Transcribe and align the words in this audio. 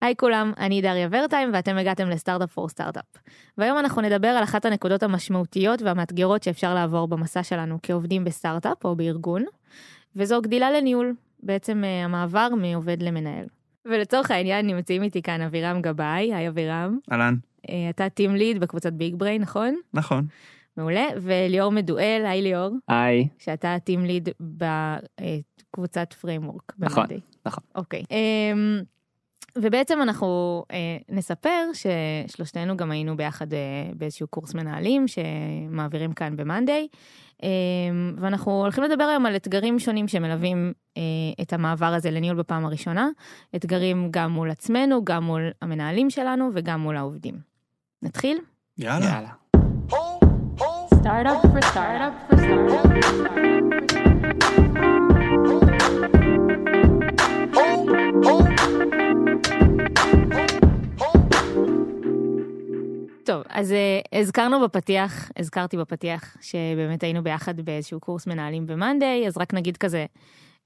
היי 0.00 0.16
כולם, 0.16 0.52
אני 0.58 0.82
דריה 0.82 1.08
ורטיים 1.10 1.50
ואתם 1.52 1.76
הגעתם 1.78 2.08
ל 2.08 2.14
Startup 2.14 2.52
for 2.52 2.68
Startup. 2.68 3.04
והיום 3.58 3.78
אנחנו 3.78 4.02
נדבר 4.02 4.28
על 4.28 4.44
אחת 4.44 4.64
הנקודות 4.64 5.02
המשמעותיות 5.02 5.82
והמאתגרות 5.82 6.42
שאפשר 6.42 6.74
לעבור 6.74 7.08
במסע 7.08 7.42
שלנו 7.42 7.78
כעובדים 7.82 8.24
בסטארט-אפ 8.24 8.84
או 8.84 8.96
בארגון, 8.96 9.44
וזו 10.16 10.42
גדילה 10.42 10.70
לניהול, 10.70 11.14
בעצם 11.42 11.82
uh, 11.84 12.04
המעבר 12.04 12.48
מעובד 12.56 13.02
למנהל. 13.02 13.44
ולצורך 13.84 14.30
העניין 14.30 14.66
נמצאים 14.66 15.02
איתי 15.02 15.22
כאן 15.22 15.40
אבירם 15.40 15.82
גבאי, 15.82 16.34
היי 16.34 16.48
אבירם. 16.48 16.98
אהלן. 17.12 17.34
Uh, 17.66 17.70
אתה 17.90 18.08
team 18.08 18.36
lead 18.36 18.60
בקבוצת 18.60 18.92
BigBrain, 18.92 19.42
נכון? 19.42 19.74
נכון. 19.94 20.26
מעולה, 20.76 21.06
וליאור 21.16 21.72
מדואל, 21.72 22.22
היי 22.26 22.42
ליאור. 22.42 22.76
היי. 22.88 23.28
שאתה 23.38 23.76
team 23.84 24.04
lead 24.04 24.28
בקבוצת 24.40 26.12
Framework. 26.12 26.72
נכון, 26.78 27.06
נכון. 27.46 27.64
אוקיי. 27.74 28.02
Um, 28.02 28.84
ובעצם 29.58 30.02
אנחנו 30.02 30.62
אה, 30.72 30.96
נספר 31.08 31.70
ששלושתנו 31.72 32.76
גם 32.76 32.90
היינו 32.90 33.16
ביחד 33.16 33.52
אה, 33.52 33.58
באיזשהו 33.94 34.26
קורס 34.26 34.54
מנהלים 34.54 35.04
שמעבירים 35.08 36.12
כאן 36.12 36.36
במאנדיי, 36.36 36.88
אה, 37.42 37.48
ואנחנו 38.16 38.60
הולכים 38.60 38.84
לדבר 38.84 39.04
היום 39.04 39.26
על 39.26 39.36
אתגרים 39.36 39.78
שונים 39.78 40.08
שמלווים 40.08 40.72
אה, 40.96 41.02
את 41.42 41.52
המעבר 41.52 41.86
הזה 41.86 42.10
לניהול 42.10 42.36
בפעם 42.38 42.64
הראשונה, 42.64 43.08
אתגרים 43.56 44.08
גם 44.10 44.30
מול 44.32 44.50
עצמנו, 44.50 45.04
גם 45.04 45.24
מול 45.24 45.50
המנהלים 45.62 46.10
שלנו 46.10 46.50
וגם 46.54 46.80
מול 46.80 46.96
העובדים. 46.96 47.34
נתחיל? 48.02 48.38
יאללה. 48.78 49.06
יאללה. 49.06 49.30
Startup 51.02 51.40
for 51.52 51.62
startup 51.70 52.12
for 52.28 52.36
startup 52.38 52.94
for 53.00 53.06
startup. 53.14 53.70
טוב, 63.30 63.42
אז 63.48 63.70
uh, 63.70 64.18
הזכרנו 64.18 64.60
בפתיח, 64.60 65.30
הזכרתי 65.36 65.76
בפתיח 65.76 66.36
שבאמת 66.40 67.02
היינו 67.02 67.22
ביחד 67.22 67.60
באיזשהו 67.60 68.00
קורס 68.00 68.26
מנהלים 68.26 68.66
במאנדיי, 68.66 69.26
אז 69.26 69.38
רק 69.38 69.54
נגיד 69.54 69.76
כזה 69.76 70.06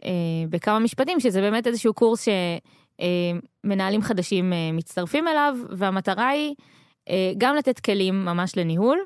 uh, 0.03 0.07
בכמה 0.51 0.79
משפטים, 0.79 1.21
שזה 1.21 1.41
באמת 1.41 1.67
איזשהו 1.67 1.95
קורס 1.95 2.29
שמנהלים 2.29 4.01
אה, 4.01 4.07
uh, 4.07 4.09
חדשים 4.09 4.53
uh, 4.53 4.77
מצטרפים 4.77 5.29
אליו, 5.29 5.57
והמטרה 5.71 6.29
היא 6.29 6.55
uh, 7.09 7.13
גם 7.39 7.57
לתת 7.57 7.81
כלים 7.81 8.25
ממש 8.25 8.57
לניהול, 8.57 8.99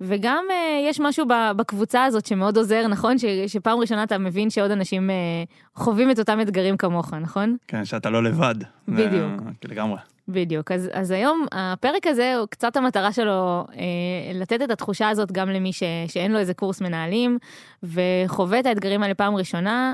וגם 0.00 0.44
uh, 0.48 0.88
יש 0.88 1.00
משהו 1.00 1.26
בקבוצה 1.56 2.04
הזאת 2.04 2.26
שמאוד 2.26 2.56
עוזר, 2.56 2.86
נכון? 2.86 3.18
ש, 3.18 3.24
שפעם 3.46 3.78
ראשונה 3.78 4.02
אתה 4.02 4.18
מבין 4.18 4.50
שעוד 4.50 4.70
אנשים 4.70 5.10
uh, 5.10 5.80
חווים 5.80 6.10
את 6.10 6.18
אותם 6.18 6.40
אתגרים 6.40 6.76
כמוך, 6.76 7.14
נכון? 7.14 7.56
כן, 7.68 7.84
שאתה 7.84 8.10
לא 8.10 8.22
לבד. 8.22 8.54
בדיוק. 8.88 9.32
לגמרי. 9.64 9.98
בדיוק, 10.30 10.72
אז, 10.72 10.90
אז 10.92 11.10
היום 11.10 11.46
הפרק 11.52 12.06
הזה 12.06 12.36
הוא 12.36 12.46
קצת 12.46 12.76
המטרה 12.76 13.12
שלו 13.12 13.64
אה, 13.76 14.32
לתת 14.34 14.62
את 14.62 14.70
התחושה 14.70 15.08
הזאת 15.08 15.32
גם 15.32 15.48
למי 15.48 15.72
ש, 15.72 15.82
שאין 16.08 16.32
לו 16.32 16.38
איזה 16.38 16.54
קורס 16.54 16.80
מנהלים 16.80 17.38
וחווה 17.82 18.60
את 18.60 18.66
האתגרים 18.66 19.02
האלה 19.02 19.14
פעם 19.14 19.36
ראשונה. 19.36 19.92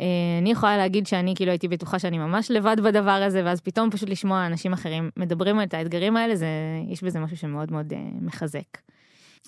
אה, 0.00 0.06
אני 0.40 0.50
יכולה 0.50 0.76
להגיד 0.76 1.06
שאני 1.06 1.34
כאילו 1.36 1.50
הייתי 1.50 1.68
בטוחה 1.68 1.98
שאני 1.98 2.18
ממש 2.18 2.50
לבד 2.50 2.76
בדבר 2.80 3.10
הזה 3.10 3.42
ואז 3.44 3.60
פתאום 3.60 3.90
פשוט 3.90 4.08
לשמוע 4.08 4.46
אנשים 4.46 4.72
אחרים 4.72 5.10
מדברים 5.16 5.58
על 5.58 5.64
את 5.64 5.74
האתגרים 5.74 6.16
האלה 6.16 6.36
זה 6.36 6.46
יש 6.88 7.02
בזה 7.02 7.18
משהו 7.18 7.36
שמאוד 7.36 7.72
מאוד 7.72 7.92
אה, 7.92 7.98
מחזק. 8.20 8.78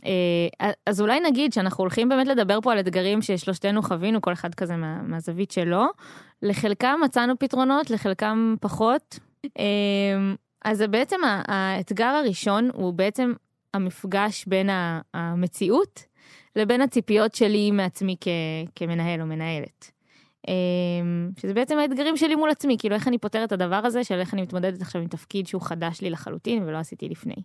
אה, 0.05 0.71
אז 0.87 1.01
אולי 1.01 1.21
נגיד 1.21 1.53
שאנחנו 1.53 1.83
הולכים 1.83 2.09
באמת 2.09 2.27
לדבר 2.27 2.59
פה 2.61 2.73
על 2.73 2.81
אתגרים 2.81 3.23
ששלושתנו 3.23 3.83
חווינו 3.83 4.21
כל 4.21 4.33
אחד 4.33 4.55
כזה 4.55 4.77
מה, 4.77 5.03
מהזווית 5.03 5.51
שלו. 5.51 5.85
לחלקם 6.43 7.01
מצאנו 7.05 7.39
פתרונות 7.39 7.91
לחלקם 7.91 8.55
פחות. 8.61 9.19
אמ, 9.59 10.35
אז 10.65 10.85
בעצם 10.91 11.21
האתגר 11.49 12.05
הראשון 12.05 12.71
הוא 12.75 12.93
בעצם 12.95 13.33
המפגש 13.75 14.45
בין 14.47 14.71
המציאות 15.15 16.05
לבין 16.57 16.81
הציפיות 16.81 17.35
שלי 17.35 17.71
מעצמי 17.71 18.17
כ, 18.21 18.29
כמנהל 18.77 19.21
או 19.21 19.27
מנהלת. 19.27 19.91
אמ, 20.49 21.31
שזה 21.41 21.55
בעצם 21.55 21.79
האתגרים 21.79 22.17
שלי 22.17 22.35
מול 22.35 22.51
עצמי, 22.51 22.77
כאילו 22.79 22.95
איך 22.95 23.09
אני 23.09 23.19
פותר 23.19 23.45
את 23.45 23.53
הדבר 23.53 23.81
הזה 23.85 24.05
של 24.05 24.21
איך 24.21 24.35
אני 24.35 24.43
מתמודדת 24.43 24.83
עכשיו 24.83 25.03
עם 25.03 25.09
תפקיד 25.09 25.47
שהוא 25.47 25.63
חדש 25.63 26.01
לי 26.01 26.11
לחלוטין 26.11 26.63
ולא 26.63 26.79
עשיתי 26.79 27.09
לפני. 27.09 27.37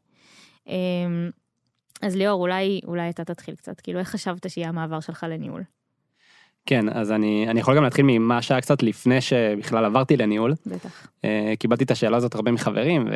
אמ, 0.67 1.29
אז 2.01 2.15
ליאור, 2.15 2.41
אולי, 2.41 2.81
אולי 2.85 3.09
אתה 3.09 3.23
תתחיל 3.25 3.55
קצת, 3.55 3.81
כאילו 3.81 3.99
איך 3.99 4.09
חשבת 4.09 4.49
שיהיה 4.49 4.69
המעבר 4.69 4.99
שלך 4.99 5.25
לניהול? 5.29 5.63
כן, 6.67 6.85
אז 6.89 7.11
אני, 7.11 7.45
אני 7.49 7.59
יכול 7.59 7.75
גם 7.75 7.83
להתחיל 7.83 8.05
ממה 8.07 8.41
שהיה 8.41 8.61
קצת 8.61 8.83
לפני 8.83 9.21
שבכלל 9.21 9.85
עברתי 9.85 10.17
לניהול. 10.17 10.53
בטח. 10.65 11.07
Uh, 11.17 11.25
קיבלתי 11.59 11.83
את 11.83 11.91
השאלה 11.91 12.17
הזאת 12.17 12.35
הרבה 12.35 12.51
מחברים, 12.51 13.07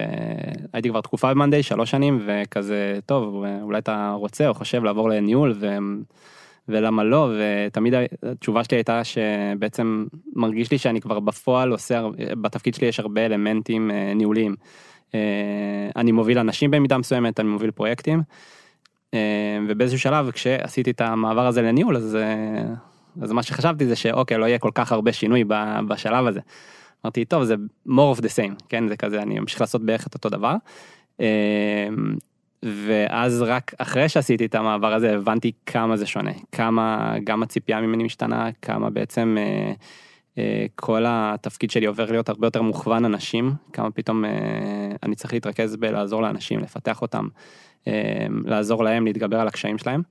והייתי 0.74 0.90
כבר 0.90 1.02
תקופה 1.02 1.34
במאנדיי, 1.34 1.64
שלוש 1.64 1.92
שנים, 1.92 2.20
וכזה, 2.26 3.00
טוב, 3.06 3.44
אולי 3.62 3.78
אתה 3.78 4.14
רוצה 4.18 4.48
או 4.48 4.54
חושב 4.54 4.84
לעבור 4.84 5.10
לניהול, 5.10 5.54
ו... 5.60 5.78
ולמה 6.68 7.04
לא, 7.04 7.32
ותמיד 7.38 7.94
התשובה 8.24 8.64
שלי 8.64 8.78
הייתה 8.78 9.02
שבעצם 9.04 10.06
מרגיש 10.36 10.72
לי 10.72 10.78
שאני 10.78 11.02
כבר 11.02 11.20
בפועל 11.20 11.72
עושה, 11.72 12.04
בתפקיד 12.42 12.74
שלי 12.76 12.88
יש 12.88 13.00
הרבה 13.00 13.26
אלמנטים 13.26 13.92
uh, 13.92 14.16
ניהוליים. 14.16 14.56
Uh, 15.10 15.14
אני 15.96 16.12
מוביל 16.12 16.40
אנשים 16.40 16.72
במידה 16.72 16.98
מסוימת, 16.98 17.40
אני 17.40 17.50
מוביל 17.50 17.72
פרויקטים, 17.72 18.22
ובאיזשהו 19.68 20.00
שלב 20.00 20.32
כשעשיתי 20.32 20.92
את 20.92 21.02
המעבר 21.02 21.48
הזה 21.48 21.62
לניהול, 21.62 21.98
אז... 21.98 22.18
אז 23.22 23.32
מה 23.32 23.44
שחשבתי 23.44 23.88
זה 23.88 23.96
שאוקיי 23.96 24.38
לא 24.38 24.46
יהיה 24.46 24.60
כל 24.60 24.72
כך 24.74 24.92
הרבה 24.92 25.14
שינוי 25.14 25.44
בשלב 25.88 26.28
הזה. 26.28 26.40
אמרתי 27.06 27.26
טוב 27.26 27.44
זה 27.44 27.56
more 27.88 28.18
of 28.18 28.22
the 28.22 28.30
same 28.38 28.64
כן 28.70 28.88
זה 28.88 28.98
כזה 28.98 29.22
אני 29.22 29.40
אמשיך 29.40 29.62
לעשות 29.62 29.86
בערך 29.86 30.08
את 30.08 30.14
אותו 30.14 30.30
דבר. 30.30 30.56
אמ, 31.20 31.26
ואז 32.64 33.42
רק 33.42 33.74
אחרי 33.78 34.10
שעשיתי 34.10 34.46
את 34.46 34.56
המעבר 34.56 34.94
הזה 34.94 35.16
הבנתי 35.16 35.52
כמה 35.66 35.98
זה 35.98 36.06
שונה 36.06 36.32
כמה 36.52 37.16
גם 37.24 37.44
הציפייה 37.44 37.82
ממני 37.82 38.04
משתנה 38.04 38.50
כמה 38.62 38.90
בעצם 38.90 39.38
אה, 39.40 39.74
אה, 40.38 40.66
כל 40.76 41.04
התפקיד 41.08 41.72
שלי 41.72 41.86
עובר 41.86 42.12
להיות 42.12 42.30
הרבה 42.30 42.48
יותר 42.48 42.62
מוכוון 42.62 43.06
אנשים 43.06 43.54
כמה 43.74 43.92
פתאום 43.92 44.26
אה, 44.26 44.32
אני 45.04 45.16
צריך 45.16 45.34
להתרכז 45.34 45.76
בלעזור 45.76 46.22
לאנשים 46.22 46.60
לפתח 46.60 47.02
אותם 47.02 47.28
לעזור 48.46 48.84
להם 48.84 49.06
להתגבר 49.06 49.40
על 49.40 49.48
הקשיים 49.48 49.78
שלהם. 49.78 50.02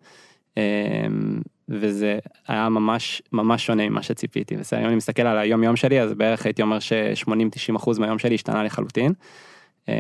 וזה 1.70 2.18
היה 2.48 2.68
ממש 2.68 3.22
ממש 3.32 3.66
שונה 3.66 3.88
ממה 3.88 4.02
שציפיתי. 4.02 4.56
בסדר, 4.56 4.80
אם 4.80 4.86
אני 4.86 4.96
מסתכל 4.96 5.22
על 5.22 5.38
היום 5.38 5.62
יום 5.62 5.76
שלי 5.76 6.00
אז 6.00 6.12
בערך 6.12 6.46
הייתי 6.46 6.62
אומר 6.62 6.78
ש-80-90% 6.78 8.00
מהיום 8.00 8.18
שלי 8.18 8.34
השתנה 8.34 8.64
לחלוטין. 8.64 9.12
אמ, 9.88 9.94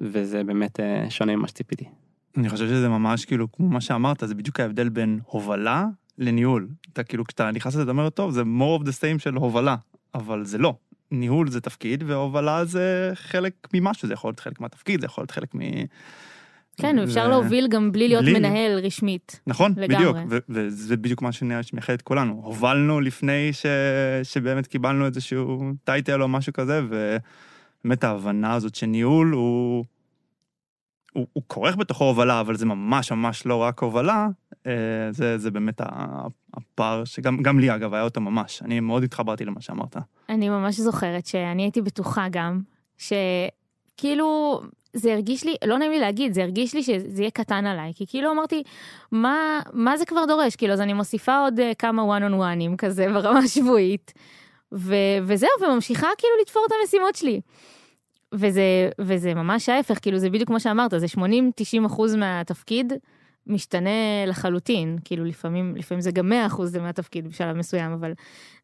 וזה 0.00 0.44
באמת 0.44 0.80
אה, 0.80 1.10
שונה 1.10 1.36
ממה 1.36 1.48
שציפיתי. 1.48 1.84
אני 2.36 2.48
חושב 2.48 2.68
שזה 2.68 2.88
ממש 2.88 3.24
כאילו 3.24 3.52
כמו 3.52 3.68
מה 3.68 3.80
שאמרת 3.80 4.22
זה 4.26 4.34
בדיוק 4.34 4.60
ההבדל 4.60 4.88
בין 4.88 5.20
הובלה 5.26 5.86
לניהול. 6.18 6.68
אתה 6.92 7.02
כאילו 7.02 7.24
כשאתה 7.24 7.50
נכנס 7.50 7.74
לזה 7.74 7.82
אתה 7.82 7.90
אומר 7.90 8.10
טוב 8.10 8.30
זה 8.30 8.42
more 8.42 8.82
of 8.82 8.84
the 8.84 8.92
same 8.92 9.18
של 9.18 9.34
הובלה 9.34 9.76
אבל 10.14 10.44
זה 10.44 10.58
לא. 10.58 10.74
ניהול 11.10 11.50
זה 11.50 11.60
תפקיד 11.60 12.04
והובלה 12.06 12.64
זה 12.64 13.10
חלק 13.14 13.52
ממשהו 13.74 14.08
זה 14.08 14.14
יכול 14.14 14.28
להיות 14.28 14.40
חלק 14.40 14.60
מהתפקיד 14.60 15.00
זה 15.00 15.06
יכול 15.06 15.22
להיות 15.22 15.30
חלק 15.30 15.54
מ... 15.54 15.60
כן, 16.76 16.98
אפשר 16.98 17.28
להוביל 17.28 17.68
גם 17.68 17.92
בלי 17.92 18.08
להיות 18.08 18.24
מנהל 18.24 18.78
רשמית. 18.78 19.40
נכון, 19.46 19.74
בדיוק, 19.74 20.16
וזה 20.48 20.96
בדיוק 20.96 21.22
מה 21.22 21.32
שמייחד 21.32 21.92
את 21.92 22.02
כולנו. 22.02 22.40
הובלנו 22.44 23.00
לפני 23.00 23.50
שבאמת 24.22 24.66
קיבלנו 24.66 25.06
איזשהו 25.06 25.72
טייטל 25.84 26.22
או 26.22 26.28
משהו 26.28 26.52
כזה, 26.52 26.80
ובאמת 26.88 28.04
ההבנה 28.04 28.54
הזאת 28.54 28.74
שניהול 28.74 29.32
הוא... 29.32 29.84
הוא, 31.12 31.26
הוא 31.32 31.42
כורך 31.46 31.76
בתוכו 31.76 32.04
הובלה, 32.04 32.40
אבל 32.40 32.56
זה 32.56 32.66
ממש 32.66 33.12
ממש 33.12 33.46
לא 33.46 33.56
רק 33.56 33.82
הובלה, 33.82 34.28
אה, 34.66 34.72
זה, 35.10 35.38
זה 35.38 35.50
באמת 35.50 35.80
הפער 36.54 37.04
שגם 37.04 37.58
לי 37.58 37.74
אגב 37.74 37.94
היה 37.94 38.02
אותו 38.02 38.20
ממש, 38.20 38.62
אני 38.62 38.80
מאוד 38.80 39.02
התחברתי 39.02 39.44
למה 39.44 39.60
שאמרת. 39.60 39.96
אני 40.28 40.48
ממש 40.48 40.80
זוכרת 40.80 41.26
שאני 41.26 41.62
הייתי 41.62 41.82
בטוחה 41.82 42.26
גם, 42.30 42.60
שכאילו 42.98 44.60
זה 44.92 45.12
הרגיש 45.12 45.44
לי, 45.44 45.56
לא 45.64 45.78
נעים 45.78 45.90
לי 45.90 46.00
להגיד, 46.00 46.32
זה 46.32 46.42
הרגיש 46.42 46.74
לי 46.74 46.82
שזה 46.82 47.22
יהיה 47.22 47.30
קטן 47.30 47.66
עליי, 47.66 47.92
כי 47.94 48.06
כאילו 48.06 48.32
אמרתי, 48.32 48.62
מה, 49.12 49.60
מה 49.72 49.96
זה 49.96 50.04
כבר 50.04 50.24
דורש? 50.28 50.56
כאילו, 50.56 50.72
אז 50.72 50.80
אני 50.80 50.92
מוסיפה 50.92 51.38
עוד 51.38 51.60
uh, 51.60 51.62
כמה 51.78 52.18
one 52.18 52.22
on 52.22 52.34
oneים 52.34 52.76
כזה 52.78 53.06
ברמה 53.14 53.38
השבועית, 53.38 54.12
ו, 54.72 54.94
וזהו, 55.22 55.50
וממשיכה 55.62 56.08
כאילו 56.18 56.32
לתפור 56.42 56.64
את 56.68 56.72
המשימות 56.80 57.14
שלי. 57.14 57.40
וזה, 58.34 58.90
וזה 59.00 59.34
ממש 59.34 59.68
ההפך, 59.68 59.98
כאילו 60.02 60.18
זה 60.18 60.30
בדיוק 60.30 60.48
כמו 60.48 60.60
שאמרת, 60.60 60.90
זה 60.96 61.06
80-90 61.16 61.20
אחוז 61.86 62.14
מהתפקיד 62.14 62.92
משתנה 63.46 64.26
לחלוטין, 64.26 64.98
כאילו 65.04 65.24
לפעמים, 65.24 65.76
לפעמים 65.76 66.00
זה 66.00 66.10
גם 66.10 66.28
100 66.28 66.46
אחוז 66.46 66.76
מהתפקיד 66.76 67.28
בשלב 67.28 67.56
מסוים, 67.56 67.92
אבל 67.92 68.12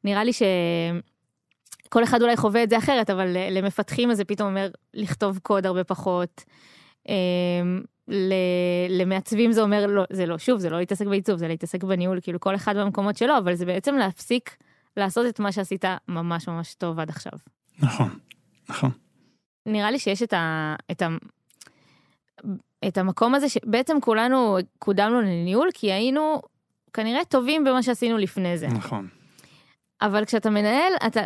נראה 0.04 0.24
לי 0.24 0.32
ש... 0.32 0.42
כל 1.88 2.04
אחד 2.04 2.22
אולי 2.22 2.36
חווה 2.36 2.62
את 2.62 2.70
זה 2.70 2.78
אחרת, 2.78 3.10
אבל 3.10 3.36
למפתחים 3.50 4.14
זה 4.14 4.24
פתאום 4.24 4.48
אומר 4.48 4.70
לכתוב 4.94 5.38
קוד 5.38 5.66
הרבה 5.66 5.84
פחות. 5.84 6.44
אמ, 7.08 7.82
למעצבים 8.88 9.52
זה 9.52 9.62
אומר 9.62 9.86
לא, 9.86 10.04
זה 10.12 10.26
לא, 10.26 10.38
שוב, 10.38 10.58
זה 10.58 10.70
לא 10.70 10.78
להתעסק 10.78 11.06
בעיצוב, 11.06 11.38
זה 11.38 11.48
להתעסק 11.48 11.84
בניהול, 11.84 12.20
כאילו 12.20 12.40
כל 12.40 12.54
אחד 12.54 12.76
במקומות 12.76 13.16
שלו, 13.16 13.38
אבל 13.38 13.54
זה 13.54 13.66
בעצם 13.66 13.94
להפסיק 13.94 14.56
לעשות 14.96 15.26
את 15.26 15.40
מה 15.40 15.52
שעשית 15.52 15.84
ממש 16.08 16.48
ממש 16.48 16.74
טוב 16.74 17.00
עד 17.00 17.10
עכשיו. 17.10 17.32
נכון, 17.78 18.18
נכון. 18.68 18.90
נראה 19.66 19.90
לי 19.90 19.98
שיש 19.98 20.22
את, 20.22 20.32
ה, 20.32 20.74
את, 20.90 21.02
ה, 21.02 21.08
את 22.88 22.98
המקום 22.98 23.34
הזה 23.34 23.48
שבעצם 23.48 23.96
כולנו 24.00 24.58
קודמנו 24.78 25.20
לניהול, 25.20 25.68
כי 25.74 25.92
היינו 25.92 26.40
כנראה 26.92 27.24
טובים 27.24 27.64
במה 27.64 27.82
שעשינו 27.82 28.18
לפני 28.18 28.58
זה. 28.58 28.66
נכון. 28.66 29.08
אבל 30.02 30.24
כשאתה 30.24 30.50
מנהל, 30.50 30.92
אתה, 31.06 31.20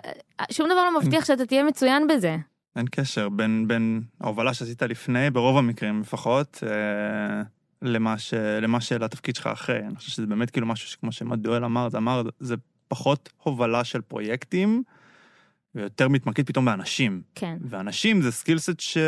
שום 0.51 0.67
דבר 0.67 0.85
לא 0.85 1.01
מבטיח 1.01 1.25
שאתה 1.25 1.47
תהיה 1.47 1.65
מצוין 1.65 2.07
בזה. 2.07 2.37
אין 2.77 2.87
קשר 2.91 3.29
בין, 3.29 3.69
בין 3.69 4.03
ההובלה 4.21 4.55
שעשית 4.55 4.83
לפני, 4.83 5.31
ברוב 5.31 5.59
המקרים 5.59 6.01
לפחות, 6.01 6.63
אה, 6.67 7.43
למה, 7.83 8.19
ש, 8.19 8.35
למה 8.35 8.81
שלתפקיד 8.81 9.37
שלך 9.37 9.47
אחרי. 9.47 9.79
אני 9.87 9.97
חושב 9.97 10.11
שזה 10.11 10.27
באמת 10.27 10.51
כאילו 10.51 10.67
משהו 10.67 10.89
שכמו 10.89 11.13
שמדואל 11.13 11.65
אמר, 11.65 11.89
זה 11.89 11.99
אמר, 11.99 12.23
זה 12.41 12.55
פחות 12.89 13.29
הובלה 13.43 13.85
של 13.85 14.01
פרויקטים, 14.01 14.83
ויותר 15.75 16.09
מתמקד 16.09 16.47
פתאום 16.47 16.65
באנשים. 16.65 17.23
כן. 17.35 17.57
ואנשים 17.69 18.23
זה 18.23 18.33
סקילסט 18.33 18.81
ש... 18.81 18.99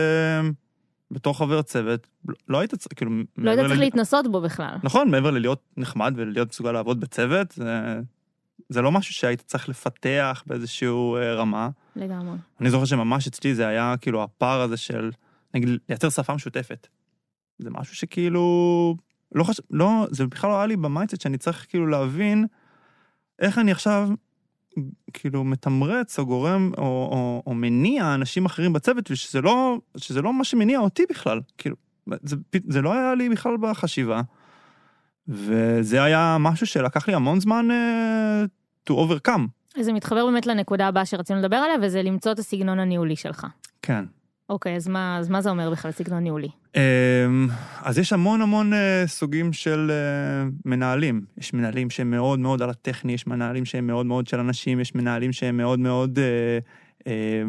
בתור 1.10 1.38
חבר 1.38 1.62
צוות, 1.62 2.06
לא 2.48 2.58
היית 2.58 2.74
צריך, 2.74 2.92
כאילו... 2.96 3.10
לא 3.38 3.50
היית 3.50 3.60
צריך 3.60 3.78
ל- 3.78 3.80
להתנסות 3.80 4.32
בו 4.32 4.40
בכלל. 4.40 4.76
נכון, 4.82 5.10
מעבר 5.10 5.30
ללהיות 5.30 5.62
נחמד 5.76 6.14
ולהיות 6.16 6.48
מסוגל 6.48 6.72
לעבוד 6.72 7.00
בצוות, 7.00 7.52
זה, 7.52 8.00
זה 8.72 8.82
לא 8.82 8.92
משהו 8.92 9.14
שהיית 9.14 9.40
צריך 9.40 9.68
לפתח 9.68 10.42
באיזשהו 10.46 11.16
אה, 11.16 11.34
רמה. 11.34 11.68
לגמרי. 11.96 12.36
אני 12.60 12.70
זוכר 12.70 12.84
שממש 12.84 13.26
אצלי 13.26 13.54
זה 13.54 13.66
היה 13.66 13.94
כאילו 14.00 14.22
הפער 14.22 14.60
הזה 14.60 14.76
של, 14.76 15.10
נגיד, 15.54 15.68
לייצר 15.88 16.10
שפה 16.10 16.34
משותפת. 16.34 16.86
זה 17.58 17.70
משהו 17.70 17.96
שכאילו, 17.96 18.96
לא 19.34 19.44
חשב, 19.44 19.62
לא, 19.70 20.06
זה 20.10 20.26
בכלל 20.26 20.50
לא 20.50 20.56
היה 20.56 20.66
לי 20.66 20.76
ב 20.76 20.82
mindset 20.82 21.20
שאני 21.20 21.38
צריך 21.38 21.66
כאילו 21.68 21.86
להבין 21.86 22.46
איך 23.38 23.58
אני 23.58 23.72
עכשיו, 23.72 24.08
כאילו, 25.12 25.44
מתמרץ 25.44 26.18
או 26.18 26.26
גורם 26.26 26.72
או, 26.78 26.82
או, 26.82 27.42
או 27.46 27.54
מניע 27.54 28.14
אנשים 28.14 28.44
אחרים 28.44 28.72
בצוות, 28.72 29.10
ושזה 29.10 29.40
לא, 29.40 29.78
שזה 29.96 30.22
לא 30.22 30.32
מה 30.32 30.44
שמניע 30.44 30.78
אותי 30.78 31.02
בכלל. 31.10 31.40
כאילו, 31.58 31.76
זה, 32.22 32.36
זה 32.68 32.82
לא 32.82 32.92
היה 32.92 33.14
לי 33.14 33.28
בכלל 33.28 33.56
בחשיבה. 33.56 34.20
וזה 35.28 36.02
היה 36.02 36.36
משהו 36.40 36.66
שלקח 36.66 37.08
לי 37.08 37.14
המון 37.14 37.40
זמן 37.40 37.68
uh, 37.70 38.48
to 38.90 38.92
overcome. 38.92 39.42
זה 39.80 39.92
מתחבר 39.92 40.26
באמת 40.26 40.46
לנקודה 40.46 40.88
הבאה 40.88 41.06
שרצינו 41.06 41.38
לדבר 41.38 41.56
עליה, 41.56 41.76
וזה 41.82 42.02
למצוא 42.02 42.32
את 42.32 42.38
הסגנון 42.38 42.78
הניהולי 42.78 43.16
שלך. 43.16 43.46
כן. 43.82 44.04
אוקיי, 44.48 44.76
אז 44.76 44.88
מה, 44.88 45.18
אז 45.18 45.28
מה 45.28 45.40
זה 45.40 45.50
אומר 45.50 45.70
בכלל 45.70 45.90
סגנון 45.90 46.22
ניהולי? 46.22 46.48
אמ, 46.76 47.48
אז 47.82 47.98
יש 47.98 48.12
המון 48.12 48.42
המון 48.42 48.72
אה, 48.74 49.04
סוגים 49.06 49.52
של 49.52 49.90
אה, 49.90 50.50
מנהלים. 50.64 51.24
יש 51.38 51.54
מנהלים 51.54 51.90
שהם 51.90 52.10
מאוד 52.10 52.38
מאוד 52.38 52.62
על 52.62 52.70
הטכני, 52.70 53.12
יש 53.12 53.26
מנהלים 53.26 53.64
שהם 53.64 53.86
מאוד 53.86 54.06
מאוד 54.06 54.26
של 54.26 54.40
אנשים, 54.40 54.80
יש 54.80 54.94
מנהלים 54.94 55.32
שהם 55.32 55.56
מאוד 55.56 55.78
מאוד 55.78 56.18
אה, 57.06 57.42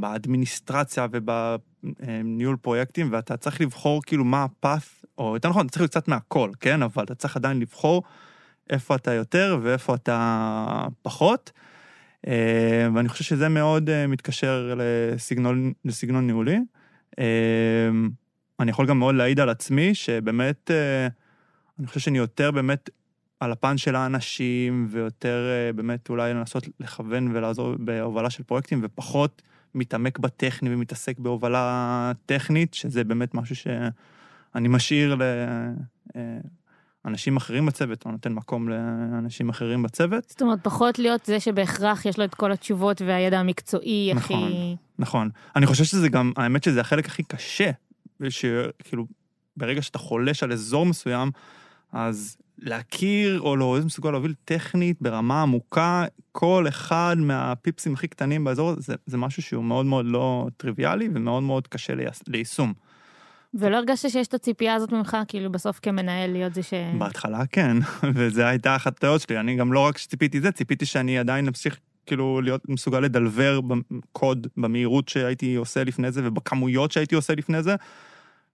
באדמיניסטרציה 0.00 1.06
ובניהול 1.12 2.56
פרויקטים, 2.56 3.08
ואתה 3.12 3.36
צריך 3.36 3.60
לבחור 3.60 4.02
כאילו 4.02 4.24
מה 4.24 4.46
הפאth, 4.46 5.04
או 5.18 5.34
יותר 5.34 5.48
נכון, 5.48 5.66
אתה 5.66 5.72
צריך 5.72 5.80
להיות 5.82 5.90
קצת 5.90 6.08
מהכל, 6.08 6.50
כן? 6.60 6.82
אבל 6.82 7.04
אתה 7.04 7.14
צריך 7.14 7.36
עדיין 7.36 7.60
לבחור 7.60 8.02
איפה 8.70 8.94
אתה 8.94 9.12
יותר 9.12 9.58
ואיפה 9.62 9.94
אתה 9.94 10.86
פחות. 11.02 11.52
אה, 12.26 12.88
ואני 12.94 13.08
חושב 13.08 13.24
שזה 13.24 13.48
מאוד 13.48 13.90
אה, 13.90 14.06
מתקשר 14.06 14.74
לסגנון, 14.76 15.72
לסגנון 15.84 16.26
ניהולי. 16.26 16.58
אה, 17.18 17.24
אני 18.60 18.70
יכול 18.70 18.86
גם 18.86 18.98
מאוד 18.98 19.14
להעיד 19.14 19.40
על 19.40 19.48
עצמי, 19.48 19.94
שבאמת, 19.94 20.70
אני 21.78 21.86
חושב 21.86 22.00
שאני 22.00 22.18
יותר 22.18 22.50
באמת 22.50 22.90
על 23.40 23.52
הפן 23.52 23.78
של 23.78 23.96
האנשים, 23.96 24.86
ויותר 24.90 25.44
באמת 25.74 26.08
אולי 26.08 26.34
לנסות 26.34 26.68
לכוון 26.80 27.36
ולעזור 27.36 27.74
בהובלה 27.78 28.30
של 28.30 28.42
פרויקטים, 28.42 28.80
ופחות 28.82 29.42
מתעמק 29.74 30.18
בטכני 30.18 30.74
ומתעסק 30.74 31.18
בהובלה 31.18 32.12
טכנית, 32.26 32.74
שזה 32.74 33.04
באמת 33.04 33.34
משהו 33.34 33.56
שאני 33.56 34.68
משאיר 34.68 35.16
לאנשים 37.06 37.36
אחרים 37.36 37.66
בצוות, 37.66 38.04
או 38.06 38.10
נותן 38.10 38.32
מקום 38.32 38.68
לאנשים 38.68 39.48
אחרים 39.48 39.82
בצוות. 39.82 40.28
זאת 40.28 40.42
אומרת, 40.42 40.58
פחות 40.62 40.98
להיות 40.98 41.24
זה 41.24 41.40
שבהכרח 41.40 42.06
יש 42.06 42.18
לו 42.18 42.24
את 42.24 42.34
כל 42.34 42.52
התשובות 42.52 43.02
והידע 43.02 43.40
המקצועי 43.40 44.12
הכי... 44.16 44.34
נכון. 44.34 44.76
נכון. 44.98 45.30
אני 45.56 45.66
חושב 45.66 45.84
שזה 45.84 46.08
גם, 46.08 46.32
האמת 46.36 46.64
שזה 46.64 46.80
החלק 46.80 47.06
הכי 47.06 47.22
קשה, 47.22 47.70
שכאילו, 48.28 49.06
ברגע 49.56 49.82
שאתה 49.82 49.98
חולש 49.98 50.42
על 50.42 50.52
אזור 50.52 50.86
מסוים, 50.86 51.30
אז 51.92 52.36
להכיר 52.58 53.40
או 53.40 53.56
לא, 53.56 53.76
איזה 53.76 53.86
מסוגל 53.86 54.10
להוביל 54.10 54.34
טכנית 54.44 54.96
ברמה 55.00 55.42
עמוקה, 55.42 56.04
כל 56.32 56.64
אחד 56.68 57.16
מהפיפסים 57.18 57.94
הכי 57.94 58.08
קטנים 58.08 58.44
באזור 58.44 58.74
זה, 58.78 58.94
זה 59.06 59.16
משהו 59.16 59.42
שהוא 59.42 59.64
מאוד 59.64 59.86
מאוד 59.86 60.06
לא 60.06 60.46
טריוויאלי 60.56 61.08
ומאוד 61.14 61.42
מאוד 61.42 61.68
קשה 61.68 61.94
לייש, 61.94 62.18
ליישום. 62.28 62.72
ולא 63.54 63.76
הרגשת 63.76 64.10
שיש 64.10 64.26
את 64.26 64.34
הציפייה 64.34 64.74
הזאת 64.74 64.92
ממך, 64.92 65.16
כאילו 65.28 65.52
בסוף 65.52 65.78
כמנהל 65.82 66.32
להיות 66.32 66.54
זה 66.54 66.62
ש... 66.62 66.74
בהתחלה 66.98 67.46
כן, 67.46 67.76
וזו 68.14 68.42
הייתה 68.42 68.76
אחת 68.76 68.96
הטעויות 68.96 69.20
שלי. 69.20 69.40
אני 69.40 69.56
גם 69.56 69.72
לא 69.72 69.80
רק 69.80 69.98
שציפיתי 69.98 70.40
זה, 70.40 70.52
ציפיתי 70.52 70.86
שאני 70.86 71.18
עדיין 71.18 71.48
אמשיך 71.48 71.78
כאילו 72.06 72.40
להיות 72.40 72.68
מסוגל 72.68 73.00
לדלבר 73.00 73.60
בקוד 73.60 74.46
במהירות 74.56 75.08
שהייתי 75.08 75.54
עושה 75.54 75.84
לפני 75.84 76.12
זה 76.12 76.20
ובכמויות 76.24 76.92
שהייתי 76.92 77.14
עושה 77.14 77.34
לפני 77.34 77.62
זה. 77.62 77.74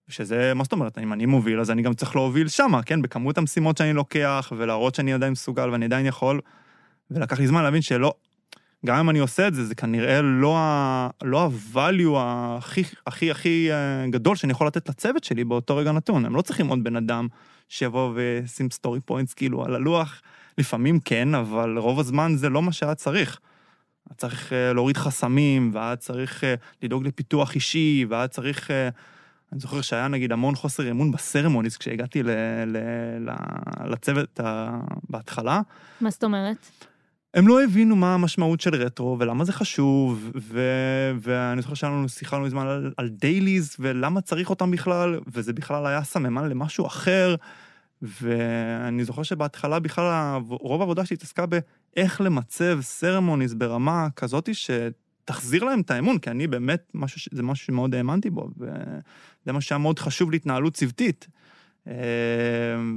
שזה, 0.09 0.55
מה 0.55 0.65
זאת 0.65 0.73
אומרת, 0.73 0.99
אם 0.99 1.13
אני 1.13 1.27
מוביל, 1.27 1.61
אז 1.61 1.71
אני 1.71 1.83
גם 1.83 1.95
צריך 1.95 2.17
להוביל 2.17 2.49
שמה, 2.49 2.83
כן? 2.83 3.03
בכמות 3.03 3.39
המשימות 3.39 3.77
שאני 3.77 3.93
לוקח, 3.93 4.53
ולהראות 4.57 4.95
שאני 4.95 5.13
עדיין 5.13 5.33
מסוגל 5.33 5.71
ואני 5.71 5.85
עדיין 5.85 6.07
יכול. 6.07 6.41
ולקח 7.11 7.39
לי 7.39 7.47
זמן 7.47 7.63
להבין 7.63 7.83
שלא, 7.83 8.15
גם 8.87 8.97
אם 8.97 9.11
אני 9.11 9.19
עושה 9.19 9.49
את 9.49 9.55
זה, 9.55 9.65
זה 9.65 9.75
כנראה 9.75 10.23
לא 10.23 10.57
לא 11.23 11.43
ה-value 11.43 12.17
הכי, 12.17 12.83
הכי, 13.07 13.31
הכי 13.31 13.73
אה, 13.73 14.07
גדול 14.11 14.37
שאני 14.37 14.53
יכול 14.53 14.67
לתת 14.67 14.89
לצוות 14.89 15.25
שלי 15.25 15.45
באותו 15.45 15.77
רגע 15.77 15.93
נתון. 15.93 16.25
הם 16.25 16.37
לא 16.37 16.43
צריכים 16.43 16.69
עוד 16.69 16.85
בן 16.85 16.97
אדם 16.97 17.29
שיבוא 17.69 18.13
וישים 18.15 18.71
story 18.71 19.01
points 19.01 19.35
כאילו 19.35 19.65
על 19.65 19.75
הלוח. 19.75 20.23
לפעמים 20.59 21.01
כן, 21.01 21.35
אבל 21.35 21.79
רוב 21.79 22.01
הזמן 22.01 22.33
זה 22.37 22.49
לא 22.49 22.63
מה 22.63 22.73
שהיה 22.73 22.95
צריך. 22.95 23.41
היה 24.11 24.17
צריך 24.17 24.53
אה, 24.53 24.73
להוריד 24.73 24.97
חסמים, 24.97 25.71
והיה 25.75 25.97
צריך 25.97 26.45
אה, 26.45 26.55
לדאוג 26.83 27.07
לפיתוח 27.07 27.55
אישי, 27.55 28.07
והיה 28.09 28.29
צריך... 28.29 28.71
אני 29.53 29.61
זוכר 29.61 29.81
שהיה 29.81 30.09
נגיד 30.09 30.33
המון 30.33 30.55
חוסר 30.55 30.91
אמון 30.91 31.11
ב 31.13 31.19
ceremonies 31.19 31.77
כשהגעתי 31.77 32.23
ל, 32.23 32.31
ל, 32.67 32.77
ל, 33.21 33.31
לצוות 33.93 34.41
בהתחלה. 35.11 35.61
מה 36.01 36.11
זאת 36.11 36.25
אומרת? 36.25 36.57
הם 37.35 37.49
לא 37.49 37.63
הבינו 37.63 37.97
מה 37.97 38.15
המשמעות 38.15 38.61
של 38.61 38.75
רטרו 38.75 39.17
ולמה 39.19 39.45
זה 39.45 39.53
חשוב, 39.53 40.31
ו... 40.35 40.61
ואני 41.21 41.63
זוכר 41.63 41.75
שהיה 41.75 41.93
לנו 41.93 42.09
שיחה 42.09 42.39
לא 42.39 42.45
מזמן 42.45 42.67
על, 42.67 42.93
על 42.97 43.09
dailies 43.09 43.77
ולמה 43.79 44.21
צריך 44.21 44.51
אותם 44.51 44.71
בכלל, 44.71 45.21
וזה 45.27 45.53
בכלל 45.53 45.87
היה 45.87 46.05
סממן 46.05 46.49
למשהו 46.49 46.87
אחר, 46.87 47.35
ואני 48.03 49.05
זוכר 49.05 49.23
שבהתחלה 49.23 49.79
בכלל 49.79 50.41
רוב 50.49 50.81
העבודה 50.81 51.05
שלי 51.05 51.15
התעסקה 51.15 51.45
באיך 51.47 52.21
למצב 52.21 52.79
ceremonies 52.81 53.55
ברמה 53.55 54.09
כזאתי 54.17 54.53
שתחזיר 54.55 55.65
להם 55.65 55.81
את 55.81 55.91
האמון, 55.91 56.19
כי 56.19 56.31
אני 56.31 56.47
באמת, 56.47 56.91
משהו, 56.95 57.31
זה 57.33 57.43
משהו 57.43 57.67
שמאוד 57.67 57.95
האמנתי 57.95 58.31
בו, 58.31 58.49
וזה 58.57 59.53
מה 59.53 59.61
שהיה 59.61 59.79
מאוד 59.79 59.99
חשוב 59.99 60.31
להתנהלות 60.31 60.75
צוותית. 60.75 61.29
אה, 61.89 61.95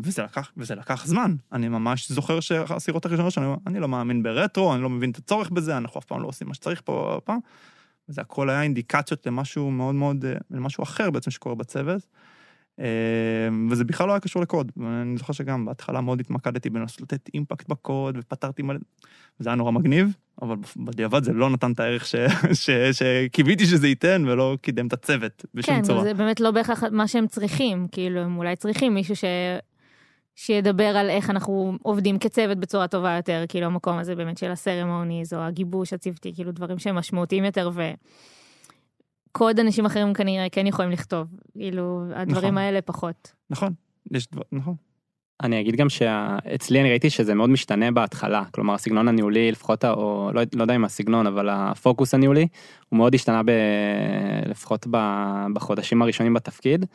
וזה 0.03 0.23
לקח, 0.23 0.51
וזה 0.57 0.75
לקח 0.75 1.05
זמן. 1.05 1.35
אני 1.51 1.69
ממש 1.69 2.11
זוכר 2.11 2.39
שהשיחות 2.39 3.05
הראשונות 3.05 3.37
אומר, 3.37 3.55
אני 3.67 3.79
לא 3.79 3.87
מאמין 3.87 4.23
ברטרו, 4.23 4.73
אני 4.73 4.83
לא 4.83 4.89
מבין 4.89 5.11
את 5.11 5.17
הצורך 5.17 5.49
בזה, 5.49 5.77
אנחנו 5.77 5.99
אף 5.99 6.05
פעם 6.05 6.21
לא 6.21 6.27
עושים 6.27 6.47
מה 6.47 6.53
שצריך 6.53 6.81
פה 6.85 7.15
הפעם. 7.17 7.39
וזה 8.09 8.21
הכל 8.21 8.49
היה 8.49 8.61
אינדיקציות 8.61 9.25
למשהו 9.25 9.71
מאוד 9.71 9.95
מאוד, 9.95 10.25
אה, 10.25 10.33
למשהו 10.51 10.83
אחר 10.83 11.09
בעצם 11.11 11.31
שקורה 11.31 11.55
בצוות. 11.55 12.07
אה, 12.79 13.49
וזה 13.69 13.83
בכלל 13.83 14.07
לא 14.07 14.11
היה 14.11 14.19
קשור 14.19 14.41
לקוד. 14.41 14.71
ואני 14.77 15.17
זוכר 15.17 15.33
שגם 15.33 15.65
בהתחלה 15.65 16.01
מאוד 16.01 16.19
התמקדתי 16.19 16.69
בלנסות 16.69 17.01
לתת 17.01 17.29
אימפקט 17.33 17.69
בקוד, 17.69 18.17
ופתרתי 18.19 18.61
מלא... 18.61 18.79
זה 19.39 19.49
היה 19.49 19.55
נורא 19.55 19.71
מגניב, 19.71 20.15
אבל 20.41 20.55
בדיעבד 20.77 21.23
זה 21.23 21.33
לא 21.33 21.49
נתן 21.49 21.71
את 21.71 21.79
הערך 21.79 22.05
ש... 22.05 22.15
ש... 22.63 22.69
שקיוויתי 22.69 23.65
שזה 23.65 23.87
ייתן, 23.87 24.23
ולא 24.27 24.57
קידם 24.61 24.87
את 24.87 24.93
הצוות 24.93 25.45
בשום 25.53 25.75
כן, 25.75 25.81
צורה. 25.81 26.03
זה 26.03 26.13
באמת 26.13 26.39
לא 26.39 26.51
בהכרח 26.51 26.83
מה 26.91 27.07
שהם 27.07 27.27
צריכים, 27.27 27.87
כאילו, 27.91 28.19
הם 28.19 28.37
אולי 28.37 28.55
צריכים 28.55 28.93
מישהו 28.93 29.15
ש... 29.15 29.23
שידבר 30.35 30.97
על 30.97 31.09
איך 31.09 31.29
אנחנו 31.29 31.77
עובדים 31.81 32.19
כצוות 32.19 32.57
בצורה 32.57 32.87
טובה 32.87 33.15
יותר, 33.15 33.43
כאילו 33.49 33.65
המקום 33.65 33.97
הזה 33.97 34.15
באמת 34.15 34.37
של 34.37 34.51
הסרמוניז 34.51 35.33
או 35.33 35.39
הגיבוש 35.39 35.93
הצוותי, 35.93 36.33
כאילו 36.35 36.51
דברים 36.51 36.79
שהם 36.79 36.95
משמעותיים 36.95 37.45
יותר 37.45 37.69
וקוד 39.31 39.59
אנשים 39.59 39.85
אחרים 39.85 40.13
כנראה 40.13 40.49
כן 40.51 40.67
יכולים 40.67 40.91
לכתוב, 40.91 41.27
כאילו 41.53 42.03
הדברים 42.15 42.53
נכון. 42.53 42.57
האלה 42.57 42.81
פחות. 42.81 43.33
נכון, 43.49 43.73
יש 44.11 44.27
דבר, 44.31 44.43
נכון. 44.51 44.75
אני 45.43 45.61
אגיד 45.61 45.75
גם 45.75 45.89
שאצלי 45.89 46.81
אני 46.81 46.89
ראיתי 46.89 47.09
שזה 47.09 47.33
מאוד 47.33 47.49
משתנה 47.49 47.91
בהתחלה, 47.91 48.43
כלומר 48.51 48.73
הסגנון 48.73 49.07
הניהולי 49.07 49.51
לפחות, 49.51 49.85
או 49.85 50.31
לא, 50.33 50.41
לא 50.55 50.61
יודע 50.61 50.75
אם 50.75 50.85
הסגנון, 50.85 51.27
אבל 51.27 51.49
הפוקוס 51.49 52.13
הניהולי, 52.13 52.47
הוא 52.89 52.97
מאוד 52.97 53.15
השתנה 53.15 53.43
ב, 53.43 53.51
לפחות 54.45 54.87
ב, 54.91 54.97
בחודשים 55.53 56.01
הראשונים 56.01 56.33
בתפקיד, 56.33 56.85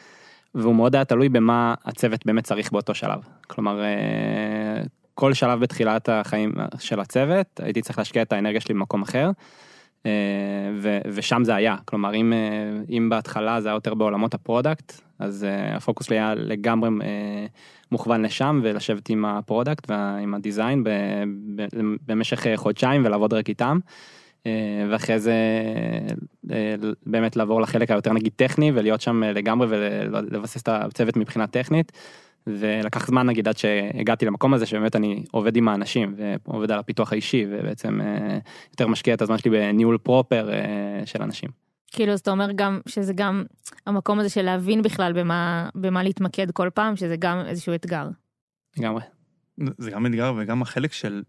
והוא 0.54 0.74
מאוד 0.74 0.94
היה 0.94 1.04
תלוי 1.04 1.28
במה 1.28 1.74
הצוות 1.84 2.26
באמת 2.26 2.44
צריך 2.44 2.72
באותו 2.72 2.94
שלב. 2.94 3.20
כלומר, 3.46 3.82
אה, 3.82 4.82
כל 5.14 5.34
שלב 5.34 5.60
בתחילת 5.60 6.08
החיים 6.08 6.52
של 6.78 7.00
הצוות, 7.00 7.60
הייתי 7.62 7.82
צריך 7.82 7.98
להשקיע 7.98 8.22
את 8.22 8.32
האנרגיה 8.32 8.60
שלי 8.60 8.74
במקום 8.74 9.02
אחר. 9.02 9.30
אה, 10.06 10.12
ו- 10.76 11.00
ושם 11.06 11.44
זה 11.44 11.54
היה, 11.54 11.76
כלומר 11.84 12.14
אם, 12.14 12.32
אה, 12.32 12.96
אם 12.96 13.08
בהתחלה 13.10 13.60
זה 13.60 13.68
היה 13.68 13.76
יותר 13.76 13.94
בעולמות 13.94 14.34
ה 14.34 14.41
product, 14.41 14.92
אז 15.18 15.44
אה, 15.44 15.76
הפוקוס 15.76 16.06
שלי 16.06 16.16
היה 16.16 16.34
לגמרי 16.34 16.90
מוכוון 17.92 18.22
לשם 18.22 18.60
ולשבת 18.62 19.08
עם 19.08 19.24
ה 19.24 19.32
product 19.32 19.90
ועם 19.90 20.34
ה 20.34 20.41
design 20.41 20.84
במשך 22.06 22.46
חודשיים 22.56 23.04
ולעבוד 23.04 23.32
רק 23.32 23.48
איתם. 23.48 23.78
אה, 24.46 24.86
ואחרי 24.90 25.20
זה 25.20 25.34
אה, 26.50 26.74
באמת 27.06 27.36
לעבור 27.36 27.60
לחלק 27.60 27.90
היותר 27.90 28.12
נגיד 28.12 28.32
טכני 28.36 28.72
ולהיות 28.74 29.00
שם 29.00 29.22
אה, 29.22 29.32
לגמרי 29.32 29.66
ולבסס 29.70 30.62
את 30.62 30.68
הצוות 30.68 31.16
מבחינה 31.16 31.46
טכנית. 31.46 31.92
ולקח 32.46 33.06
זמן 33.06 33.26
נגיד 33.26 33.48
עד 33.48 33.56
שהגעתי 33.56 34.26
למקום 34.26 34.54
הזה 34.54 34.66
שבאמת 34.66 34.96
אני 34.96 35.24
עובד 35.30 35.56
עם 35.56 35.68
האנשים 35.68 36.14
ועובד 36.46 36.70
על 36.70 36.78
הפיתוח 36.78 37.12
האישי 37.12 37.46
ובעצם 37.50 38.00
יותר 38.72 38.86
משקיע 38.86 39.14
את 39.14 39.22
הזמן 39.22 39.38
שלי 39.38 39.50
בניהול 39.50 39.98
פרופר 39.98 40.50
של 41.04 41.22
אנשים. 41.22 41.50
כאילו, 41.86 42.12
אז 42.12 42.20
אתה 42.20 42.30
אומר 42.30 42.52
גם 42.52 42.80
שזה 42.88 43.12
גם 43.12 43.44
המקום 43.86 44.20
הזה 44.20 44.28
של 44.28 44.42
להבין 44.42 44.82
בכלל 44.82 45.12
במה, 45.12 45.68
במה 45.74 46.02
להתמקד 46.02 46.50
כל 46.50 46.68
פעם, 46.74 46.96
שזה 46.96 47.16
גם 47.18 47.42
איזשהו 47.46 47.74
אתגר. 47.74 48.08
לגמרי. 48.78 49.02
זה 49.78 49.90
גם 49.90 50.06
אתגר 50.06 50.32
וגם 50.36 50.62
החלק 50.62 50.92
של, 50.92 51.22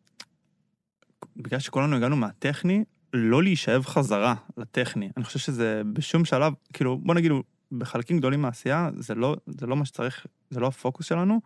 בגלל 1.38 1.60
שכולנו 1.60 1.96
הגענו 1.96 2.16
מהטכני, 2.16 2.84
לא 3.14 3.44
להישאב 3.44 3.86
חזרה 3.86 4.36
לטכני. 4.58 5.10
אני 5.18 5.26
חושב 5.26 5.40
שזה 5.40 5.82
בשום 5.94 6.26
שלב, 6.26 6.54
כאילו, 6.74 6.98
בוא 6.98 7.16
נגיד, 7.16 7.32
בחלקים 7.72 8.18
גדולים 8.18 8.42
מהעשייה, 8.42 8.90
זה 8.98 9.16
לא, 9.16 9.36
זה 9.48 9.68
לא 9.68 9.76
מה 9.76 9.86
שצריך, 9.86 10.26
זה 10.50 10.60
לא 10.60 10.68
הפוקוס 10.68 11.06
שלנו. 11.06 11.42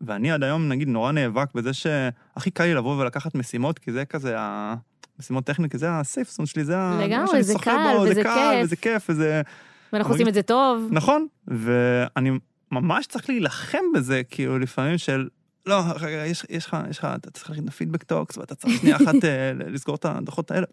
ואני 0.00 0.32
עד 0.32 0.42
היום, 0.42 0.68
נגיד, 0.68 0.88
נורא 0.88 1.12
נאבק 1.12 1.54
בזה 1.54 1.72
שהכי 1.72 2.50
קל 2.50 2.64
לי 2.64 2.74
לבוא 2.74 3.02
ולקחת 3.02 3.34
משימות, 3.34 3.78
כי 3.78 3.92
זה 3.92 4.04
כזה 4.04 4.38
ה... 4.38 4.74
משימות 5.18 5.44
טכניות, 5.44 5.72
כי 5.72 5.78
זה 5.78 5.90
ה 5.90 5.98
safe 5.98 6.30
zone 6.30 6.46
שלי, 6.46 6.64
זה. 6.64 6.74
לגמרי, 7.00 7.16
מה 7.16 7.26
שאני 7.26 7.42
זה 7.42 7.54
קל, 7.62 7.94
בו, 7.96 8.02
וזה 8.02 8.14
זה 8.14 8.22
קל, 8.22 8.50
כיף. 8.52 8.64
וזה 8.64 8.76
כיף, 8.76 9.10
וזה... 9.10 9.42
ואנחנו 9.92 10.12
עושים 10.12 10.28
את 10.28 10.34
זה 10.34 10.42
טוב. 10.42 10.88
נכון, 10.90 11.26
ואני 11.48 12.30
ממש 12.72 13.06
צריך 13.06 13.28
להילחם 13.28 13.84
בזה, 13.94 14.22
כאילו, 14.30 14.58
לפעמים 14.58 14.98
של... 14.98 15.28
לא, 15.66 15.82
רגע, 16.00 16.26
יש, 16.26 16.46
יש 16.50 16.66
לך, 16.66 16.76
יש 16.90 16.98
לך, 16.98 17.04
אתה 17.04 17.30
צריך 17.30 17.50
להכין 17.50 17.64
את 17.64 17.68
ה 17.68 17.72
feedback 17.72 18.02
talks, 18.02 18.38
ואתה 18.38 18.54
צריך 18.54 18.80
שנייה 18.80 18.96
אחת 18.96 19.24
אה, 19.24 19.52
לסגור 19.52 19.94
את 19.94 20.04
הדוחות 20.04 20.50
האלה. 20.50 20.66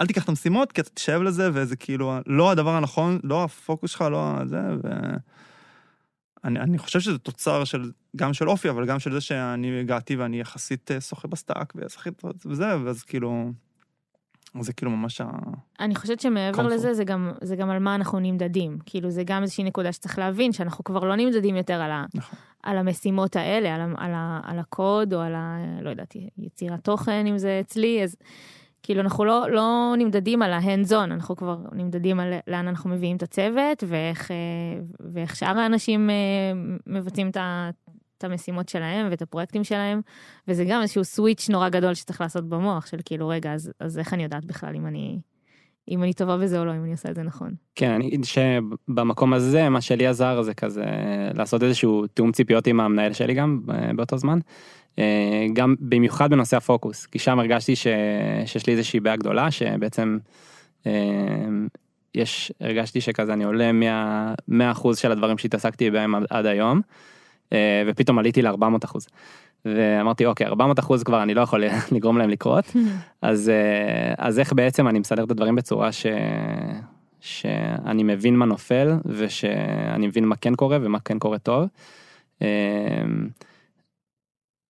אל 0.00 0.06
תיקח 0.06 0.24
את 0.24 0.28
המשימות, 0.28 0.72
כי 0.72 0.80
אתה 0.80 0.90
תשב 0.90 1.20
לזה, 1.22 1.50
וזה 1.52 1.76
כאילו 1.76 2.18
לא 2.26 2.50
הדבר 2.50 2.74
הנכון, 2.74 3.20
לא 3.24 3.44
הפוקוס 3.44 3.90
שלך, 3.90 4.02
לא 4.02 4.34
זה, 4.46 4.60
ו... 4.84 4.88
אני, 6.44 6.60
אני 6.60 6.78
חושב 6.78 7.00
שזה 7.00 7.18
תוצר 7.18 7.64
של, 7.64 7.90
גם 8.16 8.32
של 8.32 8.48
אופי, 8.48 8.70
אבל 8.70 8.86
גם 8.86 8.98
של 8.98 9.12
זה 9.12 9.20
שאני 9.20 9.80
הגעתי 9.80 10.16
ואני 10.16 10.40
יחסית 10.40 10.90
אה, 10.90 11.00
שוחה 11.00 11.28
ב 11.28 11.34
stack, 11.34 11.72
ויחסית 11.76 12.22
וזה, 12.46 12.82
ואז 12.84 13.02
כאילו, 13.02 13.52
זה 14.60 14.72
כאילו 14.72 14.90
ממש 14.90 15.20
ה... 15.20 15.30
אני 15.80 15.94
חושבת 15.94 16.20
שמעבר 16.20 16.62
Comfort. 16.62 16.74
לזה, 16.74 16.94
זה 16.94 17.04
גם, 17.04 17.32
זה 17.40 17.56
גם 17.56 17.70
על 17.70 17.78
מה 17.78 17.94
אנחנו 17.94 18.18
נמדדים. 18.18 18.78
כאילו, 18.86 19.10
זה 19.10 19.22
גם 19.24 19.42
איזושהי 19.42 19.64
נקודה 19.64 19.92
שצריך 19.92 20.18
להבין, 20.18 20.52
שאנחנו 20.52 20.84
כבר 20.84 21.04
לא 21.04 21.16
נמדדים 21.16 21.56
יותר 21.56 21.80
על, 21.80 21.90
ה, 21.90 22.04
נכון. 22.14 22.38
על 22.62 22.78
המשימות 22.78 23.36
האלה, 23.36 23.74
על, 23.74 23.80
על, 23.80 24.12
על 24.42 24.58
הקוד, 24.58 25.14
או 25.14 25.20
על 25.20 25.34
ה... 25.34 25.58
לא 25.82 25.90
יודעת, 25.90 26.14
יצירת 26.38 26.84
תוכן, 26.84 27.26
אם 27.26 27.38
זה 27.38 27.58
אצלי, 27.60 28.02
אז 28.02 28.16
כאילו, 28.82 29.00
אנחנו 29.00 29.24
לא, 29.24 29.50
לא 29.50 29.94
נמדדים 29.98 30.42
על 30.42 30.52
ה-hands 30.52 30.94
אנחנו 30.94 31.36
כבר 31.36 31.58
נמדדים 31.72 32.20
על 32.20 32.32
לאן 32.46 32.68
אנחנו 32.68 32.90
מביאים 32.90 33.16
את 33.16 33.22
הצוות, 33.22 33.84
ואיך, 33.86 34.30
אה, 34.30 34.36
ואיך 35.12 35.36
שאר 35.36 35.58
האנשים 35.58 36.10
אה, 36.10 36.14
מבצעים 36.86 37.30
את 37.30 37.36
ה... 37.36 37.70
את 38.18 38.24
המשימות 38.24 38.68
שלהם 38.68 39.06
ואת 39.10 39.22
הפרויקטים 39.22 39.64
שלהם, 39.64 40.00
וזה 40.48 40.64
גם 40.64 40.82
איזשהו 40.82 41.04
סוויץ' 41.04 41.48
נורא 41.48 41.68
גדול 41.68 41.94
שצריך 41.94 42.20
לעשות 42.20 42.48
במוח, 42.48 42.86
של 42.86 42.98
כאילו, 43.04 43.28
רגע, 43.28 43.52
אז, 43.54 43.72
אז 43.80 43.98
איך 43.98 44.14
אני 44.14 44.22
יודעת 44.22 44.44
בכלל 44.44 44.74
אם 44.74 44.86
אני, 44.86 45.18
אם 45.90 46.02
אני 46.02 46.12
טובה 46.12 46.36
בזה 46.36 46.60
או 46.60 46.64
לא, 46.64 46.72
אם 46.76 46.82
אני 46.84 46.92
עושה 46.92 47.10
את 47.10 47.14
זה 47.14 47.22
נכון. 47.22 47.54
כן, 47.74 47.90
אני 47.90 48.06
אגיד 48.08 48.24
שבמקום 48.24 49.32
הזה, 49.32 49.68
מה 49.68 49.80
שלי 49.80 50.06
עזר 50.06 50.42
זה 50.42 50.54
כזה 50.54 50.84
לעשות 51.34 51.62
איזשהו 51.62 52.06
תיאום 52.06 52.32
ציפיות 52.32 52.66
עם 52.66 52.80
המנהל 52.80 53.12
שלי 53.12 53.34
גם 53.34 53.60
אה, 53.70 53.90
באותו 53.96 54.18
זמן. 54.18 54.38
אה, 54.98 55.46
גם 55.52 55.74
במיוחד 55.80 56.30
בנושא 56.30 56.56
הפוקוס, 56.56 57.06
כי 57.06 57.18
שם 57.18 57.38
הרגשתי 57.38 57.76
ש... 57.76 57.86
שיש 58.46 58.66
לי 58.66 58.72
איזושהי 58.72 59.00
בעיה 59.00 59.16
גדולה, 59.16 59.50
שבעצם 59.50 60.18
אה, 60.86 60.92
יש, 62.14 62.52
הרגשתי 62.60 63.00
שכזה 63.00 63.32
אני 63.32 63.44
עולה 63.44 63.72
מה... 63.72 64.34
100% 64.74 64.94
של 64.94 65.12
הדברים 65.12 65.38
שהתעסקתי 65.38 65.90
בהם 65.90 66.14
עד- 66.30 66.46
היום, 66.46 66.80
ופתאום 67.86 68.18
עליתי 68.18 68.42
ל-400 68.42 68.84
אחוז. 68.84 69.06
ואמרתי 69.64 70.26
אוקיי 70.26 70.46
400 70.46 70.78
אחוז 70.78 71.02
כבר 71.02 71.22
אני 71.22 71.34
לא 71.34 71.40
יכול 71.40 71.64
לגרום 71.92 72.18
להם 72.18 72.30
לקרות 72.30 72.64
אז 73.22 73.48
אה, 73.48 74.14
אז 74.18 74.38
איך 74.38 74.52
בעצם 74.52 74.88
אני 74.88 74.98
מסדר 74.98 75.24
את 75.24 75.30
הדברים 75.30 75.56
בצורה 75.56 75.92
ש... 75.92 76.06
שאני 77.20 78.02
מבין 78.02 78.36
מה 78.36 78.46
נופל 78.46 78.92
ושאני 79.06 80.06
מבין 80.06 80.24
מה 80.24 80.36
כן 80.36 80.54
קורה 80.54 80.78
ומה 80.80 80.98
כן 81.00 81.18
קורה 81.18 81.38
טוב. 81.38 81.68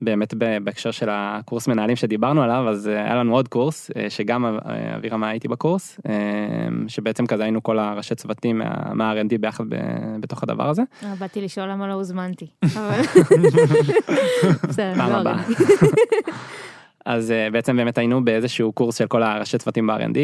באמת 0.03 0.35
בהקשר 0.65 0.91
של 0.91 1.09
הקורס 1.11 1.69
מנהלים 1.69 1.97
שדיברנו 1.97 2.43
עליו 2.43 2.69
אז 2.69 2.89
אה, 2.89 3.05
היה 3.05 3.15
לנו 3.15 3.35
עוד 3.35 3.49
קורס 3.49 3.91
אה, 3.97 4.11
שגם 4.11 4.45
אה, 4.45 4.97
אבירם 4.97 5.25
היה 5.25 5.33
איתי 5.33 5.49
בקורס 5.49 6.01
שבעצם 6.89 7.27
כזה 7.27 7.43
היינו 7.43 7.63
כל 7.63 7.79
הראשי 7.79 8.15
צוותים 8.15 8.59
מה- 8.59 8.95
מה-R&D 8.95 9.39
ביחד 9.41 9.65
בתוך 10.21 10.43
הדבר 10.43 10.69
הזה. 10.69 10.83
באתי 11.19 11.41
לשאול 11.41 11.69
למה 11.69 11.89
לא 11.89 11.93
הוזמנתי. 11.93 12.47
פעם 14.77 15.13
לא, 15.13 15.17
הבאה. 15.17 15.43
אז 17.05 17.33
בעצם 17.53 17.77
באמת 17.77 17.99
היינו 17.99 18.25
באיזשהו 18.25 18.73
קורס 18.73 18.99
של 18.99 19.07
כל 19.07 19.23
הראשי 19.23 19.59
צוותים 19.59 19.87
ב-R&D 19.87 20.19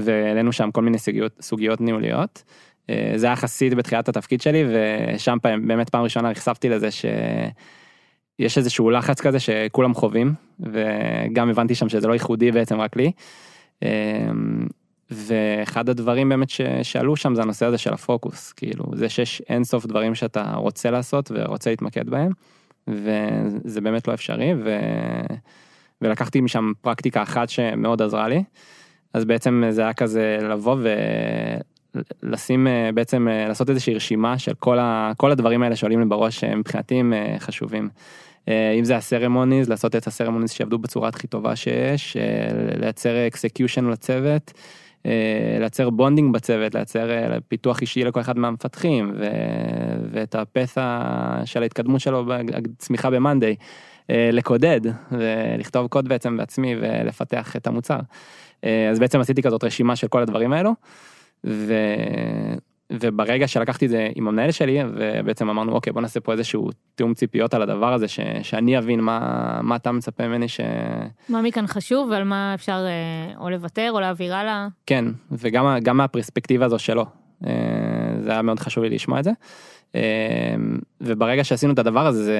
והעלינו 0.00 0.52
שם 0.52 0.70
כל 0.70 0.82
מיני 0.82 0.98
סוגיות, 0.98 1.32
סוגיות 1.40 1.80
ניהוליות. 1.80 2.42
זה 3.16 3.26
היה 3.26 3.32
יחסית 3.32 3.74
בתחילת 3.74 4.08
התפקיד 4.08 4.40
שלי 4.40 4.64
ושם 4.68 5.36
באמת 5.66 5.90
פעם 5.90 6.02
ראשונה 6.02 6.30
נחשפתי 6.30 6.68
לזה 6.68 6.88
שיש 8.40 8.58
איזשהו 8.58 8.90
לחץ 8.90 9.20
כזה 9.20 9.40
שכולם 9.40 9.94
חווים 9.94 10.34
וגם 10.60 11.48
הבנתי 11.50 11.74
שם 11.74 11.88
שזה 11.88 12.08
לא 12.08 12.12
ייחודי 12.12 12.52
בעצם 12.52 12.80
רק 12.80 12.96
לי. 12.96 13.12
אה, 13.82 14.28
ואחד 15.10 15.88
הדברים 15.88 16.28
באמת 16.28 16.50
ש- 16.50 16.60
שעלו 16.82 17.16
שם 17.16 17.34
זה 17.34 17.42
הנושא 17.42 17.66
הזה 17.66 17.78
של 17.78 17.92
הפוקוס 17.92 18.52
כאילו 18.52 18.84
זה 18.94 19.08
שיש 19.08 19.42
אינסוף 19.48 19.86
דברים 19.86 20.14
שאתה 20.14 20.54
רוצה 20.54 20.90
לעשות 20.90 21.30
ורוצה 21.34 21.70
להתמקד 21.70 22.10
בהם. 22.10 22.32
וזה 22.88 23.80
באמת 23.80 24.08
לא 24.08 24.14
אפשרי 24.14 24.54
ו... 24.64 24.78
ולקחתי 26.02 26.40
משם 26.40 26.72
פרקטיקה 26.80 27.22
אחת 27.22 27.48
שמאוד 27.48 28.02
עזרה 28.02 28.28
לי. 28.28 28.42
אז 29.14 29.24
בעצם 29.24 29.62
זה 29.70 29.82
היה 29.82 29.92
כזה 29.92 30.38
לבוא 30.42 30.76
ולשים 32.22 32.66
אה, 32.66 32.90
בעצם 32.94 33.28
אה, 33.28 33.48
לעשות 33.48 33.70
איזושהי 33.70 33.94
רשימה 33.94 34.38
של 34.38 34.54
כל, 34.54 34.78
ה... 34.78 35.12
כל 35.16 35.30
הדברים 35.30 35.62
האלה 35.62 35.76
שעולים 35.76 36.00
לי 36.00 36.06
בראש 36.06 36.40
שהם 36.40 36.58
מבחינתי 36.58 36.94
הם 36.94 37.12
אה, 37.12 37.36
חשובים. 37.38 37.88
אה, 38.48 38.72
אם 38.72 38.84
זה 38.84 38.96
ה 38.96 39.03
ceremonies 39.03 39.68
לעשות 39.68 39.96
את 39.96 40.06
ה 40.06 40.10
ceremonies 40.10 40.50
שיעבדו 40.50 40.78
בצורה 40.78 41.08
הכי 41.08 41.26
טובה 41.26 41.56
שיש 41.56 42.16
אה, 42.16 42.48
לייצר 42.80 43.26
execution 43.26 43.84
לצוות. 43.84 44.52
אה, 45.06 45.56
לייצר 45.58 45.90
bonding 45.90 46.34
בצוות, 46.34 46.74
לייצר 46.74 47.10
פיתוח 47.48 47.80
אישי 47.80 48.04
לכל 48.04 48.20
אחד 48.20 48.38
מהמפתחים 48.38 49.12
ו... 49.18 49.26
ואת 50.12 50.34
ה 50.34 50.47
pace 50.47 51.00
של 51.44 51.62
ההתקדמות 51.62 52.00
שלו 52.00 52.24
ב 53.04 53.11
Monday, 53.11 53.56
אה, 54.10 54.30
לקודד 54.32 54.80
ולכתוב 55.12 55.86
קוד 55.86 56.08
בעצם 56.08 56.36
בעצמי 56.36 56.74
ולפתח 56.80 57.56
את 57.56 57.66
המוצר. 57.66 57.98
אז 58.90 58.98
בעצם 58.98 59.20
עשיתי 59.20 59.42
כזאת 59.42 59.64
רשימה 59.64 59.96
של 59.96 60.08
כל 60.08 60.22
הדברים 60.22 60.52
האלו. 60.52 60.74
ו... 61.44 61.74
וברגע 63.00 63.48
שלקחתי 63.48 63.84
את 63.84 63.90
זה 63.90 64.08
עם 64.14 64.28
המנהל 64.28 64.50
שלי 64.50 64.78
ובעצם 64.94 65.48
אמרנו 65.50 65.72
אוקיי 65.72 65.92
בוא 65.92 66.02
נעשה 66.02 66.20
פה 66.20 66.32
איזשהו 66.32 66.68
תיאום 66.94 67.14
ציפיות 67.14 67.54
על 67.54 67.62
הדבר 67.62 67.92
הזה 67.92 68.08
ש... 68.08 68.20
שאני 68.42 68.78
אבין 68.78 69.00
מה, 69.00 69.20
מה 69.62 69.76
אתה 69.76 69.92
מצפה 69.92 70.28
ממני 70.28 70.48
ש... 70.48 70.60
מה 71.28 71.42
מכאן 71.42 71.66
חשוב 71.66 72.10
ועל 72.10 72.24
מה 72.24 72.54
אפשר 72.54 72.86
אה, 72.86 73.38
או 73.40 73.50
לוותר 73.50 73.88
או 73.92 74.00
להעביר 74.00 74.34
הלאה. 74.34 74.68
כן, 74.86 75.04
וגם 75.32 75.78
גם 75.82 75.96
מהפרספקטיבה 75.96 76.66
הזו 76.66 76.78
שלו. 76.78 77.04
אה, 77.46 77.50
זה 78.20 78.30
היה 78.30 78.42
מאוד 78.42 78.60
חשוב 78.60 78.84
לי 78.84 78.90
לשמוע 78.90 79.18
את 79.18 79.24
זה. 79.24 79.30
אה, 79.94 80.00
וברגע 81.00 81.44
שעשינו 81.44 81.72
את 81.72 81.78
הדבר 81.78 82.06
הזה, 82.06 82.24
זה- 82.24 82.38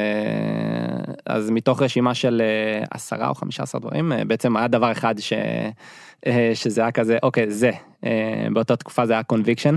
אז 1.27 1.50
מתוך 1.50 1.83
רשימה 1.83 2.15
של 2.15 2.43
עשרה 2.91 3.29
או 3.29 3.35
חמישה 3.35 3.62
עשר 3.62 3.79
דברים, 3.79 4.12
בעצם 4.27 4.57
היה 4.57 4.69
דבר 4.69 4.93
אחד 4.93 5.15
ש... 5.19 5.33
שזה 6.55 6.81
היה 6.81 6.91
כזה, 6.91 7.19
אוקיי, 7.23 7.50
זה. 7.50 7.71
באותה 8.53 8.77
תקופה 8.77 9.07
זה 9.07 9.12
היה 9.12 9.23
קונביקשן. 9.23 9.75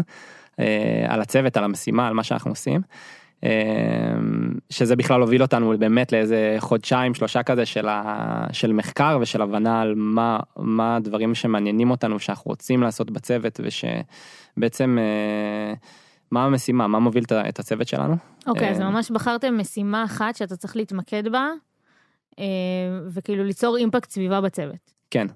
על 1.08 1.22
הצוות, 1.22 1.58
על 1.58 1.64
המשימה, 1.64 2.08
על 2.08 2.14
מה 2.14 2.24
שאנחנו 2.24 2.52
עושים. 2.52 2.82
אה, 3.44 3.50
שזה 4.70 4.96
בכלל 4.96 5.22
הוביל 5.22 5.42
אותנו 5.42 5.74
באמת 5.80 6.12
לאיזה 6.12 6.56
חודשיים 6.60 7.14
שלושה 7.14 7.44
כזה 7.44 7.66
של, 7.66 7.88
ה, 7.88 8.48
של 8.52 8.74
מחקר 8.74 9.18
ושל 9.22 9.42
הבנה 9.42 9.82
על 9.82 9.94
מה, 9.96 10.40
מה 10.58 10.96
הדברים 10.96 11.36
שמעניינים 11.36 11.92
אותנו 11.92 12.20
שאנחנו 12.20 12.50
רוצים 12.50 12.82
לעשות 12.82 13.12
בצוות 13.12 13.60
ושבעצם 13.64 14.98
אה, 15.02 15.74
מה 16.32 16.46
המשימה 16.46 16.88
מה 16.88 17.00
מוביל 17.00 17.24
את 17.50 17.60
הצוות 17.60 17.88
שלנו. 17.88 18.16
אוקיי, 18.48 18.70
אז 18.70 18.82
אה, 18.82 18.90
ממש 18.90 19.12
בחרתם 19.12 19.58
משימה 19.58 20.04
אחת 20.04 20.36
שאתה 20.36 20.56
צריך 20.56 20.76
להתמקד 20.76 21.28
בה, 21.28 21.48
אה, 22.40 22.46
וכאילו 23.08 23.44
ליצור 23.44 23.78
אימפקט 23.78 24.10
סביבה 24.10 24.42
בצוות. 24.42 24.92
כן. 25.12 25.28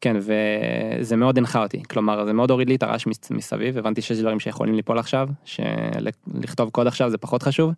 כן, 0.00 0.16
וזה 0.20 1.16
מאוד 1.16 1.38
הנחה 1.38 1.62
אותי, 1.62 1.82
כלומר 1.90 2.24
זה 2.24 2.32
מאוד 2.32 2.50
הוריד 2.50 2.68
לי 2.68 2.74
את 2.74 2.82
הרעש 2.82 3.06
מס- 3.06 3.30
מסביב, 3.30 3.78
הבנתי 3.78 4.02
שיש 4.02 4.18
דברים 4.18 4.40
שיכולים 4.40 4.74
ליפול 4.74 4.98
עכשיו, 4.98 5.28
שלכתוב 5.44 6.70
קוד 6.70 6.86
עכשיו 6.86 7.10
זה 7.10 7.18
פחות 7.18 7.42
חשוב. 7.42 7.72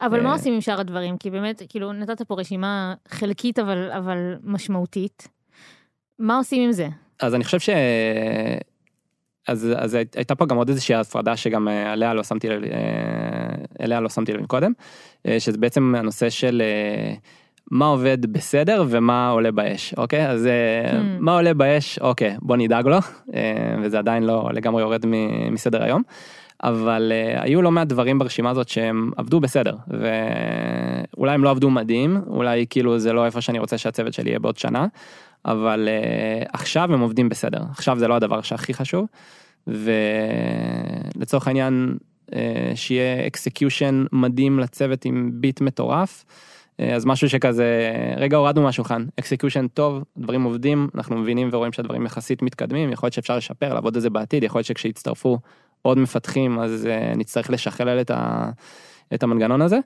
אבל 0.00 0.20
מה 0.20 0.28
אה, 0.28 0.34
עושים 0.34 0.54
עם 0.54 0.60
שאר 0.60 0.80
הדברים? 0.80 1.16
כי 1.16 1.30
באמת, 1.30 1.62
כאילו, 1.68 1.92
נתת 1.92 2.22
פה 2.22 2.34
רשימה 2.38 2.94
חלקית 3.08 3.58
אבל, 3.58 3.90
אבל 3.90 4.34
משמעותית. 4.44 5.28
מה 6.18 6.36
עושים 6.36 6.62
עם 6.62 6.72
זה? 6.72 6.88
אז 7.20 7.34
אני 7.34 7.44
חושב 7.44 7.58
ש... 7.58 7.70
אז, 9.48 9.68
אז 9.76 9.94
הייתה 9.94 10.34
פה 10.34 10.46
גם 10.46 10.56
עוד 10.56 10.68
איזושהי 10.68 10.94
הפרדה 10.94 11.36
שגם 11.36 11.68
אה, 11.68 11.92
עליה 11.92 12.14
לא 12.14 12.24
שמתי 12.24 12.48
לב, 12.48 12.64
אה, 12.64 13.54
אליה 13.80 14.00
לא 14.00 14.08
שמתי 14.08 14.32
לב 14.32 14.46
קודם, 14.46 14.72
אה, 15.26 15.40
שזה 15.40 15.58
בעצם 15.58 15.94
הנושא 15.94 16.30
של 16.30 16.62
אה, 16.64 17.14
מה 17.70 17.86
עובד 17.86 18.32
בסדר 18.32 18.84
ומה 18.88 19.28
עולה 19.28 19.52
באש, 19.52 19.94
אוקיי? 19.96 20.28
אז 20.28 20.46
אה, 20.46 20.90
Hmm. 20.90 21.04
מה 21.18 21.34
עולה 21.34 21.54
באש, 21.54 21.98
אוקיי, 21.98 22.36
בוא 22.42 22.56
נדאג 22.56 22.86
לו, 22.86 22.98
אה, 23.34 23.74
וזה 23.82 23.98
עדיין 23.98 24.22
לא 24.22 24.50
לגמרי 24.52 24.82
יורד 24.82 25.04
מסדר 25.50 25.84
היום. 25.84 26.02
אבל 26.62 27.12
אה, 27.12 27.42
היו 27.42 27.62
לא 27.62 27.70
מעט 27.70 27.86
דברים 27.86 28.18
ברשימה 28.18 28.50
הזאת 28.50 28.68
שהם 28.68 29.10
עבדו 29.16 29.40
בסדר 29.40 29.76
ואולי 29.88 31.34
הם 31.34 31.44
לא 31.44 31.50
עבדו 31.50 31.70
מדהים 31.70 32.20
אולי 32.26 32.66
כאילו 32.70 32.98
זה 32.98 33.12
לא 33.12 33.26
איפה 33.26 33.40
שאני 33.40 33.58
רוצה 33.58 33.78
שהצוות 33.78 34.12
שלי 34.12 34.30
יהיה 34.30 34.38
בעוד 34.38 34.58
שנה 34.58 34.86
אבל 35.44 35.88
אה, 35.88 36.48
עכשיו 36.52 36.94
הם 36.94 37.00
עובדים 37.00 37.28
בסדר 37.28 37.60
עכשיו 37.70 37.98
זה 37.98 38.08
לא 38.08 38.14
הדבר 38.14 38.42
שהכי 38.42 38.74
חשוב 38.74 39.06
ולצורך 41.16 41.46
העניין 41.46 41.96
אה, 42.30 42.34
שיהיה 42.74 43.26
execution 43.26 44.04
מדהים 44.12 44.58
לצוות 44.58 45.04
עם 45.04 45.30
beat 45.34 45.60
מטורף. 45.60 46.24
אה, 46.80 46.82
אז 46.94 47.06
משהו 47.06 47.28
שכזה 47.28 47.92
רגע 48.16 48.36
הורדנו 48.36 48.62
מהשולחן 48.62 49.06
execution 49.18 49.68
טוב 49.68 50.04
דברים 50.16 50.42
עובדים 50.42 50.88
אנחנו 50.94 51.18
מבינים 51.18 51.48
ורואים 51.52 51.72
שהדברים 51.72 52.06
יחסית 52.06 52.42
מתקדמים 52.42 52.92
יכול 52.92 53.06
להיות 53.06 53.14
שאפשר 53.14 53.36
לשפר 53.36 53.74
לעבוד 53.74 53.96
על 53.96 54.00
זה 54.00 54.10
בעתיד 54.10 54.42
יכול 54.42 54.58
להיות 54.58 54.66
שכשיצטרפו 54.66 55.38
עוד 55.82 55.98
מפתחים 55.98 56.58
אז 56.58 56.88
uh, 56.90 57.16
נצטרך 57.16 57.50
לשכלל 57.50 58.00
את, 58.00 58.10
ה, 58.10 58.50
את 59.14 59.22
המנגנון 59.22 59.62
הזה 59.62 59.78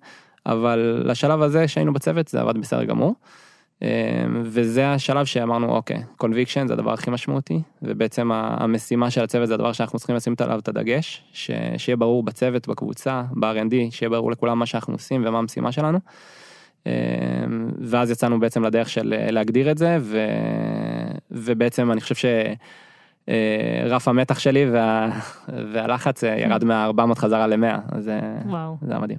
אבל 0.46 1.02
לשלב 1.04 1.42
הזה 1.42 1.68
שהיינו 1.68 1.92
בצוות 1.92 2.28
זה 2.28 2.40
עבד 2.40 2.58
בסדר 2.58 2.84
גמור. 2.84 3.14
Um, 3.80 3.86
וזה 4.42 4.88
השלב 4.88 5.26
שאמרנו 5.26 5.76
אוקיי 5.76 6.02
קונביקשן 6.16 6.66
זה 6.66 6.72
הדבר 6.72 6.92
הכי 6.92 7.10
משמעותי 7.10 7.60
ובעצם 7.82 8.32
המשימה 8.32 9.10
של 9.10 9.24
הצוות 9.24 9.48
זה 9.48 9.54
הדבר 9.54 9.72
שאנחנו 9.72 9.98
צריכים 9.98 10.16
לשים 10.16 10.34
עליו 10.40 10.58
את 10.58 10.68
הדגש 10.68 11.24
ש, 11.32 11.50
שיהיה 11.76 11.96
ברור 11.96 12.22
בצוות 12.22 12.68
בקבוצה 12.68 13.22
ב-R&D 13.32 13.74
שיהיה 13.90 14.10
ברור 14.10 14.30
לכולם 14.30 14.58
מה 14.58 14.66
שאנחנו 14.66 14.92
עושים 14.92 15.22
ומה 15.26 15.38
המשימה 15.38 15.72
שלנו. 15.72 15.98
Um, 16.84 16.88
ואז 17.80 18.10
יצאנו 18.10 18.40
בעצם 18.40 18.64
לדרך 18.64 18.88
של 18.88 19.14
אה, 19.18 19.30
להגדיר 19.30 19.70
את 19.70 19.78
זה 19.78 19.96
ו, 20.00 20.18
ובעצם 21.30 21.92
אני 21.92 22.00
חושב 22.00 22.14
ש... 22.14 22.24
אה, 23.28 23.98
המתח 24.06 24.38
שלי 24.38 24.70
וה, 24.70 25.20
והלחץ 25.72 26.24
אה, 26.24 26.38
ירד 26.38 26.64
מה-400 26.70 27.14
חזרה 27.14 27.46
ל-100, 27.46 27.80
אז 27.92 28.10
וואו. 28.46 28.76
זה 28.82 28.92
היה 28.92 29.00
מדהים. 29.00 29.18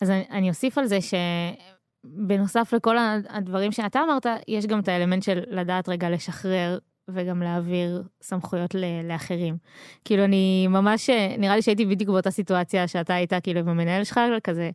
אז 0.00 0.10
אני, 0.10 0.24
אני 0.30 0.48
אוסיף 0.48 0.78
על 0.78 0.86
זה 0.86 0.98
שבנוסף 1.00 2.72
לכל 2.72 2.96
הדברים 3.28 3.72
שאתה 3.72 4.00
אמרת, 4.04 4.26
יש 4.48 4.66
גם 4.66 4.80
את 4.80 4.88
האלמנט 4.88 5.22
של 5.22 5.40
לדעת 5.50 5.88
רגע 5.88 6.10
לשחרר 6.10 6.78
וגם 7.08 7.42
להעביר 7.42 8.02
סמכויות 8.22 8.74
לאחרים. 9.04 9.56
כאילו 10.04 10.24
אני 10.24 10.66
ממש, 10.68 11.10
נראה 11.38 11.56
לי 11.56 11.62
שהייתי 11.62 11.86
בדיוק 11.86 12.10
באותה 12.10 12.30
סיטואציה 12.30 12.88
שאתה 12.88 13.14
היית 13.14 13.32
כאילו 13.42 13.60
עם 13.60 13.68
המנהל 13.68 14.04
שלך, 14.04 14.20
כזה, 14.44 14.70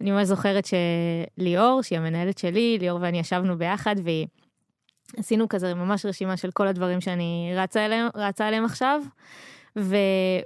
אני 0.00 0.10
ממש 0.10 0.26
זוכרת 0.26 0.66
שליאור, 0.66 1.82
שהיא 1.82 1.98
המנהלת 1.98 2.38
שלי, 2.38 2.78
ליאור 2.80 2.98
ואני 3.02 3.18
ישבנו 3.18 3.58
ביחד 3.58 3.96
והיא... 4.04 4.26
עשינו 5.16 5.48
כזה 5.48 5.74
ממש 5.74 6.06
רשימה 6.06 6.36
של 6.36 6.50
כל 6.50 6.66
הדברים 6.66 7.00
שאני 7.00 7.52
רצה 7.56 7.86
אליהם, 7.86 8.08
רצה 8.14 8.48
אליהם 8.48 8.64
עכשיו, 8.64 9.02
ו, 9.78 9.96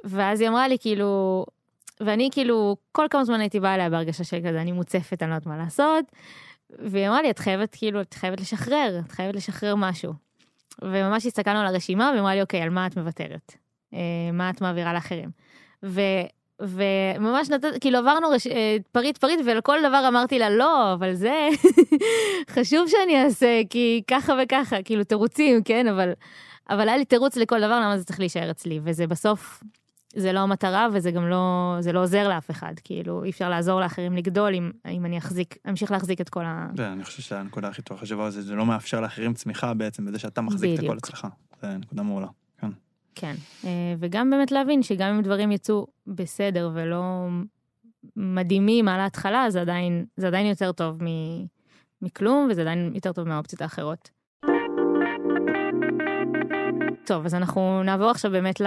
ואז 0.05 0.41
היא 0.41 0.49
אמרה 0.49 0.69
לי 0.69 0.77
כאילו, 0.81 1.45
ואני 2.01 2.29
כאילו, 2.33 2.77
כל 2.93 3.07
כמה 3.11 3.25
זמן 3.25 3.41
הייתי 3.41 3.61
באה 3.61 3.75
אליה 3.75 3.91
בהרגשה 3.91 4.25
של 4.25 4.39
כזה, 4.49 4.61
אני 4.61 4.73
מוצפת, 4.73 5.23
אני 5.23 5.31
לא 5.31 5.35
יודעת 5.35 5.47
מה 5.47 5.57
לעשות, 5.57 6.05
והיא 6.71 7.09
אמרה 7.09 7.23
לי, 7.23 7.31
את 7.31 7.39
חייבת 7.39 7.75
כאילו, 7.75 8.01
את 8.01 8.15
חייבת 8.15 8.41
לשחרר, 8.41 9.01
את 9.07 9.13
חייבת 9.13 9.37
לשחרר 9.37 9.75
משהו. 9.77 10.30
וממש 10.83 11.27
הסתכלנו 11.27 11.59
על 11.59 11.67
הרשימה, 11.67 12.09
והיא 12.11 12.21
אמרה 12.21 12.35
לי, 12.35 12.43
אוקיי, 12.43 12.63
על 12.63 12.71
מה 12.71 12.87
את 12.87 12.97
מוותרת? 12.97 13.55
אה, 13.95 13.99
מה 14.33 14.51
את 14.51 14.61
מעבירה 14.61 14.93
לאחרים? 14.93 15.31
ו... 15.85 16.01
וממש 16.61 17.51
נתת, 17.51 17.69
כאילו 17.81 17.99
עברנו 17.99 18.29
רש... 18.29 18.47
אה, 18.47 18.77
פריט 18.93 19.19
פריט 19.19 19.41
ולכל 19.45 19.79
דבר 19.89 20.05
אמרתי 20.09 20.39
לה 20.39 20.51
לא, 20.51 20.93
אבל 20.93 21.15
זה 21.15 21.49
חשוב 22.55 22.89
שאני 22.89 23.25
אעשה 23.25 23.61
כי 23.71 24.03
ככה 24.09 24.35
וככה, 24.43 24.83
כאילו 24.83 25.05
תירוצים, 25.05 25.63
כן, 25.63 25.89
אבל, 25.89 26.13
אבל 26.71 26.89
היה 26.89 26.99
לי 26.99 27.05
תירוץ 27.05 27.37
לכל 27.37 27.59
דבר 27.61 27.81
למה 27.81 27.99
זה 27.99 28.05
צריך 28.05 28.21
להישאר 28.21 28.51
אצלי, 28.51 28.81
וזה 28.85 29.07
בסוף, 29.07 29.63
זה 30.17 30.33
לא 30.33 30.41
המטרה 30.41 30.89
וזה 30.93 31.11
גם 31.11 31.29
לא, 31.29 31.77
זה 31.81 31.93
לא 31.93 32.03
עוזר 32.03 32.29
לאף 32.29 32.51
אחד, 32.51 32.75
כאילו 32.85 33.25
אי 33.25 33.31
אפשר 33.31 33.49
לעזור 33.49 33.81
לאחרים 33.81 34.17
לגדול 34.17 34.55
אם, 34.55 34.71
אם 34.89 35.07
אני 35.07 35.19
אחזיק, 35.19 35.57
אמשיך 35.69 35.91
להחזיק 35.91 36.21
את 36.21 36.29
כל 36.29 36.45
ה... 36.45 36.69
זה, 36.77 36.93
אני 36.93 37.05
חושב 37.05 37.23
שהנקודה 37.23 37.69
הכי 37.69 37.83
טובה 37.83 38.01
חשובה 38.01 38.31
זה, 38.31 38.43
זה 38.43 38.55
לא 38.55 38.67
מאפשר 38.67 39.01
לאחרים 39.01 39.35
צמיחה 39.35 39.75
בעצם 39.75 40.07
בזה 40.07 40.19
שאתה 40.19 40.41
מחזיק 40.41 40.75
את 40.75 40.79
הכל 40.79 40.89
בדיוק. 40.89 41.05
אצלך. 41.05 41.27
זה 41.63 41.77
נקודה 41.77 42.03
מעולה. 42.03 42.27
כן. 42.59 42.71
כן, 43.15 43.35
אה, 43.65 43.95
וגם 43.99 44.31
באמת 44.31 44.53
להבין 44.53 44.83
שגם 44.83 45.15
אם 45.15 45.23
דברים 45.23 45.53
יצאו 45.53 45.87
בסדר 46.07 46.71
ולא 46.75 47.29
מדהימים 48.17 48.89
על 48.89 49.01
ההתחלה, 49.01 49.51
זה 49.51 49.61
עדיין, 49.61 50.05
זה 50.17 50.27
עדיין 50.27 50.47
יותר 50.47 50.73
טוב 50.73 51.05
מ, 51.05 51.07
מכלום, 52.03 52.49
וזה 52.51 52.61
עדיין 52.61 52.93
יותר 52.95 53.13
טוב 53.13 53.29
מהאופציות 53.29 53.63
האחרות. 53.63 54.11
טוב, 57.05 57.25
אז 57.25 57.35
אנחנו 57.35 57.83
נעבור 57.83 58.11
עכשיו 58.11 58.31
באמת 58.31 58.61
ל... 58.61 58.67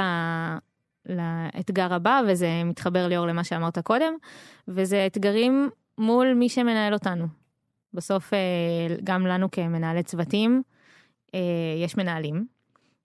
לאתגר 1.05 1.93
הבא, 1.93 2.21
וזה 2.27 2.63
מתחבר 2.65 3.07
ליאור 3.07 3.27
למה 3.27 3.43
שאמרת 3.43 3.79
קודם, 3.79 4.13
וזה 4.67 5.05
אתגרים 5.05 5.69
מול 5.97 6.33
מי 6.33 6.49
שמנהל 6.49 6.93
אותנו. 6.93 7.27
בסוף, 7.93 8.33
אה, 8.33 8.39
גם 9.03 9.27
לנו 9.27 9.51
כמנהלי 9.51 10.03
צוותים, 10.03 10.61
אה, 11.35 11.39
יש 11.83 11.97
מנהלים, 11.97 12.45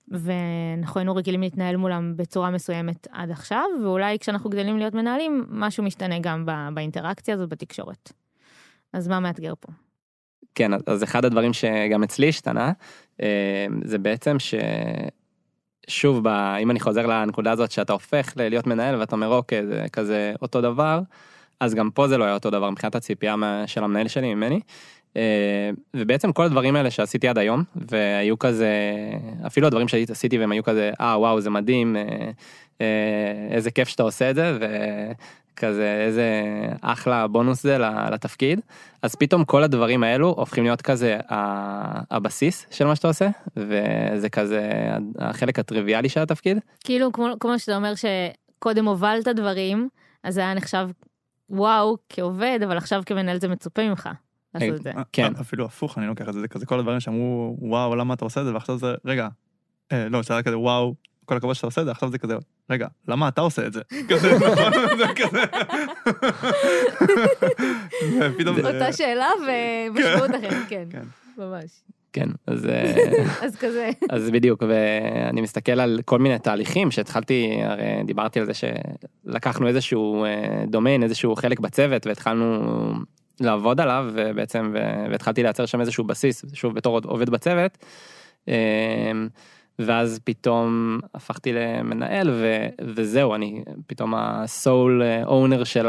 ואנחנו 0.08 1.00
היינו 1.00 1.14
רגילים 1.14 1.40
להתנהל 1.40 1.76
מולם 1.76 2.16
בצורה 2.16 2.50
מסוימת 2.50 3.06
עד 3.12 3.30
עכשיו, 3.30 3.64
ואולי 3.82 4.18
כשאנחנו 4.18 4.50
גדלים 4.50 4.78
להיות 4.78 4.94
מנהלים, 4.94 5.46
משהו 5.50 5.84
משתנה 5.84 6.18
גם 6.18 6.46
באינטראקציה 6.74 7.34
הזאת 7.34 7.48
בתקשורת. 7.48 8.12
אז 8.92 9.08
מה 9.08 9.20
מאתגר 9.20 9.52
פה? 9.60 9.72
כן, 10.54 10.70
אז 10.86 11.04
אחד 11.04 11.24
הדברים 11.24 11.52
שגם 11.52 12.02
אצלי 12.02 12.28
השתנה, 12.28 12.72
אה, 13.22 13.66
זה 13.84 13.98
בעצם 13.98 14.38
ש... 14.38 14.54
שוב. 15.88 16.26
אם 16.62 16.70
אני 16.70 16.80
חוזר 16.80 17.06
לנקודה 17.06 17.52
הזאת 17.52 17.70
שאתה 17.70 17.92
הופך 17.92 18.32
להיות 18.36 18.66
מנהל 18.66 19.00
ואתה 19.00 19.14
אומר 19.14 19.28
אוקיי, 19.28 19.66
זה 19.66 19.86
כזה 19.92 20.32
אותו 20.42 20.60
דבר, 20.60 21.00
אז 21.60 21.74
גם 21.74 21.90
פה 21.90 22.08
זה 22.08 22.18
לא 22.18 22.24
היה 22.24 22.34
אותו 22.34 22.50
דבר 22.50 22.70
מבחינת 22.70 22.94
הציפייה 22.94 23.34
של 23.66 23.84
המנהל 23.84 24.08
שלי 24.08 24.34
ממני. 24.34 24.60
אה, 25.16 25.70
ובעצם 25.94 26.32
כל 26.32 26.44
הדברים 26.44 26.76
האלה 26.76 26.90
שעשיתי 26.90 27.28
עד 27.28 27.38
היום, 27.38 27.62
והיו 27.76 28.38
כזה, 28.38 28.72
אפילו 29.46 29.66
הדברים 29.66 29.88
שעשיתי 29.88 30.38
והם 30.38 30.52
היו 30.52 30.62
כזה, 30.62 30.90
אה 31.00 31.18
וואו 31.18 31.40
זה 31.40 31.50
מדהים, 31.50 31.96
אה, 31.96 32.02
אה, 32.80 32.86
איזה 33.50 33.70
כיף 33.70 33.88
שאתה 33.88 34.02
עושה 34.02 34.30
את 34.30 34.34
זה, 34.34 34.58
וכזה 35.58 36.04
איזה 36.06 36.24
אחלה 36.80 37.26
בונוס 37.26 37.62
זה 37.62 37.78
ל- 37.78 38.12
לתפקיד. 38.14 38.60
אז 39.02 39.14
פתאום 39.14 39.44
כל 39.44 39.62
הדברים 39.62 40.02
האלו 40.02 40.28
הופכים 40.28 40.64
להיות 40.64 40.82
כזה 40.82 41.18
ה- 41.28 42.16
הבסיס 42.16 42.66
של 42.70 42.86
מה 42.86 42.96
שאתה 42.96 43.08
עושה, 43.08 43.28
וזה 43.56 44.28
כזה 44.32 44.70
החלק 45.18 45.58
הטריוויאלי 45.58 46.08
של 46.08 46.20
התפקיד. 46.20 46.58
כאילו, 46.84 47.12
כמו, 47.12 47.26
כמו 47.40 47.58
שאתה 47.58 47.76
אומר 47.76 47.92
שקודם 47.94 48.84
הובלת 48.86 49.28
דברים, 49.28 49.88
אז 50.24 50.34
זה 50.34 50.40
היה 50.40 50.54
נחשב 50.54 50.88
וואו 51.50 51.96
כעובד, 52.08 52.58
אבל 52.64 52.76
עכשיו 52.76 53.02
כמנהל 53.06 53.40
זה 53.40 53.48
מצופה 53.48 53.88
ממך 53.88 54.08
זה. 54.82 54.90
כן. 55.12 55.32
אפילו 55.40 55.64
הפוך, 55.64 55.98
אני 55.98 56.06
לוקח 56.06 56.28
את 56.28 56.34
זה, 56.34 56.40
זה 56.40 56.48
כזה 56.48 56.66
כל 56.66 56.78
הדברים 56.78 57.00
שאמרו, 57.00 57.56
וואו, 57.60 57.96
למה 57.96 58.14
אתה 58.14 58.24
עושה 58.24 58.40
את 58.40 58.46
זה, 58.46 58.54
ועכשיו 58.54 58.78
זה, 58.78 58.94
רגע, 59.04 59.28
אה, 59.92 60.08
לא, 60.08 60.22
שהיה 60.22 60.42
כזה, 60.42 60.58
וואו, 60.58 60.94
כל 61.28 61.36
הכבוד 61.36 61.54
שאתה 61.54 61.66
עושה 61.66 61.80
את 61.80 61.86
זה, 61.86 61.92
עכשיו 61.92 62.10
זה 62.10 62.18
כזה, 62.18 62.34
רגע, 62.70 62.86
למה 63.08 63.28
אתה 63.28 63.40
עושה 63.40 63.66
את 63.66 63.72
זה? 63.72 63.80
כזה, 64.10 64.34
נכון? 64.34 64.72
זה 64.98 65.04
כזה. 65.16 65.42
ופתאום 68.34 68.62
זה... 68.62 68.74
אותה 68.74 68.92
שאלה 68.92 69.28
ומשמעות 69.40 70.30
אחרת, 70.30 70.68
כן, 70.68 70.84
כן. 70.90 71.02
ממש. 71.38 71.70
כן, 72.12 72.28
אז, 72.46 72.66
אה, 72.66 72.94
אז 73.46 73.56
כזה. 73.56 73.90
אז 74.10 74.30
בדיוק, 74.30 74.62
ואני 74.68 75.40
מסתכל 75.40 75.80
על 75.80 76.00
כל 76.04 76.18
מיני 76.18 76.38
תהליכים 76.38 76.90
שהתחלתי, 76.90 77.60
הרי 77.62 78.02
דיברתי 78.04 78.40
על 78.40 78.46
זה 78.46 78.52
שלקחנו 78.54 79.68
איזשהו 79.68 80.24
אה, 80.24 80.64
דומיין, 80.66 81.02
איזשהו 81.02 81.36
חלק 81.36 81.60
בצוות 81.60 82.06
והתחלנו 82.06 82.62
לעבוד 83.40 83.80
עליו 83.80 84.10
ובעצם, 84.14 84.74
והתחלתי 85.10 85.42
לייצר 85.42 85.66
שם 85.66 85.80
איזשהו 85.80 86.04
בסיס, 86.04 86.44
שוב 86.52 86.74
בתור 86.74 87.00
עובד 87.04 87.30
בצוות. 87.30 87.78
ואז 89.78 90.20
פתאום 90.24 90.98
הפכתי 91.14 91.52
למנהל 91.52 92.30
ו, 92.30 92.66
וזהו 92.80 93.34
אני 93.34 93.62
פתאום 93.86 94.14
הסול 94.14 95.02
אונר 95.24 95.64
של, 95.64 95.88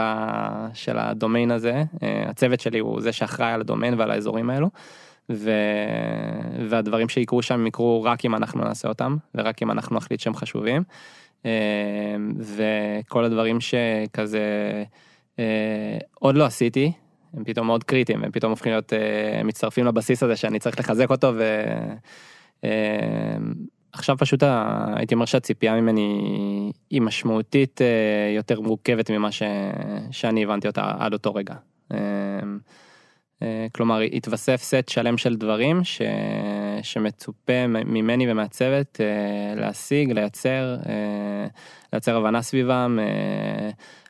של 0.74 0.98
הדומיין 0.98 1.52
הזה 1.52 1.84
אה, 2.04 2.24
הצוות 2.30 2.60
שלי 2.60 2.80
הוא 2.80 3.02
זה 3.02 3.12
שאחראי 3.12 3.52
על 3.52 3.62
הדומיין 3.62 3.94
ועל 4.00 4.12
האזורים 4.12 4.50
האלו. 4.50 4.70
ו... 5.32 5.52
והדברים 6.70 7.10
שיקרו 7.10 7.42
שם 7.42 7.68
יקרו 7.68 8.04
רק 8.04 8.26
אם 8.26 8.36
אנחנו 8.36 8.64
נעשה 8.64 8.88
אותם, 8.88 9.18
ורק 9.36 9.62
אם 9.62 9.72
אנחנו 9.72 9.96
נחליט 9.96 10.20
שהם 10.20 10.36
חשובים. 10.36 10.84
אה, 11.46 11.52
וכל 12.40 13.26
הדברים 13.26 13.58
שכזה 13.62 14.44
אה, 15.40 15.98
עוד 16.14 16.36
לא 16.36 16.46
עשיתי, 16.46 16.92
הם 17.34 17.44
פתאום 17.44 17.68
מאוד 17.68 17.84
קריטיים, 17.84 18.24
הם 18.24 18.32
פתאום 18.32 18.50
הופכים 18.50 18.72
להיות, 18.72 18.94
מצטרפים 19.44 19.86
לבסיס 19.86 20.24
הזה 20.24 20.36
שאני 20.36 20.60
צריך 20.60 20.80
לחזק 20.80 21.10
אותו, 21.10 21.34
ועכשיו 23.94 24.18
פשוט 24.18 24.44
הייתי 24.96 25.14
אומר 25.14 25.26
שהציפייה 25.26 25.82
ממני 25.82 26.72
היא 26.90 27.02
משמעותית 27.02 27.82
יותר 28.36 28.62
מורכבת 28.62 29.12
ממה 29.12 29.32
ש... 29.32 29.44
שאני 30.12 30.44
הבנתי 30.44 30.68
אותה 30.68 30.92
עד 31.00 31.14
אותו 31.14 31.34
רגע. 31.36 31.56
כלומר 33.72 34.00
התווסף 34.00 34.62
סט 34.64 34.90
שלם 34.90 35.18
של 35.18 35.36
דברים 35.36 35.84
ש... 35.84 36.02
שמצופה 36.82 37.68
ממני 37.68 38.32
ומהצוות 38.32 39.00
להשיג, 39.56 40.12
לייצר, 40.12 40.78
לייצר 41.94 42.18
הבנה 42.18 42.42
סביבם, 42.42 43.00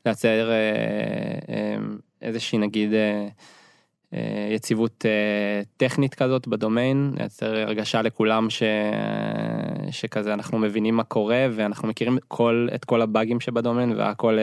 לייצר 0.05 0.49
איזושהי 2.21 2.57
נגיד 2.57 2.93
יציבות 4.52 5.06
טכנית 5.78 6.15
כזאת 6.15 6.48
בדומיין, 6.48 7.13
לייצר 7.17 7.56
הרגשה 7.56 8.02
לכולם 8.02 8.50
ש... 8.50 8.63
שכזה 9.91 10.34
אנחנו 10.34 10.60
מבינים 10.60 10.95
מה 10.95 11.04
קורה 11.04 11.48
ואנחנו 11.52 11.88
מכירים 11.88 12.17
כל, 12.28 12.67
את 12.76 12.86
כל 12.86 13.02
הבאגים 13.02 13.39
שבדומיין 13.39 13.93
והכל, 13.98 14.38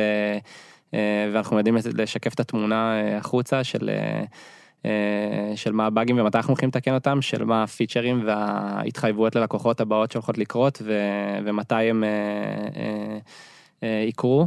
ואנחנו 1.33 1.59
יודעים 1.59 1.77
לשקף 1.95 2.35
את 2.35 2.41
התמונה 2.41 2.95
החוצה 3.19 3.65
של... 3.65 3.91
של 5.55 5.73
מה 5.73 5.87
הבאגים 5.87 6.19
ומתי 6.19 6.39
אנחנו 6.39 6.51
הולכים 6.51 6.69
לתקן 6.69 6.95
אותם, 6.95 7.23
של 7.23 7.45
מה 7.45 7.63
הפיצ'רים 7.63 8.23
וההתחייבויות 8.27 9.37
ללקוחות 9.37 9.81
הבאות 9.81 10.13
שהולכות 10.13 10.39
לקרות 10.39 10.83
ו, 10.85 10.93
ומתי 11.45 11.75
הם 11.75 12.05
יקרו. 13.83 14.47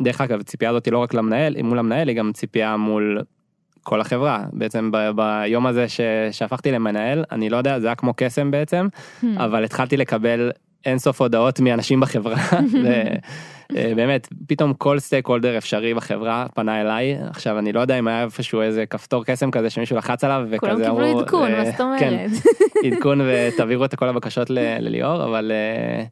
דרך 0.00 0.20
אגב, 0.20 0.40
הציפייה 0.40 0.70
הזאת 0.70 0.84
היא 0.84 0.92
לא 0.92 0.98
רק 0.98 1.14
למנהל, 1.14 1.62
מול 1.62 1.78
המנהל, 1.78 2.08
היא 2.08 2.16
גם 2.16 2.32
ציפייה 2.32 2.76
מול 2.76 3.22
כל 3.82 4.00
החברה. 4.00 4.44
בעצם 4.52 4.90
ב, 4.92 5.10
ביום 5.14 5.66
הזה 5.66 5.88
ש, 5.88 6.00
שהפכתי 6.30 6.72
למנהל, 6.72 7.24
אני 7.32 7.50
לא 7.50 7.56
יודע, 7.56 7.80
זה 7.80 7.86
היה 7.86 7.94
כמו 7.94 8.12
קסם 8.16 8.50
בעצם, 8.50 8.88
hmm. 8.94 9.26
אבל 9.36 9.64
התחלתי 9.64 9.96
לקבל 9.96 10.50
אינסוף 10.84 11.20
הודעות 11.20 11.60
מאנשים 11.60 12.00
בחברה. 12.00 12.36
אה, 13.76 13.92
באמת, 13.96 14.28
פתאום 14.48 14.74
כל 14.74 14.98
סטייק 14.98 15.26
הולדר 15.26 15.58
אפשרי 15.58 15.94
בחברה 15.94 16.46
פנה 16.54 16.80
אליי, 16.80 17.16
עכשיו 17.30 17.58
אני 17.58 17.72
לא 17.72 17.80
יודע 17.80 17.98
אם 17.98 18.08
היה 18.08 18.22
איפשהו 18.22 18.60
איזה 18.60 18.86
כפתור 18.86 19.24
קסם 19.24 19.50
כזה 19.50 19.70
שמישהו 19.70 19.96
לחץ 19.96 20.24
עליו 20.24 20.46
וכזה 20.50 20.88
אמרו, 20.88 20.96
כולם 20.96 21.06
קיבלו 21.06 21.20
עדכון, 21.20 21.52
מה 21.52 21.64
זאת 21.64 21.74
כן, 21.98 22.08
אומרת? 22.08 22.30
עדכון 22.92 23.20
ותעבירו 23.26 23.84
את 23.84 23.94
כל 23.94 24.08
הבקשות 24.08 24.50
לליאור, 24.50 25.24
אבל... 25.24 25.52
אה, 25.54 26.04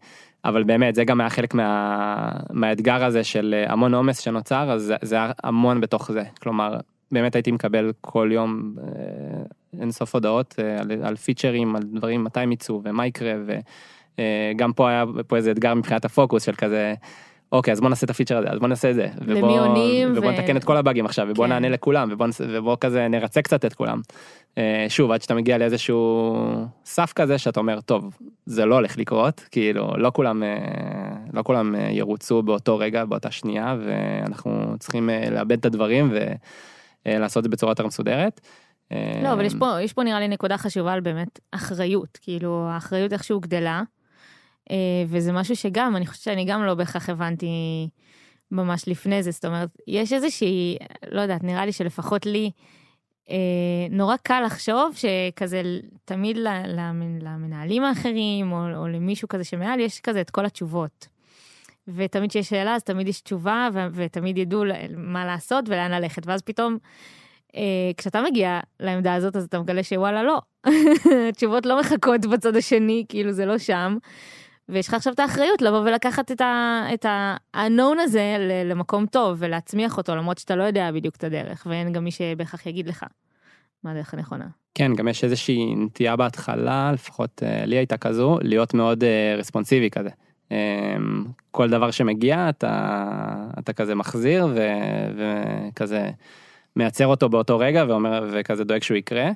אבל 0.44 0.64
באמת 0.64 0.94
זה 0.94 1.04
גם 1.04 1.20
היה 1.20 1.30
חלק 1.30 1.54
מה, 1.54 2.30
מהאתגר 2.52 3.04
הזה 3.04 3.24
של 3.24 3.54
אה, 3.58 3.72
המון 3.72 3.94
עומס 3.94 4.18
שנוצר 4.18 4.70
אז 4.72 4.94
זה 5.02 5.14
היה 5.14 5.32
המון 5.44 5.80
בתוך 5.80 6.12
זה 6.12 6.22
כלומר 6.42 6.76
באמת 7.12 7.34
הייתי 7.34 7.50
מקבל 7.50 7.92
כל 8.00 8.30
יום 8.32 8.74
אינסוף 9.80 10.14
הודעות 10.14 10.54
על, 10.80 10.92
על 11.02 11.16
פיצ'רים 11.16 11.76
על 11.76 11.82
דברים 11.82 12.24
מתי 12.24 12.40
הם 12.40 12.52
יצאו 12.52 12.80
ומה 12.84 13.06
יקרה 13.06 13.32
וגם 14.18 14.72
פה 14.72 14.88
היה 14.88 15.04
פה 15.26 15.36
איזה 15.36 15.50
אתגר 15.50 15.74
מבחינת 15.74 16.04
הפוקוס 16.04 16.42
של 16.42 16.54
כזה 16.54 16.94
אוקיי 17.52 17.72
אז 17.72 17.80
בוא 17.80 17.88
נעשה 17.88 18.04
את 18.04 18.10
הפיצ'ר 18.10 18.38
הזה 18.38 18.48
אז 18.50 18.58
בוא 18.58 18.68
נעשה 18.68 18.90
את 18.90 18.94
זה. 18.94 19.08
ובוא, 19.26 19.60
ובוא 20.16 20.30
ו... 20.30 20.32
נתקן 20.32 20.56
את 20.56 20.64
כל 20.64 20.76
הבאגים 20.76 21.06
עכשיו 21.06 21.26
ובוא 21.30 21.44
כן. 21.44 21.52
נענה 21.52 21.68
לכולם 21.68 22.08
ובוא, 22.12 22.26
ובוא 22.48 22.76
כזה 22.80 23.08
נרצה 23.08 23.42
קצת 23.42 23.64
את 23.64 23.74
כולם. 23.74 24.00
אה, 24.58 24.86
שוב 24.88 25.10
עד 25.10 25.22
שאתה 25.22 25.34
מגיע 25.34 25.58
לאיזשהו 25.58 26.36
סף 26.84 27.12
כזה 27.12 27.38
שאתה 27.38 27.60
אומר 27.60 27.80
טוב 27.80 28.18
זה 28.46 28.66
לא 28.66 28.74
הולך 28.74 28.98
לקרות 28.98 29.44
כאילו 29.50 29.96
לא 29.96 30.10
כולם 30.14 30.42
אה, 30.42 30.48
לא 31.32 31.42
כולם 31.42 31.74
אה, 31.74 31.88
ירוצו 31.90 32.42
באותו 32.42 32.78
רגע 32.78 33.04
באותה 33.04 33.30
שנייה 33.30 33.76
ואנחנו 33.84 34.74
צריכים 34.78 35.10
לאבד 35.30 35.58
את 35.58 35.66
הדברים 35.66 36.12
ולעשות 37.16 37.38
את 37.38 37.44
זה 37.44 37.48
בצורה 37.48 37.72
יותר 37.72 37.86
מסודרת. 37.86 38.40
לא 39.22 39.32
אבל 39.32 39.44
יש 39.44 39.54
פה 39.58 39.82
יש 39.82 39.92
פה 39.92 40.02
נראה 40.02 40.20
לי 40.20 40.28
נקודה 40.28 40.58
חשובה 40.58 40.92
על 40.92 41.00
באמת 41.00 41.40
אחריות 41.50 42.18
כאילו 42.22 42.68
האחריות 42.68 43.12
איכשהו 43.12 43.40
גדלה. 43.40 43.82
אה, 44.70 44.76
וזה 45.08 45.32
משהו 45.32 45.56
שגם, 45.56 45.96
אני 45.96 46.06
חושבת 46.06 46.22
שאני 46.22 46.44
גם 46.44 46.64
לא 46.64 46.74
בהכרח 46.74 47.10
הבנתי 47.10 47.48
ממש 48.50 48.88
לפני 48.88 49.22
זה, 49.22 49.30
זאת 49.30 49.44
אומרת, 49.44 49.68
יש 49.86 50.12
איזושהי, 50.12 50.76
לא 51.10 51.20
יודעת, 51.20 51.44
נראה 51.44 51.66
לי 51.66 51.72
שלפחות 51.72 52.26
לי, 52.26 52.50
אה, 53.30 53.36
נורא 53.90 54.16
קל 54.16 54.42
לחשוב 54.46 54.94
שכזה 54.96 55.62
תמיד 56.04 56.36
למנהלים 57.20 57.84
האחרים, 57.84 58.52
או, 58.52 58.76
או 58.76 58.88
למישהו 58.88 59.28
כזה 59.28 59.44
שמעל, 59.44 59.80
יש 59.80 60.00
כזה 60.00 60.20
את 60.20 60.30
כל 60.30 60.46
התשובות. 60.46 61.08
ותמיד 61.94 62.30
כשיש 62.30 62.48
שאלה 62.48 62.74
אז 62.74 62.82
תמיד 62.82 63.08
יש 63.08 63.20
תשובה 63.20 63.68
ו- 63.72 63.86
ותמיד 63.92 64.38
ידעו 64.38 64.64
מה 64.96 65.26
לעשות 65.26 65.68
ולאן 65.68 65.90
ללכת 65.90 66.26
ואז 66.26 66.42
פתאום 66.42 66.78
אה, 67.56 67.90
כשאתה 67.96 68.22
מגיע 68.22 68.60
לעמדה 68.80 69.14
הזאת 69.14 69.36
אז 69.36 69.44
אתה 69.44 69.60
מגלה 69.60 69.82
שוואלה 69.82 70.22
לא 70.22 70.40
תשובות 71.36 71.66
לא 71.66 71.80
מחכות 71.80 72.26
בצד 72.26 72.56
השני 72.56 73.04
כאילו 73.08 73.32
זה 73.32 73.46
לא 73.46 73.58
שם 73.58 73.96
ויש 74.68 74.88
לך 74.88 74.94
עכשיו 74.94 75.12
את 75.12 75.20
האחריות 75.20 75.62
לבוא 75.62 75.78
ולקחת 75.78 76.32
את 76.94 77.04
ה-unknown 77.04 78.00
הזה 78.00 78.36
למקום 78.64 79.06
טוב 79.06 79.36
ולהצמיח 79.38 79.96
אותו 79.96 80.16
למרות 80.16 80.38
שאתה 80.38 80.56
לא 80.56 80.62
יודע 80.62 80.92
בדיוק 80.92 81.16
את 81.16 81.24
הדרך 81.24 81.66
ואין 81.70 81.92
גם 81.92 82.04
מי 82.04 82.10
שבהכרח 82.10 82.66
יגיד 82.66 82.88
לך 82.88 83.04
מה 83.84 83.90
הדרך 83.90 84.14
הנכונה. 84.14 84.46
כן 84.74 84.94
גם 84.94 85.08
יש 85.08 85.24
איזושהי 85.24 85.74
נטייה 85.74 86.16
בהתחלה 86.16 86.92
לפחות 86.92 87.42
uh, 87.42 87.66
לי 87.66 87.76
הייתה 87.76 87.96
כזו 87.96 88.38
להיות 88.42 88.74
מאוד 88.74 89.02
uh, 89.02 89.38
רספונסיבי 89.38 89.90
כזה. 89.90 90.10
Um, 90.48 90.52
כל 91.50 91.70
דבר 91.70 91.90
שמגיע 91.90 92.48
אתה 92.48 93.48
אתה 93.58 93.72
כזה 93.72 93.94
מחזיר 93.94 94.46
ו, 94.54 94.68
וכזה 95.16 96.10
מייצר 96.76 97.06
אותו 97.06 97.28
באותו 97.28 97.58
רגע 97.58 97.84
ואומר 97.88 98.28
וכזה 98.32 98.64
דואג 98.64 98.82
שהוא 98.82 98.96
יקרה. 98.96 99.30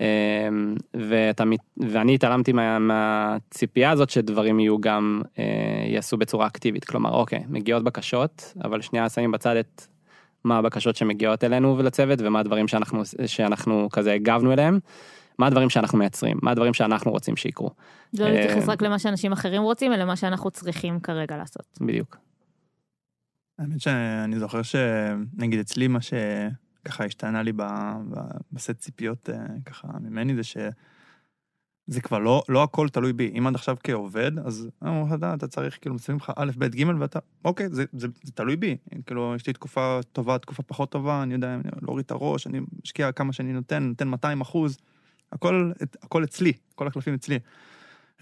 אמ, 0.00 0.74
ואתה, 0.94 1.44
ואני 1.76 2.14
התעלמתי 2.14 2.52
מה, 2.52 2.78
מהציפייה 2.78 3.90
הזאת 3.90 4.10
שדברים 4.10 4.60
יהיו 4.60 4.80
גם 4.80 5.22
אה, 5.38 5.44
יעשו 5.86 6.16
בצורה 6.16 6.46
אקטיבית 6.46 6.84
כלומר 6.84 7.10
אוקיי 7.10 7.40
מגיעות 7.48 7.84
בקשות 7.84 8.54
אבל 8.64 8.80
שנייה 8.80 9.08
שמים 9.08 9.30
בצד 9.30 9.56
את 9.56 9.86
מה 10.44 10.58
הבקשות 10.58 10.96
שמגיעות 10.96 11.44
אלינו 11.44 11.78
ולצוות 11.78 12.18
ומה 12.22 12.40
הדברים 12.40 12.68
שאנחנו 12.68 13.02
שאנחנו 13.26 13.88
כזה 13.92 14.12
הגבנו 14.12 14.52
אליהם. 14.52 14.78
מה 15.38 15.46
הדברים 15.46 15.70
שאנחנו 15.70 15.98
מייצרים 15.98 16.38
מה 16.42 16.50
הדברים 16.50 16.74
שאנחנו 16.74 17.10
רוצים 17.10 17.36
שיקרו. 17.36 17.70
לא 18.18 18.28
להתייחס 18.28 18.68
רק 18.68 18.82
למה 18.82 18.98
שאנשים 18.98 19.32
אחרים 19.32 19.62
רוצים 19.62 19.92
אלא 19.92 20.04
מה 20.04 20.16
שאנחנו 20.16 20.50
צריכים 20.50 21.00
כרגע 21.00 21.36
לעשות. 21.36 21.78
בדיוק. 21.80 22.16
האמת 23.58 23.80
שאני 23.80 24.38
זוכר 24.38 24.62
שנגיד 24.62 25.60
אצלי 25.60 25.88
מה 25.88 26.00
ש... 26.00 26.12
ככה 26.86 27.04
השתנה 27.04 27.42
לי 27.42 27.52
בסט 28.52 28.78
ציפיות 28.78 29.30
אה, 29.30 29.36
ככה 29.64 29.88
ממני, 30.00 30.34
זה 30.34 30.42
שזה 30.42 32.00
כבר 32.02 32.18
לא, 32.18 32.42
לא 32.48 32.62
הכל 32.62 32.88
תלוי 32.88 33.12
בי. 33.12 33.32
אם 33.38 33.46
עד 33.46 33.54
עכשיו 33.54 33.76
כעובד, 33.84 34.38
אז 34.38 34.68
אה, 34.84 35.14
אתה, 35.14 35.34
אתה 35.34 35.48
צריך, 35.48 35.78
כאילו, 35.80 35.94
מסיימים 35.94 36.20
לך 36.22 36.32
א', 36.36 36.50
ב', 36.58 36.64
ג', 36.64 36.84
ואתה, 37.00 37.18
אוקיי, 37.44 37.68
זה, 37.68 37.84
זה, 37.92 38.08
זה 38.22 38.32
תלוי 38.32 38.56
בי. 38.56 38.76
כאילו, 39.06 39.34
יש 39.34 39.46
לי 39.46 39.52
תקופה 39.52 40.00
טובה, 40.12 40.38
תקופה 40.38 40.62
פחות 40.62 40.90
טובה, 40.90 41.22
אני 41.22 41.34
יודע, 41.34 41.56
להוריד 41.82 42.04
את 42.04 42.10
הראש, 42.10 42.46
אני 42.46 42.60
משקיע 42.84 43.12
כמה 43.12 43.32
שאני 43.32 43.52
נותן, 43.52 43.82
נותן 43.82 44.08
200 44.08 44.40
אחוז, 44.40 44.78
הכל, 45.32 45.72
הכל 46.02 46.24
אצלי, 46.24 46.52
כל 46.74 46.86
הקלפים 46.86 47.14
אצלי. 47.14 47.38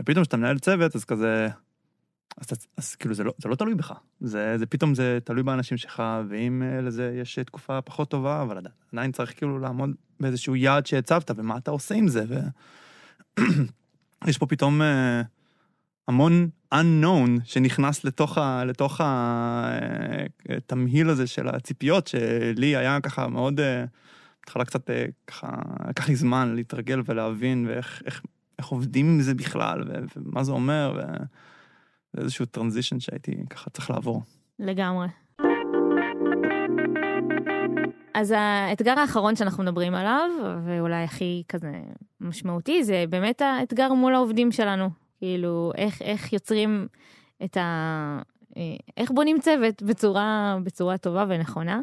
ופתאום 0.00 0.22
כשאתה 0.22 0.36
מנהל 0.36 0.58
צוות, 0.58 0.96
אז 0.96 1.04
כזה, 1.04 1.48
אז, 2.38 2.46
אז, 2.52 2.66
אז 2.76 2.94
כאילו 2.94 3.14
זה 3.14 3.24
לא, 3.24 3.32
זה 3.38 3.48
לא 3.48 3.54
תלוי 3.54 3.74
בך, 3.74 3.92
זה, 4.20 4.58
זה 4.58 4.66
פתאום 4.66 4.94
זה 4.94 5.18
תלוי 5.24 5.42
באנשים 5.42 5.78
שלך, 5.78 6.02
ואם 6.28 6.62
uh, 6.62 6.82
לזה 6.82 7.18
יש 7.20 7.38
תקופה 7.38 7.80
פחות 7.82 8.10
טובה, 8.10 8.42
אבל 8.42 8.58
עדיין, 8.92 9.12
צריך 9.12 9.36
כאילו 9.36 9.58
לעמוד 9.58 9.90
באיזשהו 10.20 10.56
יעד 10.56 10.86
שהצבת, 10.86 11.30
ומה 11.36 11.56
אתה 11.56 11.70
עושה 11.70 11.94
עם 11.94 12.08
זה, 12.08 12.24
ויש 14.24 14.38
פה 14.40 14.46
פתאום 14.46 14.80
uh, 14.80 14.84
המון 16.08 16.48
unknown 16.74 17.30
שנכנס 17.44 18.04
לתוך, 18.04 18.38
ה, 18.38 18.64
לתוך 18.64 19.00
התמהיל 20.48 21.06
אה, 21.06 21.12
הזה 21.12 21.26
של 21.26 21.48
הציפיות, 21.48 22.06
שלי 22.06 22.76
היה 22.76 23.00
ככה 23.00 23.28
מאוד, 23.28 23.60
בהתחלה 24.46 24.62
uh, 24.62 24.66
קצת 24.66 24.90
uh, 24.90 24.92
ככה, 25.26 25.48
לקח 25.88 26.08
לי 26.08 26.16
זמן 26.16 26.54
להתרגל 26.54 27.02
ולהבין, 27.04 27.66
ואיך 27.68 28.02
איך, 28.06 28.22
איך 28.58 28.66
עובדים 28.66 29.06
עם 29.06 29.20
זה 29.20 29.34
בכלל, 29.34 29.84
ומה 30.16 30.44
זה 30.44 30.52
אומר, 30.52 30.92
ו... 30.96 31.24
זה 32.16 32.22
איזשהו 32.22 32.46
טרנזישן 32.46 33.00
שהייתי 33.00 33.36
ככה 33.50 33.70
צריך 33.70 33.90
לעבור. 33.90 34.22
לגמרי. 34.58 35.06
אז 38.14 38.34
האתגר 38.36 38.98
האחרון 38.98 39.36
שאנחנו 39.36 39.62
מדברים 39.62 39.94
עליו, 39.94 40.30
ואולי 40.64 41.04
הכי 41.04 41.42
כזה 41.48 41.72
משמעותי, 42.20 42.84
זה 42.84 43.04
באמת 43.08 43.42
האתגר 43.42 43.92
מול 43.92 44.14
העובדים 44.14 44.52
שלנו. 44.52 44.90
כאילו, 45.18 45.72
איך, 45.76 46.02
איך 46.02 46.32
יוצרים 46.32 46.86
את 47.44 47.56
ה... 47.56 48.18
איך 48.96 49.10
בונים 49.10 49.40
צוות 49.40 49.82
בצורה, 49.82 50.58
בצורה 50.64 50.98
טובה 50.98 51.24
ונכונה. 51.28 51.80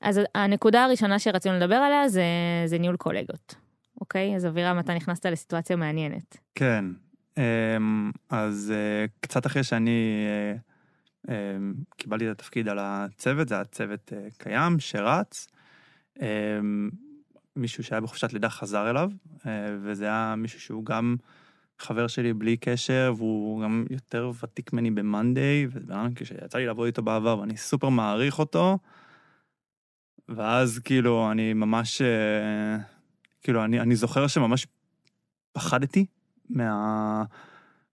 אז 0.00 0.20
הנקודה 0.34 0.84
הראשונה 0.84 1.18
שרצינו 1.18 1.56
לדבר 1.56 1.74
עליה 1.74 2.08
זה, 2.08 2.24
זה 2.66 2.78
ניהול 2.78 2.96
קולגות, 2.96 3.54
אוקיי? 4.00 4.36
אז 4.36 4.46
אבירם, 4.46 4.78
אתה 4.78 4.94
נכנסת 4.94 5.26
לסיטואציה 5.26 5.76
מעניינת. 5.76 6.36
כן, 6.54 6.84
אמ, 7.38 8.10
אז 8.30 8.72
אה, 8.76 9.04
קצת 9.20 9.46
אחרי 9.46 9.64
שאני 9.64 10.26
אה, 10.26 10.54
אמ, 11.28 11.74
קיבלתי 11.96 12.26
את 12.26 12.30
התפקיד 12.30 12.68
על 12.68 12.78
הצוות, 12.80 13.48
זה 13.48 13.54
היה 13.54 13.64
צוות 13.64 14.12
אה, 14.12 14.28
קיים 14.38 14.80
שרץ. 14.80 15.46
אמ, 16.20 16.90
מישהו 17.56 17.84
שהיה 17.84 18.00
בחופשת 18.00 18.32
לידה 18.32 18.48
חזר 18.48 18.90
אליו, 18.90 19.10
וזה 19.82 20.04
היה 20.04 20.34
מישהו 20.36 20.60
שהוא 20.60 20.84
גם 20.84 21.16
חבר 21.78 22.06
שלי 22.06 22.32
בלי 22.32 22.56
קשר, 22.56 23.12
והוא 23.16 23.62
גם 23.62 23.84
יותר 23.90 24.30
ותיק 24.42 24.72
ממני 24.72 24.90
במאנדיי, 24.90 25.66
וכשיצא 25.72 26.58
לי 26.58 26.66
לעבוד 26.66 26.86
איתו 26.86 27.02
בעבר, 27.02 27.38
ואני 27.38 27.56
סופר 27.56 27.88
מעריך 27.88 28.38
אותו. 28.38 28.78
ואז 30.28 30.78
כאילו, 30.78 31.30
אני 31.30 31.52
ממש, 31.52 32.02
כאילו, 33.42 33.64
אני, 33.64 33.80
אני 33.80 33.96
זוכר 33.96 34.26
שממש 34.26 34.66
פחדתי 35.52 36.06
מה... 36.50 37.24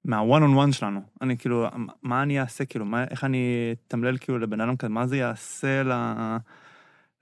מהוואן 0.06 0.42
און 0.42 0.54
וואן 0.54 0.72
שלנו. 0.72 1.02
אני 1.22 1.38
כאילו, 1.38 1.68
מה 2.04 2.24
אני 2.24 2.40
אעשה, 2.40 2.66
כאילו, 2.66 2.86
מה, 2.86 3.04
איך 3.04 3.24
אני 3.24 3.74
אתמלל 3.88 4.18
כאילו 4.18 4.40
לבן 4.40 4.62
אדם 4.62 4.76
כזה, 4.78 4.90
מה 4.90 5.08
זה 5.08 5.18
יעשה 5.18 5.84
ל... 5.84 5.92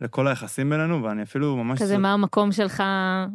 לכל 0.02 0.28
היחסים 0.28 0.70
בינינו, 0.70 1.04
ואני 1.04 1.24
אפילו 1.24 1.58
ממש... 1.58 1.82
כזה, 1.82 1.98
מה 1.98 2.14
המקום 2.14 2.52
שלך 2.52 2.84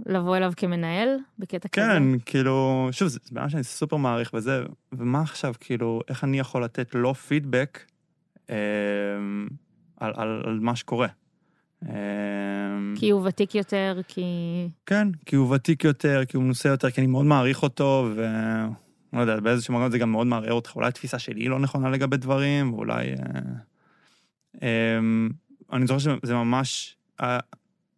לבוא 0.06 0.36
אליו 0.36 0.52
כמנהל, 0.56 1.08
בקטע 1.38 1.68
כן, 1.72 1.82
כזה? 1.82 1.92
כן, 1.92 2.18
כאילו, 2.26 2.88
שוב, 2.92 3.08
זה 3.08 3.18
בן 3.32 3.40
אדם 3.40 3.48
שאני 3.48 3.64
סופר 3.64 3.96
מעריך 3.96 4.30
וזה, 4.34 4.62
ומה 4.92 5.20
עכשיו, 5.20 5.54
כאילו, 5.60 6.00
איך 6.08 6.24
אני 6.24 6.38
יכול 6.38 6.64
לתת 6.64 6.94
לו 6.94 7.14
פידבק 7.14 7.84
אה, 8.50 8.56
על, 9.96 10.12
על, 10.16 10.42
על 10.46 10.58
מה 10.60 10.76
שקורה. 10.76 11.08
אמ, 11.86 12.94
כי 12.96 13.10
הוא 13.10 13.26
ותיק 13.26 13.54
יותר, 13.54 14.00
כי... 14.08 14.22
כן, 14.86 15.08
כי 15.26 15.36
הוא 15.36 15.54
ותיק 15.54 15.84
יותר, 15.84 16.24
כי 16.24 16.36
הוא 16.36 16.44
מנוסה 16.44 16.68
יותר, 16.68 16.90
כי 16.90 17.00
אני 17.00 17.06
מאוד 17.06 17.26
מעריך 17.26 17.62
אותו, 17.62 18.08
ו... 18.16 18.26
לא 19.12 19.20
יודע, 19.20 19.40
באיזשהו 19.40 19.74
מקום 19.74 19.90
זה 19.90 19.98
גם 19.98 20.12
מאוד 20.12 20.26
מערער 20.26 20.52
אותך, 20.52 20.76
אולי 20.76 20.88
התפיסה 20.88 21.18
שלי 21.18 21.48
לא 21.48 21.58
נכונה 21.58 21.90
לגבי 21.90 22.16
דברים, 22.16 22.74
ואולי... 22.74 23.06
אה, 24.62 24.98
אמ, 24.98 25.28
אני 25.72 25.86
זוכר 25.86 25.98
שזה 25.98 26.34
ממש 26.34 26.96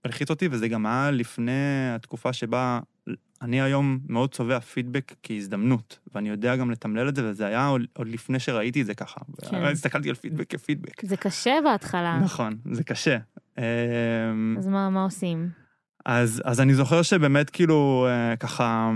הלחיץ 0.05 0.31
אותי, 0.31 0.49
וזה 0.51 0.69
גם 0.69 0.87
היה 0.87 1.11
לפני 1.11 1.91
התקופה 1.95 2.33
שבה 2.33 2.81
אני 3.43 3.61
היום 3.61 3.99
מאוד 4.09 4.35
צובע 4.35 4.61
פידבק 4.61 5.15
כהזדמנות, 5.23 5.99
ואני 6.15 6.29
יודע 6.29 6.57
גם 6.57 6.71
לתמלל 6.71 7.09
את 7.09 7.17
זה, 7.17 7.25
וזה 7.25 7.47
היה 7.47 7.67
עוד, 7.67 7.83
עוד 7.97 8.09
לפני 8.09 8.39
שראיתי 8.39 8.81
את 8.81 8.87
זה 8.87 8.95
ככה. 8.95 9.21
כן. 9.51 9.65
הסתכלתי 9.65 10.09
על 10.09 10.15
פידבק 10.15 10.51
כפידבק. 10.51 11.05
זה 11.05 11.17
קשה 11.17 11.59
בהתחלה. 11.65 12.19
נכון, 12.19 12.57
זה 12.73 12.85
קשה. 12.85 13.17
אמ, 13.59 13.65
אז 14.59 14.67
מה, 14.67 14.91
מה 14.91 15.05
עושים? 15.05 15.49
אז, 16.07 16.43
אז 16.45 16.61
אני 16.61 16.75
זוכר 16.75 17.03
שבאמת 17.03 17.51
כאילו 17.51 18.07
אה, 18.09 18.37
ככה 18.37 18.91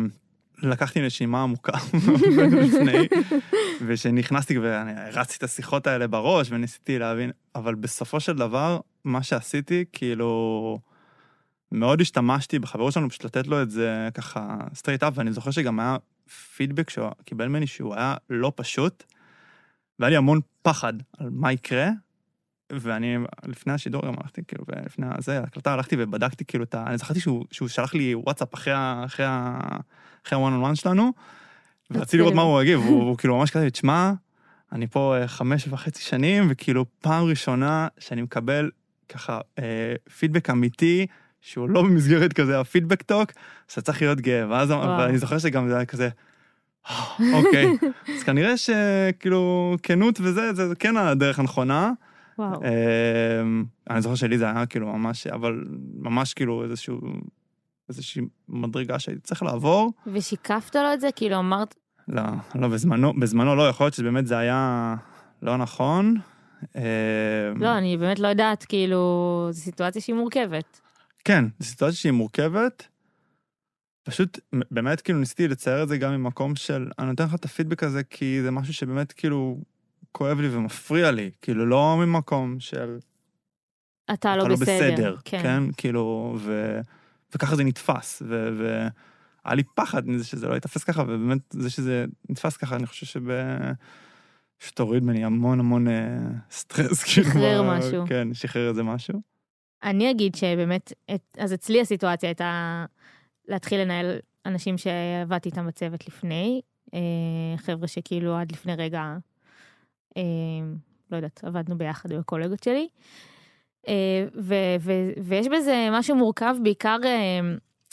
לקחתי 0.63 1.07
נשימה 1.07 1.43
עמוקה 1.43 1.73
לפני, 2.63 3.09
ושנכנסתי 3.87 4.59
והרצתי 4.59 5.37
את 5.39 5.43
השיחות 5.43 5.87
האלה 5.87 6.07
בראש 6.07 6.49
וניסיתי 6.51 6.99
להבין, 6.99 7.31
אבל 7.55 7.75
בסופו 7.75 8.21
של 8.21 8.37
דבר, 8.37 8.81
מה 9.05 9.23
שעשיתי, 9.23 9.85
כאילו, 9.93 10.79
מאוד 11.75 12.01
השתמשתי 12.01 12.59
בחברות 12.59 12.93
שלנו 12.93 13.11
פשוט 13.11 13.25
לתת 13.25 13.47
לו 13.47 13.63
את 13.63 13.71
זה 13.71 14.09
ככה 14.15 14.57
straight 14.75 15.03
up, 15.03 15.12
ואני 15.17 15.33
זוכר 15.33 15.51
שגם 15.51 15.81
היה 15.81 15.97
פידבק 16.57 16.91
שהוא 16.91 17.11
קיבל 17.25 17.49
ממני 17.49 17.67
שהוא 17.67 17.95
היה 17.95 18.15
לא 18.31 18.53
פשוט, 18.57 19.05
והיה 19.99 20.11
לי 20.11 20.17
המון 20.17 20.41
פחד 20.63 20.93
על 21.19 21.29
מה 21.31 21.53
יקרה, 21.53 21.89
ואני, 22.73 23.17
לפני 23.47 23.73
השידור 23.73 24.03
גם 24.07 24.15
הלכתי, 24.21 24.43
כאילו, 24.49 24.65
לפני 24.87 25.07
הזה, 25.19 25.41
ההקלטה, 25.41 25.73
הלכתי 25.73 25.97
ובדקתי 25.99 26.45
כאילו 26.45 26.65
את 26.65 26.75
ה... 26.75 26.85
אני 26.87 26.99
זכרתי 26.99 27.21
שהוא, 27.21 27.45
שהוא 27.51 27.69
שלח 27.69 27.95
לי 27.95 28.15
וואטסאפ 28.15 28.55
אחרי, 28.55 28.75
אחרי, 29.05 29.27
אחרי 30.27 30.39
הוואן 30.39 30.53
און 30.53 30.61
וואן 30.61 30.75
שלנו, 30.75 31.13
ורציתי 31.91 32.17
לראות 32.17 32.35
מה 32.35 32.43
הוא 32.43 32.63
יגיב, 32.63 32.81
הוא, 32.81 33.03
הוא 33.03 33.17
כאילו 33.17 33.39
ממש 33.39 33.51
כזה, 33.51 33.71
תשמע, 33.71 34.13
אני 34.73 34.87
פה 34.87 35.17
אה, 35.17 35.29
חמש 35.29 35.69
וחצי 35.69 36.03
שנים, 36.03 36.47
וכאילו 36.51 36.85
פעם 37.01 37.25
ראשונה 37.25 37.89
שאני 37.99 38.23
מקבל 38.23 38.71
ככה 39.09 39.41
אה, 39.59 39.95
פידבק 40.19 40.51
אמיתי, 40.51 41.07
שהוא 41.45 41.69
לא 41.69 41.83
במסגרת 41.83 42.33
כזה 42.33 42.61
ה 42.61 42.65
feedback 42.65 43.03
talk, 43.03 43.31
אז 43.69 43.79
צריך 43.85 44.03
להיות 44.03 44.21
גאה, 44.21 44.49
ואז, 44.49 44.71
ואני 44.71 45.19
זוכר 45.19 45.39
שגם 45.39 45.69
זה 45.69 45.77
היה 45.77 45.85
כזה, 45.85 46.09
אה, 46.91 47.05
אוקיי, 47.33 47.67
אז 48.17 48.23
כנראה 48.23 48.57
שכאילו 48.57 49.75
כנות 49.83 50.21
וזה, 50.21 50.53
זה, 50.53 50.75
כן 50.79 50.97
הדרך 50.97 51.39
הנכונה. 51.39 51.93
וואו. 52.39 52.61
אמ, 53.43 53.65
אני 53.91 54.03
זוכר 54.03 54.15
שלי 54.15 54.39
זה 54.39 54.45
היה 54.45 54.67
כאילו 54.67 54.87
ממש, 54.87 55.27
אבל 55.27 55.65
ממש 55.99 56.35
כאילו 56.35 56.65
איזשהו, 56.65 57.01
איזושהי 57.89 58.23
מדרגה 58.49 58.99
שהייתי 58.99 59.23
צריך 59.23 59.43
לעבור. 59.43 59.93
ושיקפת 60.07 60.77
לו 60.77 60.93
את 60.95 61.01
זה? 61.01 61.09
כאילו 61.17 61.39
אמרת... 61.39 61.75
לא, 62.09 62.23
לא, 62.55 62.69
בזמנו, 62.69 63.13
בזמנו 63.21 63.57
לא, 63.57 63.69
יכול 63.69 63.85
להיות 63.85 63.95
שבאמת 63.95 64.27
זה 64.27 64.39
היה 64.39 64.95
לא 65.43 65.57
נכון. 65.57 66.17
אמ, 66.77 66.83
לא, 67.57 67.79
אני 67.79 67.97
באמת 67.97 68.19
לא 68.19 68.29
יודעת, 68.29 68.65
כאילו, 68.65 69.49
זו 69.51 69.61
סיטואציה 69.61 70.03
שהיא 70.03 70.17
מורכבת. 70.17 70.81
כן, 71.25 71.45
זו 71.59 71.69
סיטואציה 71.69 71.97
שהיא 71.97 72.13
מורכבת. 72.13 72.89
פשוט, 74.03 74.39
באמת, 74.71 75.01
כאילו, 75.01 75.19
ניסיתי 75.19 75.49
לצייר 75.49 75.83
את 75.83 75.89
זה 75.89 75.99
גם 75.99 76.13
ממקום 76.13 76.57
של, 76.57 76.91
אני 76.99 77.07
נותן 77.07 77.25
לך 77.25 77.35
את 77.35 77.45
הפידבק 77.45 77.83
הזה, 77.83 78.03
כי 78.03 78.43
זה 78.43 78.51
משהו 78.51 78.75
שבאמת, 78.75 79.13
כאילו, 79.13 79.59
כואב 80.13 80.41
לי 80.41 80.57
ומפריע 80.57 81.11
לי, 81.11 81.31
כאילו 81.43 81.67
לא 81.67 81.97
ממקום 81.99 82.61
של... 82.61 82.99
אתה 84.15 84.37
לא, 84.37 84.43
אתה 84.43 84.49
לא 84.49 84.57
בסדר, 84.57 84.93
בסדר, 84.95 85.17
כן. 85.25 85.43
כן, 85.43 85.63
כאילו, 85.77 86.37
ו... 86.41 86.81
וככה 87.35 87.57
זה 87.57 87.65
נתפס, 87.65 88.23
ו... 88.27 88.49
והיה 88.59 89.55
לי 89.55 89.63
פחד 89.75 90.09
מזה 90.09 90.25
שזה 90.25 90.49
לא 90.49 90.55
ייתפס 90.55 90.85
ככה, 90.85 91.03
ובאמת 91.03 91.41
זה 91.51 91.71
שזה 91.71 92.05
נתפס 92.29 92.57
ככה, 92.57 92.77
אני 92.77 92.87
חושב 92.87 93.07
שב... 93.07 93.23
שתוריד 94.59 95.03
ממני 95.03 95.25
המון 95.25 95.61
המון 95.61 95.89
אה, 95.89 96.19
סטרס, 96.51 97.03
כאילו. 97.05 97.29
שחרר 97.29 97.63
משהו. 97.63 98.07
כן, 98.07 98.35
שחרר 98.35 98.69
איזה 98.69 98.83
משהו. 98.83 99.34
אני 99.83 100.11
אגיד 100.11 100.35
שבאמת, 100.35 100.93
את, 101.15 101.37
אז 101.39 101.55
אצלי 101.55 101.81
הסיטואציה 101.81 102.29
הייתה 102.29 102.85
להתחיל 103.49 103.81
לנהל 103.81 104.19
אנשים 104.47 104.79
שעבדתי 104.79 105.49
איתם 105.49 105.67
בצוות 105.67 106.09
לפני, 106.09 106.61
אה, 106.95 107.01
חבר'ה 107.57 107.89
שכאילו 107.89 108.37
עד 108.37 108.53
לפני 108.53 108.75
רגע 108.75 109.17
אמ, 110.17 110.77
לא 111.11 111.17
יודעת, 111.17 111.45
עבדנו 111.45 111.79
ביחד 111.79 112.13
עם 112.13 112.19
הקולגות 112.19 112.63
שלי. 112.63 112.89
אה, 113.89 114.27
ו- 114.43 114.77
ו- 114.81 115.11
ויש 115.23 115.47
בזה 115.49 115.89
משהו 115.93 116.17
מורכב, 116.17 116.55
בעיקר, 116.63 116.97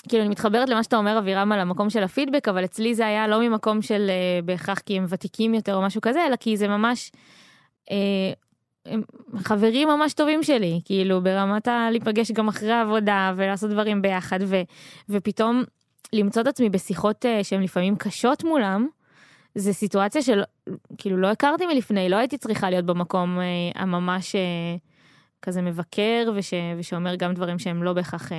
כאילו, 0.10 0.24
אני 0.24 0.30
מתחברת 0.30 0.70
למה 0.70 0.84
שאתה 0.84 0.98
אומר, 0.98 1.20
אבירם, 1.20 1.52
על 1.52 1.60
המקום 1.60 1.89
של 1.89 2.04
הפידבק, 2.04 2.48
אבל 2.48 2.65
אצלי 2.65 2.96
זה 2.96 3.06
היה 3.06 3.28
לא 3.28 3.41
ממקום 3.41 3.82
של 3.82 4.10
אה, 4.10 4.39
בהכרח 4.46 4.80
כי 4.80 4.98
הם 4.98 5.06
ותיקים 5.10 5.54
יותר 5.54 5.76
או 5.76 5.82
משהו 5.82 6.02
כזה, 6.02 6.26
אלא 6.28 6.36
כי 6.36 6.58
זה 6.58 6.67
ממש... 6.67 7.12
הם 8.86 9.02
חברים 9.38 9.88
ממש 9.88 10.13
טובים 10.13 10.44
שלי, 10.44 10.82
כאילו 10.86 11.22
ברמת 11.22 11.67
הלהיפגש 11.67 12.32
גם 12.32 12.48
אחרי 12.48 12.72
העבודה 12.72 13.34
ולעשות 13.36 13.70
דברים 13.70 14.02
ביחד, 14.02 14.39
ו, 14.46 14.62
ופתאום 15.10 15.63
למצוא 16.13 16.41
את 16.41 16.48
עצמי 16.48 16.70
בשיחות 16.70 17.26
שהן 17.44 17.63
לפעמים 17.63 17.96
קשות 17.96 18.44
מולם, 18.44 18.88
זה 19.56 19.74
סיטואציה 19.74 20.22
של, 20.22 20.41
כאילו 20.98 21.17
לא 21.17 21.28
הכרתי 21.28 21.65
מלפני, 21.65 22.10
לא 22.10 22.15
הייתי 22.15 22.38
צריכה 22.38 22.70
להיות 22.70 22.86
במקום 22.86 23.39
אה, 23.39 23.82
הממש 23.82 24.36
אה, 24.36 24.41
כזה 25.41 25.62
מבקר 25.62 26.32
וש, 26.36 26.54
ושאומר 26.78 27.15
גם 27.15 27.34
דברים 27.34 27.60
שהם 27.60 27.84
לא 27.84 27.94
בהכרח 27.94 28.32
אה, 28.32 28.38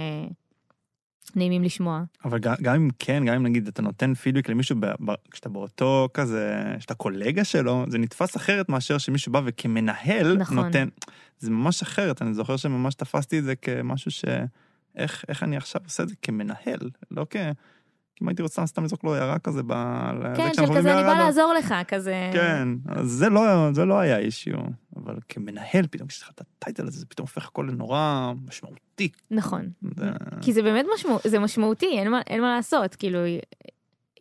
נעימים 1.37 1.63
לשמוע. 1.63 2.03
אבל 2.25 2.39
גם, 2.39 2.55
גם 2.63 2.75
אם 2.75 2.89
כן, 2.99 3.25
גם 3.27 3.35
אם 3.35 3.43
נגיד 3.43 3.69
אתה 3.69 3.83
נותן 3.83 4.15
פידבק 4.15 4.49
למישהו, 4.49 4.77
ב, 4.81 4.87
ב, 4.87 5.13
כשאתה 5.31 5.49
באותו 5.49 6.09
כזה, 6.15 6.75
כשאתה 6.79 6.95
קולגה 6.95 7.45
שלו, 7.45 7.85
זה 7.89 7.99
נתפס 7.99 8.37
אחרת 8.37 8.69
מאשר 8.69 8.99
שמישהו 8.99 9.33
בא 9.33 9.41
וכמנהל 9.45 10.37
נכון. 10.37 10.57
נותן, 10.57 10.89
זה 11.39 11.51
ממש 11.51 11.83
אחרת, 11.83 12.23
אני 12.23 12.35
זוכר 12.35 12.57
שממש 12.57 12.95
תפסתי 12.95 13.39
את 13.39 13.45
זה 13.45 13.57
כמשהו 13.57 14.11
ש... 14.11 14.25
איך, 14.97 15.25
איך 15.29 15.43
אני 15.43 15.57
עכשיו 15.57 15.81
עושה 15.85 16.03
את 16.03 16.09
זה 16.09 16.15
כמנהל, 16.23 16.91
לא 17.11 17.27
כ... 17.31 17.37
אם 18.23 18.29
הייתי 18.29 18.43
רוצה 18.43 18.67
סתם 18.67 18.85
לזרוק 18.85 19.05
לו 19.05 19.15
הערה 19.15 19.39
כזה 19.39 19.63
ב... 19.67 19.73
כן, 20.37 20.51
של 20.55 20.67
כזה 20.77 20.95
אני 20.95 21.03
בא 21.03 21.15
לעזור 21.15 21.55
לך, 21.59 21.75
כזה... 21.89 22.31
כן, 22.33 22.69
אז 22.89 23.07
זה 23.07 23.29
לא, 23.29 23.73
זה 23.73 23.85
לא 23.85 23.99
היה 23.99 24.19
אישיו, 24.19 24.59
אבל 24.97 25.17
כמנהל 25.29 25.87
פתאום, 25.91 26.09
כשיש 26.09 26.23
לך 26.23 26.31
את 26.35 26.41
הטייטל 26.41 26.87
הזה, 26.87 26.99
זה 26.99 27.07
פתאום 27.07 27.25
הופך 27.25 27.47
הכל 27.47 27.69
לנורא 27.71 28.33
משמעותי. 28.49 29.09
נכון. 29.31 29.69
זה... 29.97 30.11
כי 30.41 30.53
זה 30.53 30.63
באמת 30.63 30.87
משמעותי, 30.95 31.29
זה 31.29 31.39
משמעותי, 31.39 31.99
אין 31.99 32.11
מה, 32.11 32.21
אין 32.27 32.41
מה 32.41 32.57
לעשות, 32.57 32.95
כאילו... 32.95 33.19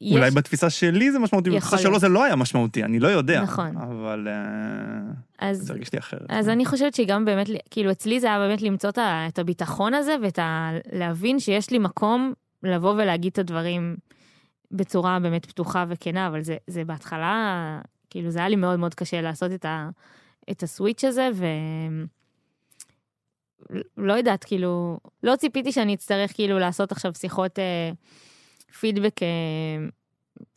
יש... 0.01 0.15
אולי 0.15 0.31
בתפיסה 0.31 0.69
שלי 0.69 1.11
זה 1.11 1.19
משמעותי, 1.19 1.49
בתפיסה 1.49 1.77
שלו 1.77 1.99
זה 1.99 2.09
לא 2.09 2.23
היה 2.23 2.35
משמעותי, 2.35 2.83
אני 2.83 2.99
לא 2.99 3.07
יודע. 3.07 3.41
נכון. 3.41 3.77
אבל 3.77 4.27
אה, 4.27 5.49
אז, 5.49 5.57
זה 5.57 5.73
הרגיש 5.73 5.93
לי 5.93 5.99
אחרת. 5.99 6.25
אז 6.29 6.49
אני 6.49 6.65
חושבת 6.65 6.93
שגם 6.93 7.25
באמת, 7.25 7.47
כאילו 7.69 7.91
אצלי 7.91 8.19
זה 8.19 8.27
היה 8.27 8.39
באמת 8.39 8.61
למצוא 8.61 8.89
את 8.99 9.39
הביטחון 9.39 9.93
הזה, 9.93 10.15
ואת 10.23 10.39
ה... 10.39 10.71
להבין 10.91 11.39
שיש 11.39 11.69
לי 11.69 11.79
מקום 11.79 12.33
לבוא 12.63 12.93
ולהגיד 12.93 13.31
את 13.31 13.39
הדברים 13.39 13.97
בצורה 14.71 15.19
באמת 15.19 15.45
פתוחה 15.45 15.85
וכנה, 15.87 16.27
אבל 16.27 16.41
זה, 16.41 16.57
זה 16.67 16.85
בהתחלה, 16.85 17.79
כאילו 18.09 18.29
זה 18.29 18.39
היה 18.39 18.49
לי 18.49 18.55
מאוד 18.55 18.79
מאוד 18.79 18.95
קשה 18.95 19.21
לעשות 19.21 19.51
את, 19.51 19.65
ה, 19.65 19.89
את 20.51 20.63
הסוויץ' 20.63 21.03
הזה, 21.03 21.29
ו... 21.33 21.45
לא 23.97 24.13
יודעת, 24.13 24.43
כאילו, 24.43 24.99
לא 25.23 25.35
ציפיתי 25.35 25.71
שאני 25.71 25.93
אצטרך 25.93 26.33
כאילו 26.33 26.59
לעשות 26.59 26.91
עכשיו 26.91 27.11
שיחות 27.15 27.59
אה, 27.59 27.91
פידבק, 28.79 29.23
אה, 29.23 29.27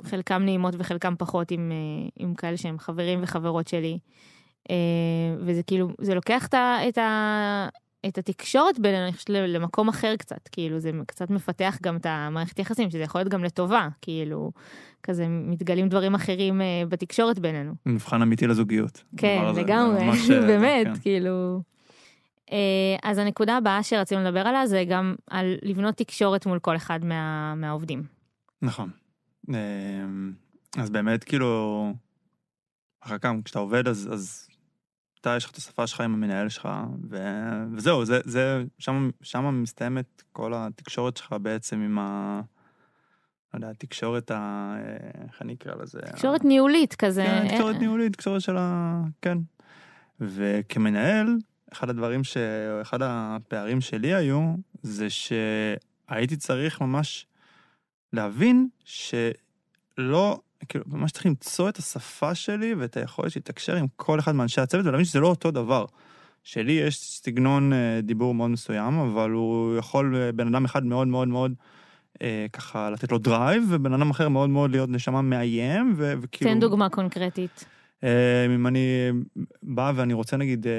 חלקם 0.03 0.43
נעימות 0.45 0.75
וחלקם 0.79 1.15
פחות 1.19 1.51
עם, 1.51 1.73
אה, 1.73 2.09
עם 2.17 2.35
כאלה 2.35 2.57
שהם 2.57 2.79
חברים 2.79 3.23
וחברות 3.23 3.69
שלי. 3.69 3.99
אה, 4.71 4.77
וזה 5.39 5.63
כאילו, 5.63 5.89
זה 6.01 6.15
לוקח 6.15 6.47
את, 6.47 6.55
ה, 6.55 6.79
את, 6.89 6.99
ה, 6.99 7.69
את 8.09 8.19
התקשורת 8.19 8.79
בינינו, 8.79 9.05
אני 9.05 9.13
חושבת, 9.13 9.29
למקום 9.31 9.89
אחר 9.89 10.17
קצת, 10.17 10.49
כאילו, 10.53 10.79
זה 10.79 10.91
קצת 11.07 11.31
מפתח 11.31 11.79
גם 11.83 11.97
את 11.97 12.07
המערכת 12.07 12.59
יחסים, 12.59 12.91
שזה 12.91 12.99
יכול 12.99 13.21
להיות 13.21 13.33
גם 13.33 13.45
לטובה, 13.45 13.89
כאילו, 14.03 14.53
כזה 15.03 15.27
מתגלים 15.29 15.89
דברים 15.89 16.15
אחרים 16.15 16.61
אה, 16.61 16.83
בתקשורת 16.89 17.39
בינינו. 17.39 17.73
מבחן 17.87 18.23
אמיתי 18.23 18.47
לזוגיות. 18.47 19.05
כן, 19.17 19.43
לגמרי, 19.57 20.05
ממש, 20.05 20.31
אה, 20.31 20.41
באמת, 20.41 20.87
כן. 20.87 20.95
כאילו. 21.01 21.61
אה, 22.53 22.97
אז 23.03 23.19
הנקודה 23.19 23.57
הבאה 23.57 23.83
שרצינו 23.83 24.25
לדבר 24.25 24.41
עליה 24.41 24.67
זה 24.67 24.85
גם 24.89 25.15
על 25.31 25.55
לבנות 25.63 25.95
תקשורת 25.95 26.47
מול 26.47 26.59
כל 26.59 26.77
אחד 26.77 27.05
מה, 27.05 27.55
מהעובדים. 27.55 28.03
נכון. 28.63 28.91
אמ, 29.49 30.33
אז 30.79 30.91
באמת, 30.91 31.25
כאילו, 31.25 31.93
אחר 33.01 33.19
כך, 33.19 33.31
כשאתה 33.45 33.59
עובד, 33.59 33.89
אז, 33.89 34.09
אז 34.13 34.49
אתה, 35.25 35.37
יש 35.37 35.45
לך 35.45 35.51
את 35.51 35.57
השפה 35.57 35.87
שלך 35.87 36.01
עם 36.01 36.15
המנהל 36.15 36.49
שלך, 36.49 36.69
ו, 37.11 37.17
וזהו, 37.73 38.05
זה, 38.05 38.21
זה, 38.25 38.65
שם, 38.79 39.11
שם 39.23 39.63
מסתיימת 39.63 40.23
כל 40.33 40.53
התקשורת 40.55 41.17
שלך 41.17 41.35
בעצם 41.43 41.81
עם 41.81 41.99
ה... 41.99 42.41
לא 43.55 43.59
יודע, 43.59 43.71
התקשורת 43.71 44.31
ה... 44.31 44.75
איך 45.29 45.43
אני 45.43 45.55
אקרא 45.55 45.75
לזה? 45.83 45.99
תקשורת 46.01 46.45
ניהולית 46.45 46.95
כזה. 46.95 47.25
כן, 47.25 47.49
תקשורת 47.49 47.77
ניהולית, 47.77 48.13
תקשורת 48.13 48.41
של 48.41 48.57
ה... 48.57 49.01
כן. 49.23 49.39
וכמנהל, 50.21 51.37
אחד 51.73 51.91
הדברים 51.91 52.25
ש... 52.25 52.37
אחד 52.83 52.99
הפערים 53.03 53.81
שלי 53.81 54.15
היו, 54.15 54.55
זה 54.83 55.07
שהייתי 55.11 56.37
צריך 56.37 56.81
ממש 56.81 57.27
להבין 58.13 58.69
שלא, 58.85 60.41
כאילו, 60.69 60.85
ממש 60.89 61.13
צריך 61.13 61.27
למצוא 61.27 61.69
את 61.69 61.77
השפה 61.77 62.35
שלי 62.35 62.75
ואת 62.75 62.97
היכולת 62.97 63.37
להתקשר 63.37 63.77
עם 63.77 63.87
כל 63.97 64.19
אחד 64.19 64.35
מאנשי 64.35 64.61
הצוות 64.61 64.87
ולהבין 64.87 65.05
שזה 65.05 65.21
לא 65.21 65.27
אותו 65.27 65.51
דבר. 65.51 65.85
שלי 66.45 66.73
יש 66.73 67.01
סגנון 67.01 67.73
אה, 67.73 68.01
דיבור 68.03 68.35
מאוד 68.35 68.51
מסוים, 68.51 68.99
אבל 68.99 69.31
הוא 69.31 69.77
יכול, 69.77 70.17
אה, 70.17 70.33
בן 70.33 70.47
אדם 70.47 70.65
אחד 70.65 70.85
מאוד 70.85 71.09
מאוד 71.09 71.29
מאוד, 71.29 71.55
אה, 72.23 72.47
ככה 72.53 72.91
לתת 72.91 73.13
לו 73.13 73.19
drive, 73.19 73.65
ובן 73.69 73.93
אדם 73.93 74.11
אחר 74.11 74.29
מאוד 74.29 74.51
מאוד 74.51 74.71
להישמע 74.71 75.23
מאיים, 75.23 75.95
ו- 75.97 76.15
וכאילו... 76.21 76.51
תן 76.51 76.61
דוגמה 76.61 76.89
קונקרטית. 76.89 77.65
אה, 78.05 78.47
אם 78.47 78.67
אני 78.67 79.11
בא 79.63 79.93
ואני 79.97 80.13
רוצה 80.13 80.37
נגיד, 80.37 80.67
אה, 80.67 80.73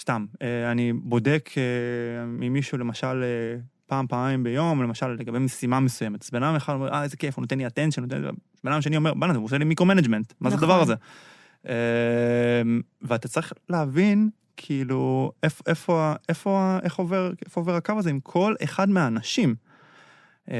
סתם, 0.00 0.26
אה, 0.42 0.72
אני 0.72 0.92
בודק 0.92 1.50
אה, 1.56 2.26
ממישהו 2.26 2.78
למשל 2.78 3.22
אה, 3.22 3.60
פעם, 3.92 4.06
פעמיים 4.06 4.42
ביום, 4.42 4.82
למשל 4.82 5.08
לגבי 5.08 5.38
משימה 5.38 5.80
מסוימת, 5.80 6.22
אז 6.22 6.30
בן 6.30 6.42
אדם 6.42 6.54
אחד 6.54 6.72
אומר, 6.72 6.92
אה, 6.92 7.02
איזה 7.02 7.16
כיף, 7.16 7.36
הוא 7.36 7.42
נותן 7.42 7.58
לי 7.58 7.66
attention, 7.66 8.00
נותן 8.00 8.22
לי... 8.22 8.28
בן 8.64 8.72
אדם 8.72 8.82
שני 8.82 8.96
אומר, 8.96 9.14
בוא'נה, 9.14 9.34
הוא 9.34 9.44
עושה 9.44 9.58
לי 9.58 9.64
micro-management, 9.64 10.32
מה 10.40 10.50
זה 10.50 10.56
נכון. 10.56 10.68
הדבר 10.68 10.82
הזה? 10.82 10.94
אה, 11.68 11.72
ואתה 13.02 13.28
צריך 13.28 13.52
להבין, 13.68 14.30
כאילו, 14.56 15.32
איפה, 15.42 15.64
איפה, 15.66 16.12
איפה, 16.28 16.78
איך 16.82 16.94
עובר, 16.96 17.32
איפה 17.44 17.60
עובר 17.60 17.74
הקו 17.74 17.92
הזה 17.98 18.10
עם 18.10 18.20
כל 18.20 18.54
אחד 18.64 18.88
מהאנשים. 18.88 19.54
אה, 20.50 20.56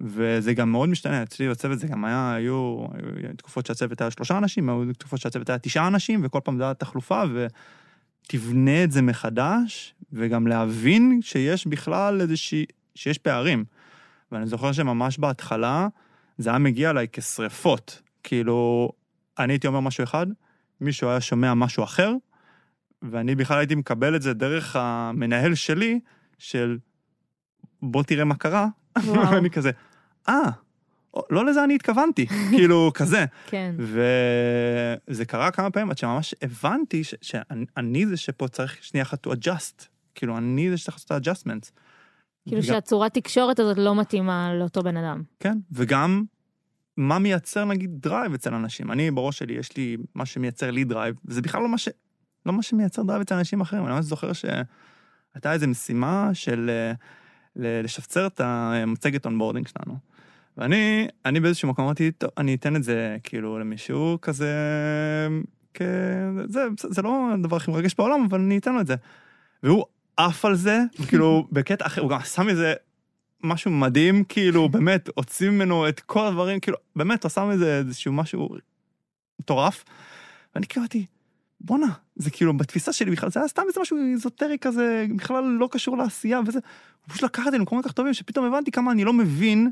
וזה 0.00 0.54
גם 0.54 0.72
מאוד 0.72 0.88
משתנה, 0.88 1.22
אצלי 1.22 1.48
בצוות 1.48 1.78
זה 1.78 1.86
גם 1.86 2.04
היה, 2.04 2.34
היו, 2.34 2.86
היו 2.94 3.36
תקופות 3.36 3.66
שהצוות 3.66 4.00
היה 4.00 4.10
שלושה 4.10 4.38
אנשים, 4.38 4.68
היו 4.68 4.92
תקופות 4.98 5.20
שהצוות 5.20 5.50
היה 5.50 5.58
תשעה 5.58 5.86
אנשים, 5.86 6.20
וכל 6.24 6.40
פעם 6.44 6.56
זה 6.56 6.62
היה 6.62 6.74
תחלופה, 6.74 7.22
ותבנה 7.34 8.84
את 8.84 8.92
זה 8.92 9.02
מחדש, 9.02 9.94
וגם 10.12 10.46
להבין 10.46 11.18
שיש 11.22 11.66
בכלל 11.66 12.20
איזושהי, 12.20 12.64
שיש 12.94 13.18
פערים. 13.18 13.64
ואני 14.32 14.46
זוכר 14.46 14.72
שממש 14.72 15.18
בהתחלה, 15.18 15.88
זה 16.38 16.50
היה 16.50 16.58
מגיע 16.58 16.90
אליי 16.90 17.06
כשריפות. 17.12 18.02
כאילו, 18.22 18.90
אני 19.38 19.52
הייתי 19.52 19.66
אומר 19.66 19.80
משהו 19.80 20.04
אחד, 20.04 20.26
מישהו 20.80 21.08
היה 21.08 21.20
שומע 21.20 21.54
משהו 21.54 21.84
אחר, 21.84 22.12
ואני 23.02 23.34
בכלל 23.34 23.58
הייתי 23.58 23.74
מקבל 23.74 24.16
את 24.16 24.22
זה 24.22 24.34
דרך 24.34 24.76
המנהל 24.76 25.54
שלי, 25.54 26.00
של 26.38 26.78
בוא 27.82 28.02
תראה 28.02 28.24
מה 28.24 28.34
קרה. 28.34 28.66
ואני 29.32 29.50
כזה, 29.50 29.70
אה, 30.28 30.50
לא 31.30 31.46
לזה 31.46 31.64
אני 31.64 31.74
התכוונתי, 31.74 32.26
כאילו, 32.56 32.90
כזה. 32.94 33.24
כן. 33.46 33.74
וזה 35.08 35.24
קרה 35.24 35.50
כמה 35.50 35.70
פעמים 35.70 35.90
עד 35.90 35.98
שממש 35.98 36.34
הבנתי 36.42 37.04
ש- 37.04 37.14
שאני 37.22 37.64
אני 37.76 38.06
זה 38.06 38.16
שפה 38.16 38.48
צריך 38.48 38.84
שנייה 38.84 39.02
אחת 39.02 39.26
to 39.26 39.30
adjust. 39.30 39.86
כאילו, 40.20 40.38
אני 40.38 40.70
זה 40.70 40.76
שצריך 40.76 40.96
לעשות 40.96 41.12
את 41.12 41.28
ה-adjustments. 41.28 41.70
כאילו 42.46 42.62
וגם- 42.62 42.62
שהצורת 42.62 43.14
תקשורת 43.14 43.58
הזאת 43.58 43.78
לא 43.78 43.94
מתאימה 43.94 44.54
לאותו 44.54 44.82
בן 44.82 44.96
אדם. 44.96 45.22
כן, 45.40 45.58
וגם 45.72 46.24
מה 46.96 47.18
מייצר 47.18 47.64
נגיד 47.64 47.90
drive 48.00 48.34
אצל 48.34 48.54
אנשים. 48.54 48.92
אני 48.92 49.10
בראש 49.10 49.38
שלי, 49.38 49.52
יש 49.52 49.76
לי 49.76 49.96
מה 50.14 50.26
שמייצר 50.26 50.70
לי 50.70 50.84
drive, 50.84 51.14
וזה 51.24 51.42
בכלל 51.42 51.62
לא 51.62 51.68
מה, 51.68 51.78
ש... 51.78 51.88
לא 52.46 52.52
מה 52.52 52.62
שמייצר 52.62 53.02
drive 53.02 53.20
אצל 53.20 53.34
אנשים 53.34 53.60
אחרים. 53.60 53.86
אני 53.86 53.92
ממש 53.94 54.04
זוכר 54.04 54.32
שהייתה 54.32 55.52
איזו 55.52 55.68
משימה 55.68 56.30
של 56.32 56.70
אה, 56.70 56.92
לשפצר 57.82 58.26
את 58.26 58.40
המצגת 58.44 59.26
onboarding 59.26 59.68
שלנו. 59.68 59.96
ואני, 60.56 61.08
אני 61.24 61.40
באיזשהו 61.40 61.68
מקום 61.68 61.84
אמרתי, 61.84 62.10
טוב, 62.12 62.30
אני 62.38 62.54
אתן 62.54 62.76
את 62.76 62.82
זה 62.82 63.16
כאילו 63.22 63.58
למישהו 63.58 64.18
כזה, 64.22 64.54
כ... 65.74 65.82
זה, 66.46 66.60
זה 66.76 67.02
לא 67.02 67.30
הדבר 67.34 67.56
הכי 67.56 67.70
מרגש 67.70 67.94
בעולם, 67.98 68.26
אבל 68.30 68.40
אני 68.40 68.58
אתן 68.58 68.72
לו 68.74 68.80
את 68.80 68.86
זה. 68.86 68.94
והוא 69.62 69.84
עף 70.26 70.44
על 70.44 70.54
זה, 70.54 70.82
כאילו, 71.08 71.46
בקטע 71.52 71.86
אחר, 71.86 72.02
הוא 72.02 72.10
גם 72.10 72.18
עשה 72.18 72.42
מזה 72.42 72.74
משהו 73.44 73.70
מדהים, 73.70 74.24
כאילו, 74.24 74.68
באמת, 74.68 75.08
הוציא 75.14 75.50
ממנו 75.50 75.88
את 75.88 76.00
כל 76.00 76.26
הדברים, 76.26 76.60
כאילו, 76.60 76.78
באמת, 76.96 77.22
הוא 77.22 77.28
עשה 77.28 77.44
מזה 77.44 77.78
איזשהו 77.78 78.12
משהו 78.12 78.48
מטורף. 79.40 79.84
ואני 80.54 80.66
כאילו 80.66 80.82
אמרתי, 80.82 81.06
בואנה, 81.60 81.86
זה 82.16 82.30
כאילו, 82.30 82.56
בתפיסה 82.56 82.92
שלי 82.92 83.10
בכלל, 83.10 83.30
זה 83.30 83.40
היה 83.40 83.48
סתם 83.48 83.62
איזה 83.68 83.80
משהו 83.80 83.96
איזוטרי 84.12 84.58
כזה, 84.60 85.06
בכלל 85.16 85.44
לא 85.44 85.68
קשור 85.70 85.96
לעשייה 85.96 86.40
וזה. 86.46 86.58
הוא 87.06 87.14
פשוט 87.14 87.22
לקח 87.22 87.46
את 87.46 87.52
זה 87.52 87.58
למקומות 87.58 87.84
כך 87.84 87.92
טובים, 87.92 88.14
שפתאום 88.14 88.46
הבנתי 88.46 88.70
כמה 88.70 88.92
אני 88.92 89.04
לא 89.04 89.12
מבין 89.12 89.70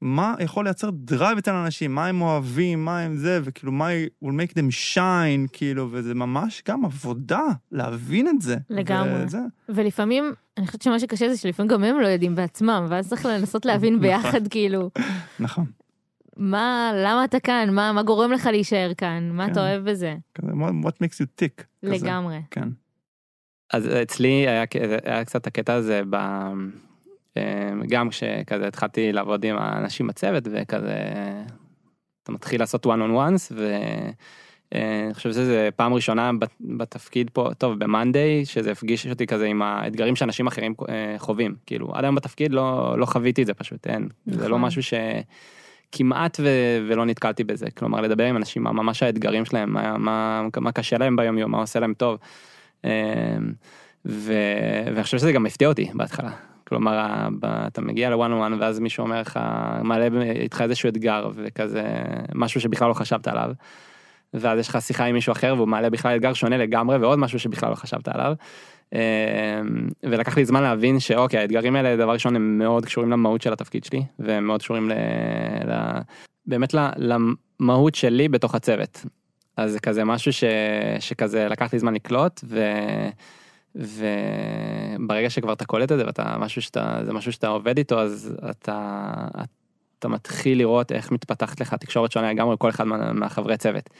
מה 0.00 0.34
יכול 0.40 0.64
לייצר 0.64 0.90
drive 0.92 1.38
אצל 1.38 1.50
אנשים, 1.50 1.94
מה 1.94 2.06
הם 2.06 2.20
אוהבים, 2.20 2.84
מה 2.84 3.00
הם 3.00 3.16
זה, 3.16 3.40
וכאילו, 3.44 3.72
מה 3.72 3.88
will 4.24 4.28
make 4.28 4.52
them 4.52 4.94
shine, 4.94 5.48
כאילו, 5.52 5.88
וזה 5.90 6.14
ממש 6.14 6.62
גם 6.68 6.84
עבודה 6.84 7.42
להבין 7.72 8.28
את 8.28 8.42
זה. 8.42 8.56
לגמרי. 8.70 9.24
וזה, 9.24 9.38
ולפעמים, 9.68 10.32
אני 10.56 10.66
חושבת 10.66 10.82
שמה 10.82 10.98
שקשה 10.98 11.28
זה 11.28 11.36
שלפעמים 11.36 11.70
גם 11.70 11.84
הם 11.84 12.00
לא 12.00 12.06
יודעים 12.06 12.34
בעצמם, 12.34 12.86
ואז 12.88 13.08
צריך 13.08 13.26
לנסות 13.26 13.66
להבין 13.66 13.94
נכון. 13.94 14.08
ביחד, 14.08 14.48
כאילו, 14.48 14.90
נכון. 15.40 15.64
מה, 16.36 16.92
למה 16.94 17.24
אתה 17.24 17.40
כאן, 17.40 17.68
מה, 17.72 17.92
מה 17.92 18.02
גורם 18.02 18.32
לך 18.32 18.46
להישאר 18.46 18.92
כאן, 18.96 19.30
מה 19.32 19.44
אתה 19.44 19.54
כן. 19.54 19.60
אוהב 19.60 19.90
בזה, 19.90 20.16
כזה, 20.34 20.52
what 20.52 21.04
makes 21.04 21.16
you 21.16 21.42
tick. 21.42 21.62
כזה. 21.82 22.06
לגמרי. 22.06 22.38
כן. 22.50 22.68
אז 23.72 23.88
אצלי 24.02 24.28
היה, 24.28 24.64
היה 25.04 25.24
קצת 25.24 25.46
הקטע 25.46 25.74
הזה 25.74 26.02
ב... 26.10 26.16
אה, 27.38 27.86
גם 27.88 28.08
כשכזה 28.08 28.66
התחלתי 28.68 29.12
לעבוד 29.12 29.44
עם 29.44 29.56
האנשים 29.58 30.06
בצוות 30.06 30.44
וכזה 30.50 30.98
אתה 32.22 32.32
מתחיל 32.32 32.60
לעשות 32.60 32.86
one 32.86 32.88
on 32.88 33.10
ones 33.10 33.54
ואני 34.74 35.14
חושב 35.14 35.32
שזה 35.32 35.68
פעם 35.76 35.94
ראשונה 35.94 36.30
בת- 36.38 36.60
בתפקיד 36.60 37.30
פה 37.32 37.50
טוב 37.58 37.78
במאנדיי 37.78 38.44
שזה 38.44 38.72
הפגיש 38.72 39.06
אותי 39.06 39.26
כזה 39.26 39.46
עם 39.46 39.62
האתגרים 39.62 40.16
שאנשים 40.16 40.46
אחרים 40.46 40.74
אה, 40.88 41.14
חווים 41.18 41.54
כאילו 41.66 41.94
עד 41.94 42.04
היום 42.04 42.14
בתפקיד 42.14 42.52
לא 42.52 42.94
לא 42.98 43.06
חוויתי 43.06 43.42
את 43.42 43.46
זה 43.46 43.54
פשוט 43.54 43.86
אין 43.86 44.08
זה 44.26 44.48
לא 44.48 44.58
נכון. 44.58 44.60
משהו 44.60 44.82
שכמעט 44.82 46.40
ו, 46.40 46.48
ולא 46.88 47.06
נתקלתי 47.06 47.44
בזה 47.44 47.70
כלומר 47.70 48.00
לדבר 48.00 48.24
עם 48.24 48.36
אנשים 48.36 48.62
מה 48.62 48.72
ממש 48.72 49.02
האתגרים 49.02 49.44
שלהם 49.44 49.72
מה, 49.72 49.98
מה, 49.98 50.48
מה 50.56 50.72
קשה 50.72 50.98
להם 50.98 51.16
ביום 51.16 51.38
יום 51.38 51.50
מה 51.50 51.58
עושה 51.58 51.80
להם 51.80 51.94
טוב. 51.94 52.18
אמ, 52.84 52.90
ו... 54.06 54.32
ואני 54.86 55.02
חושב 55.02 55.18
שזה 55.18 55.32
גם 55.32 55.46
הפתיע 55.46 55.68
אותי 55.68 55.90
בהתחלה. 55.94 56.30
כלומר, 56.68 57.28
אתה 57.66 57.80
מגיע 57.80 58.10
לוואן 58.10 58.32
וואן 58.32 58.52
ואז 58.60 58.78
מישהו 58.78 59.04
אומר 59.04 59.20
לך, 59.20 59.40
מעלה 59.82 60.08
איתך 60.30 60.60
איזשהו 60.60 60.88
אתגר 60.88 61.30
וכזה 61.34 61.82
משהו 62.34 62.60
שבכלל 62.60 62.88
לא 62.88 62.94
חשבת 62.94 63.28
עליו. 63.28 63.50
ואז 64.34 64.58
יש 64.58 64.68
לך 64.68 64.78
שיחה 64.80 65.04
עם 65.04 65.14
מישהו 65.14 65.32
אחר 65.32 65.54
והוא 65.56 65.68
מעלה 65.68 65.90
בכלל 65.90 66.16
אתגר 66.16 66.32
שונה 66.32 66.56
לגמרי 66.56 66.96
ועוד 66.96 67.18
משהו 67.18 67.38
שבכלל 67.38 67.70
לא 67.70 67.74
חשבת 67.74 68.08
עליו. 68.08 68.32
אמ, 68.92 68.98
ולקח 70.02 70.36
לי 70.36 70.44
זמן 70.44 70.62
להבין 70.62 71.00
שאוקיי 71.00 71.40
האתגרים 71.40 71.76
האלה 71.76 71.96
דבר 71.96 72.12
ראשון 72.12 72.36
הם 72.36 72.58
מאוד 72.58 72.86
קשורים 72.86 73.10
למהות 73.10 73.42
של 73.42 73.52
התפקיד 73.52 73.84
שלי 73.84 74.02
והם 74.18 74.46
מאוד 74.46 74.60
קשורים 74.60 74.88
ל... 74.88 74.92
ל... 75.68 76.00
באמת 76.46 76.74
למהות 76.96 77.94
שלי 77.94 78.28
בתוך 78.28 78.54
הצוות. 78.54 79.04
אז 79.56 79.72
זה 79.72 79.80
כזה 79.80 80.04
משהו 80.04 80.32
ש... 80.32 80.44
שכזה 81.00 81.48
לקח 81.48 81.72
לי 81.72 81.78
זמן 81.78 81.94
לקלוט 81.94 82.40
ו... 82.44 82.60
וברגע 83.78 85.30
שכבר 85.30 85.52
אתה 85.52 85.64
קולט 85.64 85.92
את 85.92 85.98
זה 85.98 86.06
ואתה 86.06 86.36
משהו 86.38 86.62
שאתה 86.62 87.00
זה 87.04 87.12
משהו 87.12 87.32
שאתה 87.32 87.48
עובד 87.48 87.78
איתו 87.78 88.00
אז 88.00 88.36
אתה 88.50 89.04
אתה 89.98 90.08
מתחיל 90.08 90.58
לראות 90.58 90.92
איך 90.92 91.12
מתפתחת 91.12 91.60
לך 91.60 91.74
תקשורת 91.74 92.12
שונה 92.12 92.32
לגמרי 92.32 92.56
כל 92.58 92.68
אחד 92.68 92.84
מה- 92.84 93.12
מהחברי 93.12 93.56
צוות. 93.56 93.90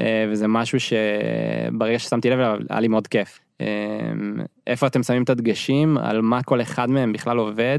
אה, 0.00 0.26
וזה 0.30 0.48
משהו 0.48 0.78
שברגע 0.80 1.98
ששמתי 1.98 2.30
לב 2.30 2.38
אליו 2.38 2.58
היה 2.70 2.80
לי 2.80 2.88
מאוד 2.88 3.06
כיף. 3.06 3.40
איפה 4.66 4.86
אתם 4.86 5.02
שמים 5.02 5.22
את 5.22 5.30
הדגשים, 5.30 5.98
על 5.98 6.20
מה 6.20 6.42
כל 6.42 6.60
אחד 6.60 6.90
מהם 6.90 7.12
בכלל 7.12 7.38
עובד, 7.38 7.78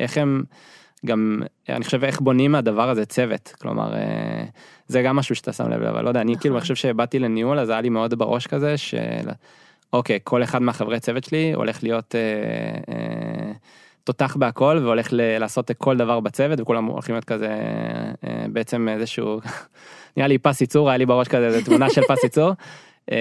איך 0.00 0.18
הם 0.18 0.42
גם, 1.06 1.42
אני 1.68 1.84
חושב 1.84 2.04
איך 2.04 2.20
בונים 2.20 2.52
מהדבר 2.52 2.90
הזה 2.90 3.06
צוות, 3.06 3.54
כלומר, 3.60 3.94
זה 4.86 5.02
גם 5.02 5.16
משהו 5.16 5.34
שאתה 5.34 5.52
שם 5.52 5.68
לב, 5.68 5.82
אבל 5.82 6.04
לא 6.04 6.08
יודע, 6.08 6.20
אני 6.20 6.34
כאילו, 6.40 6.54
אני 6.54 6.60
חושב 6.60 6.74
שבאתי 6.74 7.18
לניהול, 7.18 7.58
אז 7.58 7.68
היה 7.68 7.80
לי 7.80 7.88
מאוד 7.88 8.14
בראש 8.14 8.46
כזה, 8.46 8.76
של... 8.76 9.28
אוקיי, 9.92 10.18
כל 10.24 10.42
אחד 10.42 10.62
מהחברי 10.62 11.00
צוות 11.00 11.24
שלי 11.24 11.52
הולך 11.52 11.82
להיות 11.82 12.14
אה, 12.14 12.94
אה, 12.94 13.52
תותח 14.04 14.36
בהכל 14.36 14.80
והולך 14.82 15.08
ל- 15.12 15.38
לעשות 15.38 15.70
כל 15.78 15.96
דבר 15.96 16.20
בצוות 16.20 16.60
וכולם 16.60 16.84
הולכים 16.84 17.14
להיות 17.14 17.24
כזה 17.24 17.48
אה, 18.24 18.46
בעצם 18.52 18.88
איזשהו, 18.88 19.40
נראה 20.16 20.28
לי 20.28 20.38
פס 20.38 20.60
ייצור, 20.60 20.88
היה 20.88 20.98
לי 20.98 21.06
בראש 21.06 21.28
כזה 21.28 21.46
איזה 21.46 21.64
תמונה 21.64 21.90
של 21.90 22.02
פס 22.02 22.24
ייצור. 22.24 22.50
אה, 23.12 23.16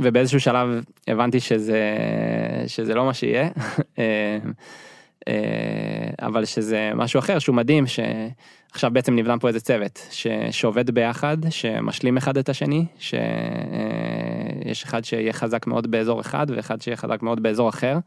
ובאיזשהו 0.00 0.40
שלב 0.40 0.68
הבנתי 1.08 1.40
שזה, 1.40 1.84
שזה 2.66 2.94
לא 2.94 3.04
מה 3.04 3.14
שיהיה. 3.14 3.48
אה, 3.98 4.38
אה, 5.28 6.10
אבל 6.26 6.44
שזה 6.44 6.90
משהו 6.94 7.18
אחר 7.18 7.38
שהוא 7.38 7.56
מדהים 7.56 7.84
שעכשיו 7.86 8.90
בעצם 8.90 9.16
נבנה 9.16 9.38
פה 9.38 9.48
איזה 9.48 9.60
צוות 9.60 10.08
ש, 10.10 10.26
שעובד 10.50 10.90
ביחד 10.90 11.36
שמשלים 11.50 12.16
אחד 12.16 12.38
את 12.38 12.48
השני 12.48 12.84
שיש 12.98 13.16
אה, 14.66 14.72
אחד 14.72 15.04
שיהיה 15.04 15.32
חזק 15.32 15.66
מאוד 15.66 15.90
באזור 15.90 16.20
אחד 16.20 16.46
ואחד 16.50 16.80
שיהיה 16.80 16.96
חזק 16.96 17.22
מאוד 17.22 17.42
באזור 17.42 17.68
אחר. 17.68 17.98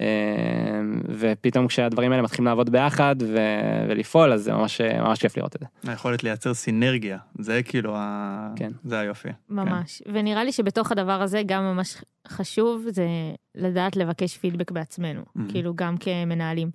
אמ, 0.00 1.00
ופתאום 1.08 1.66
כשהדברים 1.66 2.12
האלה 2.12 2.22
מתחילים 2.22 2.46
לעבוד 2.46 2.70
ביחד 2.70 3.16
ו- 3.22 3.84
ולפעול 3.88 4.32
אז 4.32 4.42
זה 4.42 4.52
ממש 4.52 4.80
ממש 4.80 5.18
כיף 5.18 5.36
לראות 5.36 5.56
את 5.56 5.60
זה. 5.60 5.90
היכולת 5.90 6.24
לייצר 6.24 6.54
סינרגיה 6.54 7.18
זה 7.38 7.62
כאילו 7.62 7.96
ה... 7.96 8.52
כן. 8.56 8.72
זה 8.84 8.98
היופי. 8.98 9.28
ממש 9.48 10.02
כן. 10.04 10.10
ונראה 10.14 10.44
לי 10.44 10.52
שבתוך 10.52 10.92
הדבר 10.92 11.22
הזה 11.22 11.42
גם 11.46 11.62
ממש 11.62 11.96
חשוב 12.28 12.84
זה 12.88 13.06
לדעת 13.54 13.96
לבקש 13.96 14.36
פידבק 14.36 14.70
בעצמנו 14.70 15.20
mm-hmm. 15.20 15.52
כאילו 15.52 15.74
גם 15.74 15.96
כמנהלים. 15.96 16.70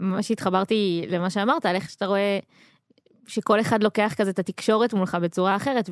ממש 0.00 0.30
התחברתי 0.30 1.04
למה 1.08 1.30
שאמרת 1.30 1.66
על 1.66 1.74
איך 1.74 1.90
שאתה 1.90 2.06
רואה. 2.06 2.38
שכל 3.26 3.60
אחד 3.60 3.82
לוקח 3.82 4.14
כזה 4.16 4.30
את 4.30 4.38
התקשורת 4.38 4.94
מולך 4.94 5.14
בצורה 5.14 5.56
אחרת 5.56 5.90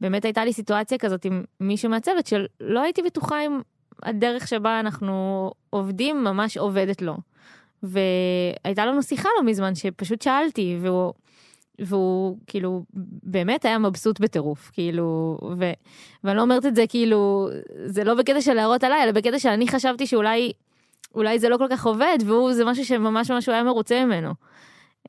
ובאמת 0.00 0.24
הייתה 0.24 0.44
לי 0.44 0.52
סיטואציה 0.52 0.98
כזאת 0.98 1.24
עם 1.24 1.44
מישהו 1.60 1.90
מהצוות 1.90 2.26
שלא 2.26 2.80
הייתי 2.82 3.02
בטוחה 3.02 3.46
אם 3.46 3.60
הדרך 4.02 4.48
שבה 4.48 4.80
אנחנו 4.80 5.50
עובדים 5.70 6.24
ממש 6.24 6.56
עובדת 6.56 7.02
לו. 7.02 7.16
והייתה 7.82 8.86
לנו 8.86 9.02
שיחה 9.02 9.28
לא 9.38 9.50
מזמן 9.50 9.74
שפשוט 9.74 10.22
שאלתי 10.22 10.78
והוא 10.80 11.12
והוא 11.78 12.36
כאילו 12.46 12.84
באמת 13.22 13.64
היה 13.64 13.78
מבסוט 13.78 14.20
בטירוף 14.20 14.70
כאילו 14.72 15.38
ו, 15.58 15.64
ואני 16.24 16.36
לא 16.36 16.42
אומרת 16.42 16.66
את 16.66 16.76
זה 16.76 16.84
כאילו 16.88 17.48
זה 17.86 18.04
לא 18.04 18.14
בקטע 18.14 18.40
של 18.40 18.54
להראות 18.54 18.84
עליי 18.84 19.02
אלא 19.02 19.12
בקטע 19.12 19.38
שאני 19.38 19.68
חשבתי 19.68 20.06
שאולי 20.06 20.52
אולי 21.14 21.38
זה 21.38 21.48
לא 21.48 21.56
כל 21.56 21.66
כך 21.70 21.86
עובד 21.86 22.18
והוא 22.26 22.52
זה 22.52 22.64
משהו 22.64 22.84
שממש 22.84 23.30
ממש 23.30 23.46
הוא 23.46 23.52
היה 23.52 23.62
מרוצה 23.62 24.04
ממנו. 24.04 24.34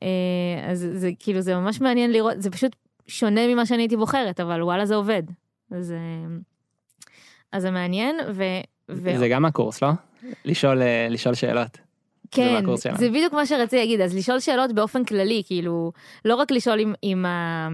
אה, 0.02 0.70
אז 0.70 0.88
זה 0.92 1.10
כאילו 1.18 1.40
זה 1.40 1.54
ממש 1.54 1.80
מעניין 1.80 2.12
לראות 2.12 2.42
זה 2.42 2.50
פשוט 2.50 2.76
שונה 3.06 3.46
ממה 3.46 3.66
שאני 3.66 3.82
הייתי 3.82 3.96
בוחרת 3.96 4.40
אבל 4.40 4.62
וואלה 4.62 4.86
זה 4.86 4.94
עובד. 4.94 5.22
אז, 5.70 5.92
אה, 5.92 6.36
אז 7.52 7.62
זה 7.62 7.70
מעניין 7.70 8.16
ו... 8.34 8.44
ו... 8.88 9.18
זה 9.18 9.28
גם 9.28 9.44
הקורס, 9.44 9.82
לא? 9.82 9.88
לשאול, 10.44 10.82
אה, 10.82 11.06
לשאול 11.10 11.34
שאלות. 11.34 11.78
כן, 12.30 12.64
זה, 12.76 12.90
זה 12.98 13.08
בדיוק 13.08 13.32
מה 13.32 13.46
שרציתי 13.46 13.76
להגיד, 13.76 14.00
אז 14.00 14.16
לשאול 14.16 14.40
שאלות 14.40 14.72
באופן 14.72 15.04
כללי, 15.04 15.42
כאילו, 15.46 15.92
לא 16.24 16.34
רק 16.34 16.50
לשאול 16.50 16.80
אם, 16.80 16.92
אם 17.02 17.26
ה... 17.26 17.68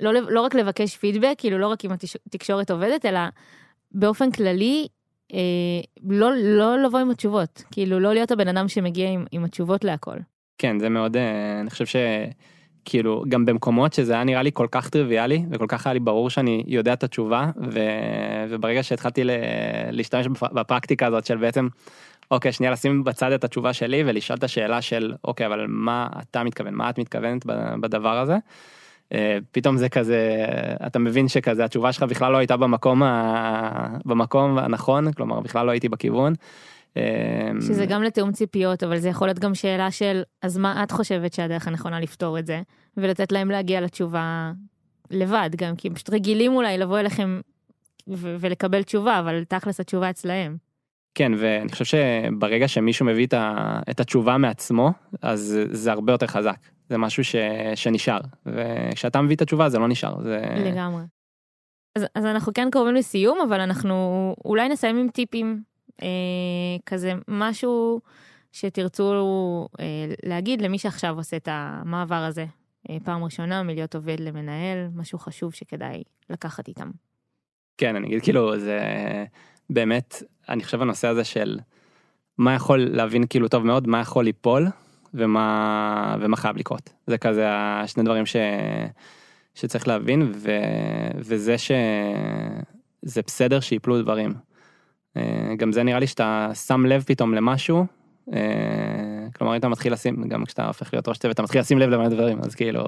לא, 0.00 0.12
לא 0.12 0.40
רק 0.40 0.54
לבקש 0.54 0.96
פידבק, 0.96 1.34
כאילו 1.38 1.58
לא 1.58 1.68
רק 1.68 1.84
אם 1.84 1.90
התקשורת 2.26 2.70
עובדת, 2.70 3.06
אלא 3.06 3.20
באופן 3.92 4.30
כללי, 4.30 4.86
אה, 5.32 5.38
לא, 6.08 6.30
לא 6.36 6.82
לבוא 6.82 6.98
עם 6.98 7.10
התשובות, 7.10 7.62
כאילו 7.70 8.00
לא 8.00 8.12
להיות 8.12 8.30
הבן 8.30 8.48
אדם 8.48 8.68
שמגיע 8.68 9.10
עם, 9.10 9.24
עם 9.32 9.44
התשובות 9.44 9.84
להכל. 9.84 10.16
כן, 10.58 10.78
זה 10.78 10.88
מאוד, 10.88 11.16
אה, 11.16 11.60
אני 11.60 11.70
חושב 11.70 11.86
ש... 11.86 11.96
כאילו 12.84 13.24
גם 13.28 13.46
במקומות 13.46 13.92
שזה 13.92 14.12
היה 14.12 14.24
נראה 14.24 14.42
לי 14.42 14.50
כל 14.54 14.66
כך 14.70 14.88
טריוויאלי 14.88 15.44
וכל 15.50 15.66
כך 15.68 15.86
היה 15.86 15.94
לי 15.94 16.00
ברור 16.00 16.30
שאני 16.30 16.64
יודע 16.66 16.92
את 16.92 17.04
התשובה 17.04 17.50
ו... 17.72 17.80
וברגע 18.48 18.82
שהתחלתי 18.82 19.24
ל... 19.24 19.30
להשתמש 19.90 20.26
בפרקטיקה 20.52 21.06
הזאת 21.06 21.26
של 21.26 21.36
בעצם 21.36 21.68
אוקיי 22.30 22.52
שנייה 22.52 22.72
לשים 22.72 23.04
בצד 23.04 23.32
את 23.32 23.44
התשובה 23.44 23.72
שלי 23.72 24.02
ולשאול 24.06 24.38
את 24.38 24.44
השאלה 24.44 24.82
של 24.82 25.14
אוקיי 25.24 25.46
אבל 25.46 25.66
מה 25.68 26.08
אתה 26.20 26.44
מתכוון 26.44 26.74
מה 26.74 26.90
את 26.90 26.98
מתכוונת 26.98 27.46
בדבר 27.80 28.18
הזה. 28.18 28.36
אה, 29.12 29.38
פתאום 29.52 29.76
זה 29.76 29.88
כזה 29.88 30.46
אתה 30.86 30.98
מבין 30.98 31.28
שכזה 31.28 31.64
התשובה 31.64 31.92
שלך 31.92 32.02
בכלל 32.02 32.32
לא 32.32 32.36
הייתה 32.36 32.56
במקום 32.56 33.02
ה... 33.02 33.96
במקום 34.04 34.58
הנכון 34.58 35.12
כלומר 35.12 35.40
בכלל 35.40 35.66
לא 35.66 35.70
הייתי 35.70 35.88
בכיוון. 35.88 36.32
אמ, 36.96 37.60
שזה 37.60 37.86
גם 37.86 38.02
לתיאום 38.02 38.32
ציפיות, 38.32 38.82
אבל 38.82 38.98
זה 38.98 39.08
יכול 39.08 39.28
להיות 39.28 39.38
גם 39.38 39.54
שאלה 39.54 39.90
של, 39.90 40.22
אז 40.42 40.58
מה 40.58 40.82
את 40.82 40.90
חושבת 40.90 41.32
שהדרך 41.32 41.68
הנכונה 41.68 42.00
לפתור 42.00 42.38
את 42.38 42.46
זה? 42.46 42.62
ולתת 42.96 43.32
להם 43.32 43.50
להגיע 43.50 43.80
לתשובה 43.80 44.52
לבד, 45.10 45.50
גם 45.56 45.76
כי 45.76 45.88
הם 45.88 45.94
פשוט 45.94 46.10
רגילים 46.10 46.52
אולי 46.52 46.78
לבוא 46.78 46.98
אליכם 46.98 47.40
ולקבל 48.08 48.82
תשובה, 48.82 49.18
אבל 49.18 49.44
תכלס 49.44 49.80
התשובה 49.80 50.10
אצלהם. 50.10 50.56
כן, 51.14 51.32
ואני 51.38 51.72
חושב 51.72 51.84
שברגע 51.84 52.68
שמישהו 52.68 53.06
מביא 53.06 53.26
את 53.90 54.00
התשובה 54.00 54.36
מעצמו, 54.36 54.90
אז 55.22 55.58
זה 55.70 55.92
הרבה 55.92 56.12
יותר 56.12 56.26
חזק. 56.26 56.56
זה 56.88 56.98
משהו 56.98 57.24
ש, 57.24 57.36
שנשאר, 57.74 58.20
וכשאתה 58.46 59.22
מביא 59.22 59.36
את 59.36 59.42
התשובה 59.42 59.68
זה 59.68 59.78
לא 59.78 59.88
נשאר. 59.88 60.22
זה... 60.22 60.40
לגמרי. 60.56 61.02
אז, 61.96 62.06
אז 62.14 62.24
אנחנו 62.24 62.52
כן 62.54 62.68
קרובים 62.70 62.94
לסיום, 62.94 63.38
אבל 63.48 63.60
אנחנו 63.60 64.34
אולי 64.44 64.68
נסיים 64.68 64.96
עם 64.96 65.08
טיפים 65.08 65.62
אה, 66.02 66.08
כזה 66.86 67.12
משהו 67.28 68.00
שתרצו 68.52 69.12
אה, 69.80 69.84
להגיד 70.22 70.62
למי 70.62 70.78
שעכשיו 70.78 71.16
עושה 71.16 71.36
את 71.36 71.48
המעבר 71.50 72.14
הזה, 72.14 72.46
אה, 72.90 72.96
פעם 73.04 73.24
ראשונה 73.24 73.62
מלהיות 73.62 73.94
עובד 73.94 74.20
למנהל, 74.20 74.88
משהו 74.94 75.18
חשוב 75.18 75.54
שכדאי 75.54 76.02
לקחת 76.30 76.68
איתם. 76.68 76.90
כן, 77.78 77.96
אני 77.96 78.06
אגיד 78.06 78.22
כאילו, 78.22 78.58
זה 78.58 78.78
באמת, 79.70 80.22
אני 80.48 80.64
חושב 80.64 80.82
הנושא 80.82 81.08
הזה 81.08 81.24
של 81.24 81.58
מה 82.38 82.54
יכול 82.54 82.78
להבין 82.78 83.26
כאילו 83.26 83.48
טוב 83.48 83.66
מאוד, 83.66 83.88
מה 83.88 84.00
יכול 84.00 84.24
ליפול 84.24 84.66
ומה, 85.14 86.16
ומה 86.20 86.36
חייב 86.36 86.56
לקרות. 86.56 86.92
זה 87.06 87.18
כזה 87.18 87.46
השני 87.50 88.02
דברים 88.02 88.26
ש... 88.26 88.36
שצריך 89.54 89.88
להבין, 89.88 90.32
ו... 90.34 90.50
וזה 91.16 91.58
שזה 91.58 93.22
בסדר 93.26 93.60
שיפלו 93.60 94.02
דברים. 94.02 94.34
אה, 95.16 95.54
גם 95.56 95.72
זה 95.72 95.82
נראה 95.82 95.98
לי 95.98 96.06
שאתה 96.06 96.50
שם 96.66 96.86
לב 96.86 97.04
פתאום 97.06 97.34
למשהו, 97.34 97.86
אה, 98.32 98.40
כלומר 99.36 99.56
אתה 99.56 99.68
מתחיל 99.68 99.92
לשים, 99.92 100.28
גם 100.28 100.44
כשאתה 100.44 100.66
הופך 100.66 100.94
להיות 100.94 101.08
ראש 101.08 101.18
צוות 101.18 101.34
אתה 101.34 101.42
מתחיל 101.42 101.60
לשים 101.60 101.78
לב 101.78 101.90
למלא 101.90 102.08
דברים, 102.08 102.38
אז 102.42 102.54
כאילו, 102.54 102.82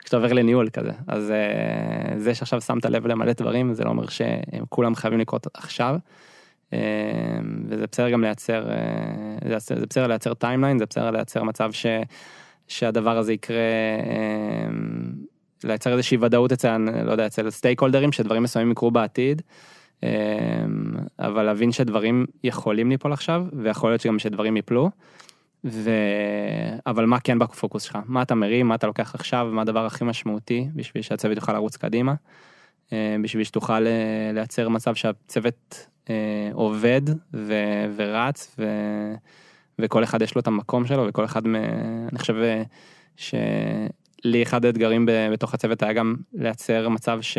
כשאתה 0.00 0.16
עובר 0.16 0.32
לניהול 0.32 0.68
כזה, 0.70 0.92
אז 1.08 1.30
אה, 1.30 2.18
זה 2.18 2.34
שעכשיו 2.34 2.60
שמת 2.60 2.84
לב 2.84 3.06
למלא 3.06 3.32
דברים 3.32 3.74
זה 3.74 3.84
לא 3.84 3.90
אומר 3.90 4.06
שהם 4.08 4.64
כולם 4.68 4.94
חייבים 4.94 5.20
לקרות 5.20 5.46
עכשיו. 5.54 5.96
וזה 7.68 7.84
בסדר 7.92 8.10
גם 8.10 8.22
לייצר, 8.22 8.64
זה 9.76 9.86
בסדר 9.90 10.06
לייצר 10.06 10.34
timeline, 10.34 10.78
זה 10.78 10.86
בסדר 10.86 11.10
לייצר 11.10 11.42
מצב 11.42 11.72
ש, 11.72 11.86
שהדבר 12.68 13.18
הזה 13.18 13.32
יקרה, 13.32 13.56
לייצר 15.64 15.92
איזושהי 15.92 16.18
ודאות 16.20 16.52
אצל, 16.52 16.78
לא 17.04 17.12
יודע, 17.12 17.26
אצל 17.26 17.50
סטייק 17.50 17.80
הולדרים 17.80 18.12
שדברים 18.12 18.42
מסוימים 18.42 18.72
יקרו 18.72 18.90
בעתיד. 18.90 19.42
אמ, 20.02 20.08
אבל 21.18 21.42
להבין 21.42 21.72
שדברים 21.72 22.26
יכולים 22.44 22.90
ליפול 22.90 23.12
עכשיו 23.12 23.44
ויכול 23.52 23.90
להיות 23.90 24.00
שגם 24.00 24.18
שדברים 24.18 24.56
יפלו. 24.56 24.90
ו... 25.64 25.90
אבל 26.86 27.06
מה 27.06 27.20
כן 27.20 27.38
בפוקוס 27.38 27.82
שלך 27.82 27.98
מה 28.06 28.22
אתה 28.22 28.34
מרים 28.34 28.68
מה 28.68 28.74
אתה 28.74 28.86
לוקח 28.86 29.14
עכשיו 29.14 29.48
מה 29.52 29.62
הדבר 29.62 29.86
הכי 29.86 30.04
משמעותי 30.04 30.68
בשביל 30.74 31.02
שהצוות 31.02 31.36
יוכל 31.36 31.52
לרוץ 31.52 31.76
קדימה. 31.76 32.14
אה, 32.92 33.16
בשביל 33.22 33.44
שתוכל 33.44 33.86
אה, 33.86 34.30
לייצר 34.34 34.68
מצב 34.68 34.94
שהצוות 34.94 35.86
אה, 36.10 36.50
עובד 36.52 37.02
ו... 37.34 37.54
ורץ 37.96 38.56
ו... 38.58 38.64
וכל 39.78 40.04
אחד 40.04 40.22
יש 40.22 40.34
לו 40.34 40.40
את 40.40 40.46
המקום 40.46 40.86
שלו 40.86 41.06
וכל 41.08 41.24
אחד 41.24 41.48
מ... 41.48 41.54
אני 42.12 42.18
חושב 42.18 42.34
שלי 43.16 44.42
אחד 44.42 44.64
האתגרים 44.64 45.08
בתוך 45.32 45.54
הצוות 45.54 45.82
היה 45.82 45.92
גם 45.92 46.16
לייצר 46.32 46.88
מצב 46.88 47.18
ש... 47.20 47.38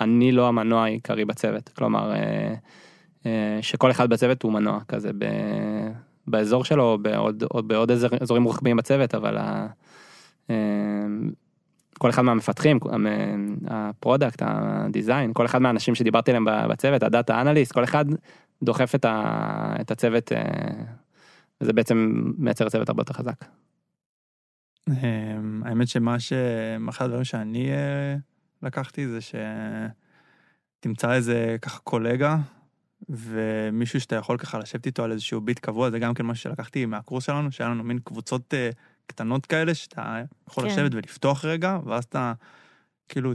אני 0.00 0.32
לא 0.32 0.48
המנוע 0.48 0.84
העיקרי 0.84 1.24
בצוות, 1.24 1.68
כלומר 1.68 2.12
אה, 2.12 2.54
אה, 3.26 3.58
שכל 3.62 3.90
אחד 3.90 4.10
בצוות 4.10 4.42
הוא 4.42 4.52
מנוע 4.52 4.80
כזה 4.88 5.10
ב, 5.18 5.24
באזור 6.26 6.64
שלו 6.64 6.82
או 6.82 6.98
בעוד, 6.98 7.44
או 7.54 7.62
בעוד 7.62 7.90
אזור, 7.90 8.10
אזורים 8.20 8.44
רוחביים 8.44 8.76
בצוות, 8.76 9.14
אבל 9.14 9.36
ה, 9.36 9.66
אה, 10.50 10.56
כל 11.98 12.10
אחד 12.10 12.22
מהמפתחים, 12.22 12.78
ה 13.66 13.74
product, 13.74 14.42
ה 14.46 14.57
design, 14.57 15.32
כל 15.32 15.46
אחד 15.46 15.58
מהאנשים 15.62 15.94
שדיברתי 15.94 16.30
עליהם 16.30 16.46
בצוות, 16.68 17.02
ה 17.02 17.10
data 17.10 17.40
analyst, 17.40 17.72
כל 17.72 17.84
אחד 17.84 18.04
דוחף 18.62 18.94
את, 18.94 19.04
ה, 19.04 19.76
את 19.80 19.90
הצוות, 19.90 20.32
וזה 21.60 21.72
בעצם 21.72 22.22
מייצר 22.38 22.68
צוות 22.68 22.88
הרבה 22.88 23.00
יותר 23.00 23.14
חזק. 23.14 23.44
האמת 25.64 25.88
שמה 25.88 26.20
ש... 26.20 26.32
אחד 26.88 27.04
הדברים 27.04 27.24
שאני 27.24 27.70
לקחתי 28.62 29.08
זה 29.08 29.18
שתמצא 30.80 31.12
איזה 31.12 31.56
ככה 31.62 31.78
קולגה 31.78 32.36
ומישהו 33.08 34.00
שאתה 34.00 34.16
יכול 34.16 34.38
ככה 34.38 34.58
לשבת 34.58 34.86
איתו 34.86 35.04
על 35.04 35.12
איזשהו 35.12 35.40
ביט 35.40 35.58
קבוע, 35.58 35.90
זה 35.90 35.98
גם 35.98 36.14
כן 36.14 36.26
משהו 36.26 36.42
שלקחתי 36.42 36.86
מהקורס 36.86 37.24
שלנו, 37.24 37.52
שהיה 37.52 37.70
לנו 37.70 37.84
מין 37.84 37.98
קבוצות 37.98 38.54
אה, 38.54 38.70
קטנות 39.06 39.46
כאלה, 39.46 39.74
שאתה 39.74 40.22
יכול 40.48 40.64
כן. 40.64 40.70
לשבת 40.70 40.94
ולפתוח 40.94 41.44
רגע, 41.44 41.78
ואז 41.84 42.04
אתה, 42.04 42.32
כאילו, 43.08 43.32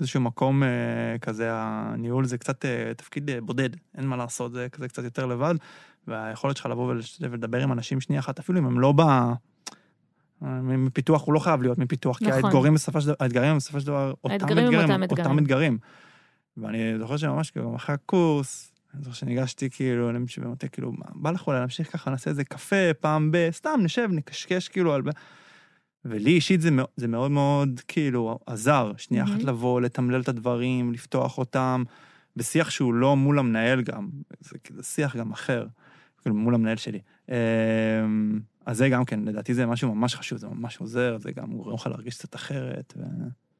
איזשהו 0.00 0.20
מקום 0.20 0.62
אה, 0.62 1.18
כזה, 1.20 1.48
הניהול 1.52 2.24
זה 2.24 2.38
קצת 2.38 2.64
אה, 2.64 2.92
תפקיד 2.96 3.30
אה, 3.30 3.40
בודד, 3.40 3.70
אין 3.98 4.06
מה 4.06 4.16
לעשות, 4.16 4.52
זה 4.52 4.66
כזה 4.72 4.88
קצת 4.88 5.04
יותר 5.04 5.26
לבד, 5.26 5.54
והיכולת 6.06 6.56
שלך 6.56 6.66
לבוא 6.66 6.94
ולדבר 7.20 7.62
עם 7.62 7.72
אנשים 7.72 8.00
שנייה 8.00 8.20
אחת, 8.20 8.38
אפילו 8.38 8.58
אם 8.58 8.66
הם 8.66 8.80
לא 8.80 8.92
ב... 8.96 9.02
מפיתוח, 10.42 11.26
הוא 11.26 11.34
לא 11.34 11.38
חייב 11.38 11.62
להיות 11.62 11.78
מפיתוח, 11.78 12.18
כי 12.18 12.24
נכון. 12.24 12.44
האתגרים 12.44 12.74
בסופו 12.74 13.00
של 13.00 13.06
דבר, 13.06 13.16
האתגרים 13.20 13.56
בסופו 13.56 13.80
של 13.80 13.86
דבר, 13.86 14.14
אותם 14.24 14.34
אתגרים, 14.34 14.80
אותם 14.80 15.02
אתגרים. 15.02 15.26
אותם 15.26 15.38
אתגרים. 15.38 15.78
ואני 16.56 16.98
זוכר 16.98 17.16
שממש 17.16 17.50
כאילו, 17.50 17.76
אחרי 17.76 17.94
הקורס, 17.94 18.72
אני 18.94 19.02
זוכר 19.02 19.14
שניגשתי 19.14 19.70
כאילו 19.70 20.12
למישהו 20.12 20.42
ואמרתי 20.42 20.68
כאילו, 20.68 20.92
מה, 20.92 21.06
בא 21.14 21.30
לך 21.30 21.46
אולי 21.46 21.58
להמשיך 21.58 21.92
ככה, 21.92 22.10
נעשה 22.10 22.30
איזה 22.30 22.44
קפה 22.44 22.94
פעם 23.00 23.30
ב... 23.32 23.48
סתם 23.50 23.80
נשב, 23.82 24.08
נקשקש 24.12 24.68
כאילו 24.68 24.94
על... 24.94 25.02
ולי 26.04 26.30
אישית 26.30 26.60
זה, 26.60 26.70
מאו- 26.70 26.86
זה 26.96 27.08
מאוד 27.08 27.30
מאוד 27.30 27.80
כאילו 27.88 28.38
עזר, 28.46 28.92
שנייה 28.96 29.24
אחת. 29.24 29.42
לבוא, 29.42 29.80
לתמלל 29.80 30.20
את 30.20 30.28
הדברים, 30.28 30.92
לפתוח 30.92 31.38
אותם, 31.38 31.82
בשיח 32.36 32.70
שהוא 32.70 32.94
לא 32.94 33.16
מול 33.16 33.38
המנהל 33.38 33.82
גם, 33.82 34.08
זה 34.40 34.58
כאילו 34.58 34.82
שיח 34.82 35.16
גם 35.16 35.32
אחר, 35.32 35.66
כאילו 36.22 36.36
מול 36.36 36.54
המנהל 36.54 36.76
שלי. 36.76 37.00
אז 38.66 38.76
זה 38.76 38.88
גם 38.88 39.04
כן, 39.04 39.20
לדעתי 39.24 39.54
זה 39.54 39.66
משהו 39.66 39.94
ממש 39.94 40.14
חשוב, 40.14 40.38
זה 40.38 40.48
ממש 40.48 40.76
עוזר, 40.76 41.18
זה 41.18 41.32
גם 41.32 41.52
גורם 41.56 41.74
לך 41.74 41.86
להרגיש 41.86 42.18
קצת 42.18 42.34
אחרת. 42.34 42.94
ו... 42.96 43.02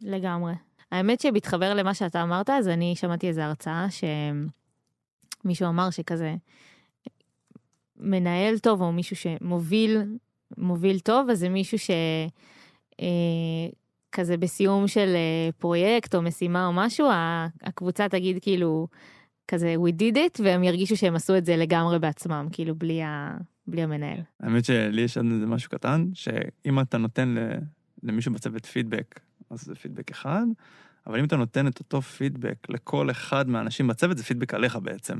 לגמרי. 0.01 0.53
האמת 0.93 1.21
שבהתחבר 1.21 1.75
למה 1.75 1.95
שאתה 1.95 2.23
אמרת, 2.23 2.51
אז 2.51 2.69
אני 2.69 2.97
שמעתי 2.97 3.29
איזו 3.29 3.41
הרצאה 3.41 3.87
שמישהו 5.45 5.69
אמר 5.69 5.91
שכזה, 5.91 6.35
מנהל 7.97 8.59
טוב 8.59 8.81
או 8.81 8.93
מישהו 8.93 9.17
שמוביל, 9.17 10.03
מוביל 10.59 10.99
טוב, 10.99 11.31
אז 11.31 11.39
זה 11.39 11.49
מישהו 11.49 11.79
ש... 11.79 11.91
אה, 13.01 13.07
כזה 14.13 14.37
בסיום 14.37 14.89
של 14.89 15.15
אה, 15.15 15.53
פרויקט 15.59 16.15
או 16.15 16.23
משימה 16.23 16.67
או 16.67 16.73
משהו, 16.73 17.09
הקבוצה 17.63 18.09
תגיד 18.09 18.39
כאילו, 18.43 18.89
כזה 19.49 19.75
we 19.87 19.93
did 20.01 20.17
it, 20.17 20.43
והם 20.45 20.65
ירגישו 20.65 20.97
שהם 20.97 21.15
עשו 21.15 21.37
את 21.37 21.45
זה 21.45 21.57
לגמרי 21.57 21.99
בעצמם, 21.99 22.49
כאילו 22.53 22.75
בלי, 22.75 23.03
ה... 23.03 23.37
בלי 23.67 23.83
המנהל. 23.83 24.21
האמת 24.41 24.65
שלי 24.65 25.03
יש 25.03 25.17
עוד 25.17 25.27
איזה 25.33 25.47
משהו 25.47 25.71
קטן, 25.71 26.07
שאם 26.15 26.81
אתה 26.81 26.99
נותן 26.99 27.29
ל- 27.29 27.59
למישהו 28.03 28.33
בצוות 28.33 28.67
פידבק, 28.67 29.21
אז 29.51 29.61
זה 29.63 29.75
פידבק 29.75 30.11
אחד, 30.11 30.45
אבל 31.07 31.19
אם 31.19 31.25
אתה 31.25 31.37
נותן 31.37 31.67
את 31.67 31.79
אותו 31.79 32.03
פידבק 32.03 32.67
לכל 32.69 33.11
אחד 33.11 33.49
מהאנשים 33.49 33.87
בצוות, 33.87 34.19
זה 34.19 34.25
פידבק 34.25 34.55
עליך 34.55 34.77
בעצם. 34.77 35.19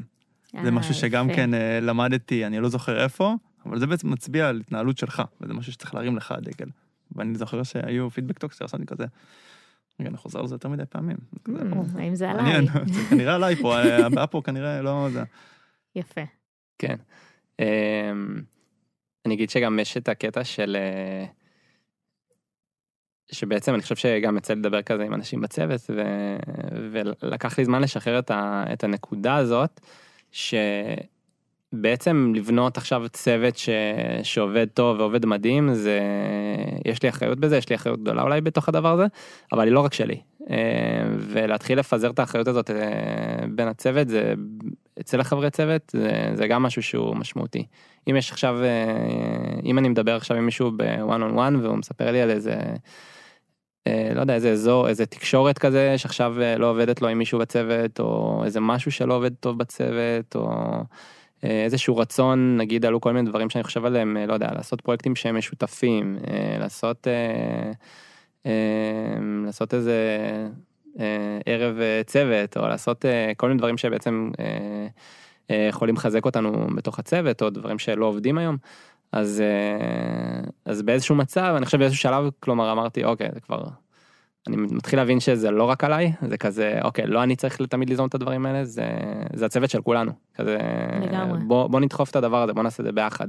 זה 0.53 0.59
אה, 0.59 0.71
משהו 0.71 0.95
שגם. 0.95 1.29
כן 1.35 1.55
אה, 1.55 1.81
למדתי, 1.81 2.47
אני 2.47 2.61
לא 2.61 2.69
זוכר 2.69 3.03
איפה, 3.03 3.35
אבל 3.67 3.79
זה 3.79 3.87
בעצם 3.87 4.11
מצביע 4.11 4.49
על 4.49 4.61
התנהלות 4.61 4.99
שלך, 4.99 5.23
וזה 5.41 5.55
משהו 5.55 5.73
שצריך 5.73 5.95
להרים 5.95 6.17
לך 6.17 6.35
דגל. 6.43 6.69
ואני 7.13 7.35
זוכר 7.35 7.63
שהיו 7.63 8.11
feedback 8.11 8.39
talks 8.39 8.59
שעשיתי 8.59 8.87
כזה, 8.87 9.05
רגע, 10.01 10.09
אני 10.09 10.17
חוזר 10.17 10.41
על 10.41 10.47
זה 10.47 10.55
יותר 10.55 10.69
מדי 10.69 10.87
פעמים. 10.87 11.17
Hmm, 11.49 11.51
או, 11.73 11.85
האם 11.99 12.15
זה 12.15 12.31
עליי? 12.31 12.67
כנראה 13.11 13.35
עליי 13.35 13.57
פה, 13.57 13.79
אה, 13.79 14.07
הבעיה 14.07 14.27
פה 14.27 14.43
כנראה 14.45 14.83
לא 14.83 15.09
זה. 15.13 15.23
יפה. 15.97 16.21
כן. 16.79 16.97
אמ, 17.61 17.65
אני 19.27 19.35
אגיד 19.35 19.51
שגם 19.51 19.79
יש 19.79 19.97
את 19.97 20.09
הקטע 20.09 20.45
של... 20.45 20.77
אה, 20.81 21.25
שבעצם 23.33 23.75
אני 23.75 23.83
חושב 23.83 23.97
שגם 23.97 24.37
יצא 24.37 24.55
לדבר 24.55 24.83
כזה 24.83 25.05
עם 25.05 25.15
אנשים 25.15 25.41
בצוות, 25.41 25.81
ו... 25.91 26.03
ולקח 27.23 27.59
לי 27.59 27.65
זמן 27.65 27.83
לשחרר 27.83 28.19
את, 28.19 28.31
ה... 28.31 28.65
את 28.73 28.85
הנקודה 28.85 29.37
הזאת, 29.37 29.81
שבעצם 31.73 32.33
לבנות 32.37 32.77
עכשיו 32.77 33.09
צוות 33.13 33.57
ש... 33.57 33.69
שעובד 34.23 34.67
טוב 34.75 35.01
ועובד 35.01 35.27
מדהים, 35.27 35.75
זה... 35.75 36.01
יש 36.85 37.03
לי 37.03 37.09
אחריות 37.09 37.41
בזה, 37.41 37.57
יש 37.57 37.69
לי 37.69 37.77
אחריות 37.77 38.01
גדולה 38.01 38.23
אולי 38.23 38.41
בתוך 38.41 38.69
הדבר 38.69 38.93
הזה, 38.93 39.07
אבל 39.53 39.65
היא 39.65 39.73
לא 39.73 39.81
רק 39.81 39.95
שלי. 39.95 40.21
אה, 40.51 40.57
ולהתחיל 41.19 41.79
לפזר 41.79 42.11
את 42.11 42.19
האחריות 42.19 42.49
הזאת 42.49 42.71
אה, 42.71 42.77
בין 43.49 43.69
הצוות, 43.69 44.09
זה 44.09 44.35
אצל 45.01 45.21
החברי 45.21 45.51
צוות, 45.51 45.83
זה, 45.93 46.31
זה 46.35 46.47
גם 46.47 46.63
משהו 46.63 46.83
שהוא 46.83 47.17
משמעותי. 47.17 47.67
אם 48.11 48.17
יש 48.17 48.33
עכשיו, 48.33 48.63
אה, 48.63 49.61
אם 49.65 49.79
אני 49.79 49.89
מדבר 49.89 50.17
עכשיו 50.17 50.37
עם 50.37 50.45
מישהו 50.45 50.71
בוואן 50.71 51.23
און 51.23 51.35
וואן 51.35 51.57
והוא 51.57 51.77
מספר 51.77 52.11
לי 52.11 52.21
על 52.21 52.31
איזה, 52.31 52.57
לא 53.87 54.21
יודע, 54.21 54.35
איזה 54.35 54.53
אזור, 54.53 54.89
איזה 54.89 55.07
תקשורת 55.07 55.59
כזה 55.59 55.99
שעכשיו 55.99 56.35
לא 56.59 56.71
עובדת 56.71 57.03
לו 57.03 57.09
עם 57.09 57.19
מישהו 57.19 57.39
בצוות, 57.39 58.01
או 58.01 58.43
איזה 58.45 58.61
משהו 58.61 58.93
שלא 58.93 59.15
עובד 59.15 59.35
טוב 59.35 59.59
בצוות, 59.59 60.37
או 60.37 60.49
איזשהו 61.43 61.97
רצון, 61.97 62.57
נגיד 62.57 62.85
עלו 62.85 63.01
כל 63.01 63.13
מיני 63.13 63.31
דברים 63.31 63.51
שאני 63.51 63.65
חושב 63.65 63.85
עליהם, 63.85 64.17
לא 64.29 64.35
יודע, 64.35 64.49
לעשות 64.55 64.81
פרויקטים 64.81 65.17
שהם 65.17 65.39
משותפים, 65.39 66.19
לעשות, 66.61 67.07
לעשות 69.45 69.75
איזה 69.75 69.97
אה, 71.01 71.39
ערב 71.47 71.79
אה, 71.79 72.01
צוות, 72.07 72.57
או 72.57 72.69
לעשות 72.69 73.05
אה, 73.05 73.33
כל 73.37 73.49
מיני 73.49 73.59
דברים 73.59 73.79
שבעצם 73.79 74.31
יכולים 75.69 75.95
לחזק 75.95 76.25
אותנו 76.25 76.67
בתוך 76.77 76.99
הצוות, 76.99 77.43
או 77.43 77.51
דברים 77.51 77.79
שלא 77.79 78.07
עובדים 78.07 78.39
היום. 78.39 78.57
אז, 79.13 79.43
אז 80.65 80.83
באיזשהו 80.83 81.15
מצב, 81.15 81.55
אני 81.57 81.67
חושב 81.67 81.79
באיזשהו 81.79 82.01
שלב, 82.01 82.31
כלומר 82.41 82.73
אמרתי, 82.73 83.05
אוקיי, 83.05 83.29
זה 83.35 83.41
כבר, 83.41 83.65
אני 84.47 84.57
מתחיל 84.57 84.99
להבין 84.99 85.21
שזה 85.21 85.51
לא 85.51 85.65
רק 85.65 85.85
עליי, 85.85 86.13
זה 86.29 86.37
כזה, 86.37 86.79
אוקיי, 86.85 87.07
לא 87.07 87.23
אני 87.23 87.37
צריך 87.37 87.63
תמיד 87.63 87.89
ליזום 87.89 88.07
את 88.07 88.15
הדברים 88.15 88.47
האלה, 88.47 88.65
זה, 88.65 88.87
זה 89.33 89.47
הצוות 89.47 89.71
של 89.71 89.83
כולנו. 89.83 90.13
כזה, 90.35 90.59
לגמרי. 91.03 91.39
בוא, 91.47 91.67
בוא 91.67 91.81
נדחוף 91.81 92.11
את 92.11 92.17
הדבר 92.17 92.43
הזה, 92.43 92.53
בוא 92.53 92.63
נעשה 92.63 92.83
את 92.83 92.87
זה 92.87 92.93
ביחד. 92.93 93.29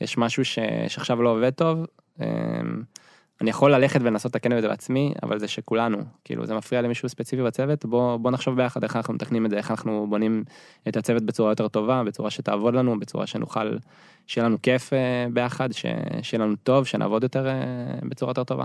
יש 0.00 0.18
משהו 0.18 0.44
ש, 0.44 0.58
שעכשיו 0.88 1.22
לא 1.22 1.28
עובד 1.28 1.50
טוב, 1.50 1.86
אה, 2.20 2.26
אני 3.40 3.50
יכול 3.50 3.74
ללכת 3.74 4.00
ולנסות 4.02 4.34
לתקן 4.34 4.56
את 4.56 4.62
זה 4.62 4.68
בעצמי, 4.68 5.14
אבל 5.22 5.38
זה 5.38 5.48
שכולנו, 5.48 5.98
כאילו 6.24 6.46
זה 6.46 6.54
מפריע 6.54 6.82
למישהו 6.82 7.08
ספציפי 7.08 7.42
בצוות, 7.42 7.84
בוא, 7.84 8.16
בוא 8.16 8.30
נחשוב 8.30 8.56
ביחד 8.56 8.82
איך 8.82 8.96
אנחנו 8.96 9.14
מתקנים 9.14 9.46
את 9.46 9.50
זה, 9.50 9.56
איך 9.56 9.70
אנחנו 9.70 10.06
בונים 10.10 10.44
את 10.88 10.96
הצוות 10.96 11.22
בצורה 11.22 11.52
יותר 11.52 11.68
טובה, 11.68 12.04
בצורה 12.04 12.30
שתעבוד 12.30 12.74
לנו, 12.74 13.00
בצורה 13.00 13.26
שנוכל, 13.26 13.76
שיהיה 14.26 14.46
לנו 14.46 14.62
כיף 14.62 14.92
אה, 14.92 15.26
ביחד, 15.32 15.72
ש, 15.72 15.86
שיהיה 16.22 16.44
לנו 16.44 16.56
טוב, 16.56 16.84
שנעבוד 16.84 17.22
יותר 17.22 17.48
אה, 17.48 17.54
בצורה 18.02 18.30
יותר 18.30 18.44
טובה. 18.44 18.64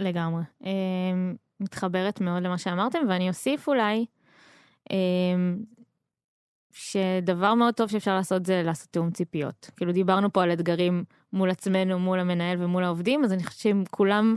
לגמרי. 0.00 0.42
אה, 0.66 0.72
מתחברת 1.60 2.20
מאוד 2.20 2.42
למה 2.42 2.58
שאמרתם, 2.58 2.98
ואני 3.08 3.28
אוסיף 3.28 3.68
אולי, 3.68 4.04
שדבר 6.72 7.54
מאוד 7.54 7.74
טוב 7.74 7.90
שאפשר 7.90 8.14
לעשות 8.14 8.46
זה 8.46 8.62
לעשות 8.64 8.88
תיאום 8.88 9.10
ציפיות. 9.10 9.70
כאילו 9.76 9.92
דיברנו 9.92 10.32
פה 10.32 10.42
על 10.42 10.52
אתגרים 10.52 11.04
מול 11.34 11.50
עצמנו, 11.50 11.98
מול 11.98 12.18
המנהל 12.18 12.62
ומול 12.62 12.84
העובדים, 12.84 13.24
אז 13.24 13.32
אני 13.32 13.44
חושבת 13.44 13.60
שעם 13.60 13.84
כולם, 13.90 14.36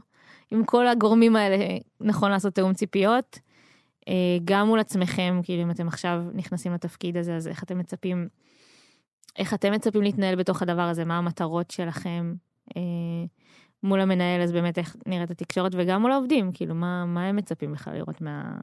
עם 0.51 0.65
כל 0.65 0.87
הגורמים 0.87 1.35
האלה, 1.35 1.57
נכון 2.01 2.31
לעשות 2.31 2.53
תיאום 2.53 2.73
ציפיות. 2.73 3.39
אה, 4.07 4.37
גם 4.45 4.67
מול 4.67 4.79
עצמכם, 4.79 5.39
כאילו 5.43 5.63
אם 5.63 5.71
אתם 5.71 5.87
עכשיו 5.87 6.23
נכנסים 6.33 6.73
לתפקיד 6.73 7.17
הזה, 7.17 7.35
אז 7.35 7.47
איך 7.47 7.63
אתם 7.63 7.77
מצפים, 7.77 8.27
איך 9.37 9.53
אתם 9.53 9.71
מצפים 9.71 10.01
להתנהל 10.01 10.35
בתוך 10.35 10.61
הדבר 10.61 10.81
הזה, 10.81 11.05
מה 11.05 11.17
המטרות 11.17 11.71
שלכם. 11.71 12.33
אה, 12.77 12.81
מול 13.83 13.99
המנהל, 14.01 14.41
אז 14.41 14.51
באמת 14.51 14.77
איך 14.77 14.95
נראית 15.05 15.31
התקשורת, 15.31 15.71
וגם 15.75 16.01
מול 16.01 16.11
העובדים, 16.11 16.51
כאילו, 16.53 16.75
מה, 16.75 17.05
מה 17.05 17.25
הם 17.25 17.35
מצפים 17.35 17.71
בכלל 17.71 17.93
לראות 17.93 18.21
מה... 18.21 18.57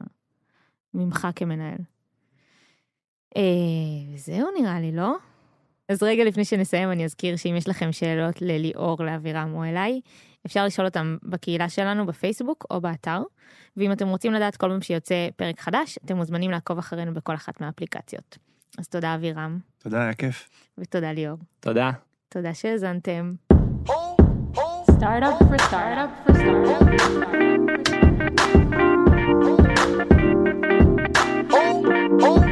ממך 0.93 1.27
כמנהל. 1.35 1.77
אה, 3.37 3.41
זהו 4.15 4.47
נראה 4.59 4.79
לי, 4.79 4.91
לא? 4.91 5.15
אז 5.89 6.03
רגע 6.03 6.23
לפני 6.23 6.45
שנסיים 6.45 6.91
אני 6.91 7.05
אזכיר 7.05 7.35
שאם 7.35 7.55
יש 7.57 7.67
לכם 7.67 7.91
שאלות 7.91 8.41
לליאור, 8.41 9.03
לאבירם 9.03 9.53
או 9.53 9.63
אליי, 9.63 10.01
אפשר 10.45 10.65
לשאול 10.65 10.87
אותם 10.87 11.17
בקהילה 11.23 11.69
שלנו 11.69 12.05
בפייסבוק 12.05 12.65
או 12.71 12.81
באתר. 12.81 13.23
ואם 13.77 13.91
אתם 13.91 14.07
רוצים 14.07 14.33
לדעת 14.33 14.55
כל 14.55 14.67
פעם 14.69 14.81
שיוצא 14.81 15.27
פרק 15.35 15.59
חדש, 15.59 15.97
אתם 16.05 16.15
מוזמנים 16.15 16.51
לעקוב 16.51 16.77
אחרינו 16.77 17.13
בכל 17.13 17.35
אחת 17.35 17.61
מהאפליקציות. 17.61 18.37
אז 18.77 18.87
תודה 18.87 19.15
אבירם. 19.15 19.59
תודה, 19.77 20.03
היה 20.03 20.13
כיף. 20.13 20.49
ותודה 20.77 21.11
ליאור. 21.11 21.37
תודה. 21.59 21.91
תודה 22.29 22.53
שהאזנתם. 22.53 23.33
Oh, 23.87 23.91
oh. 32.21 32.44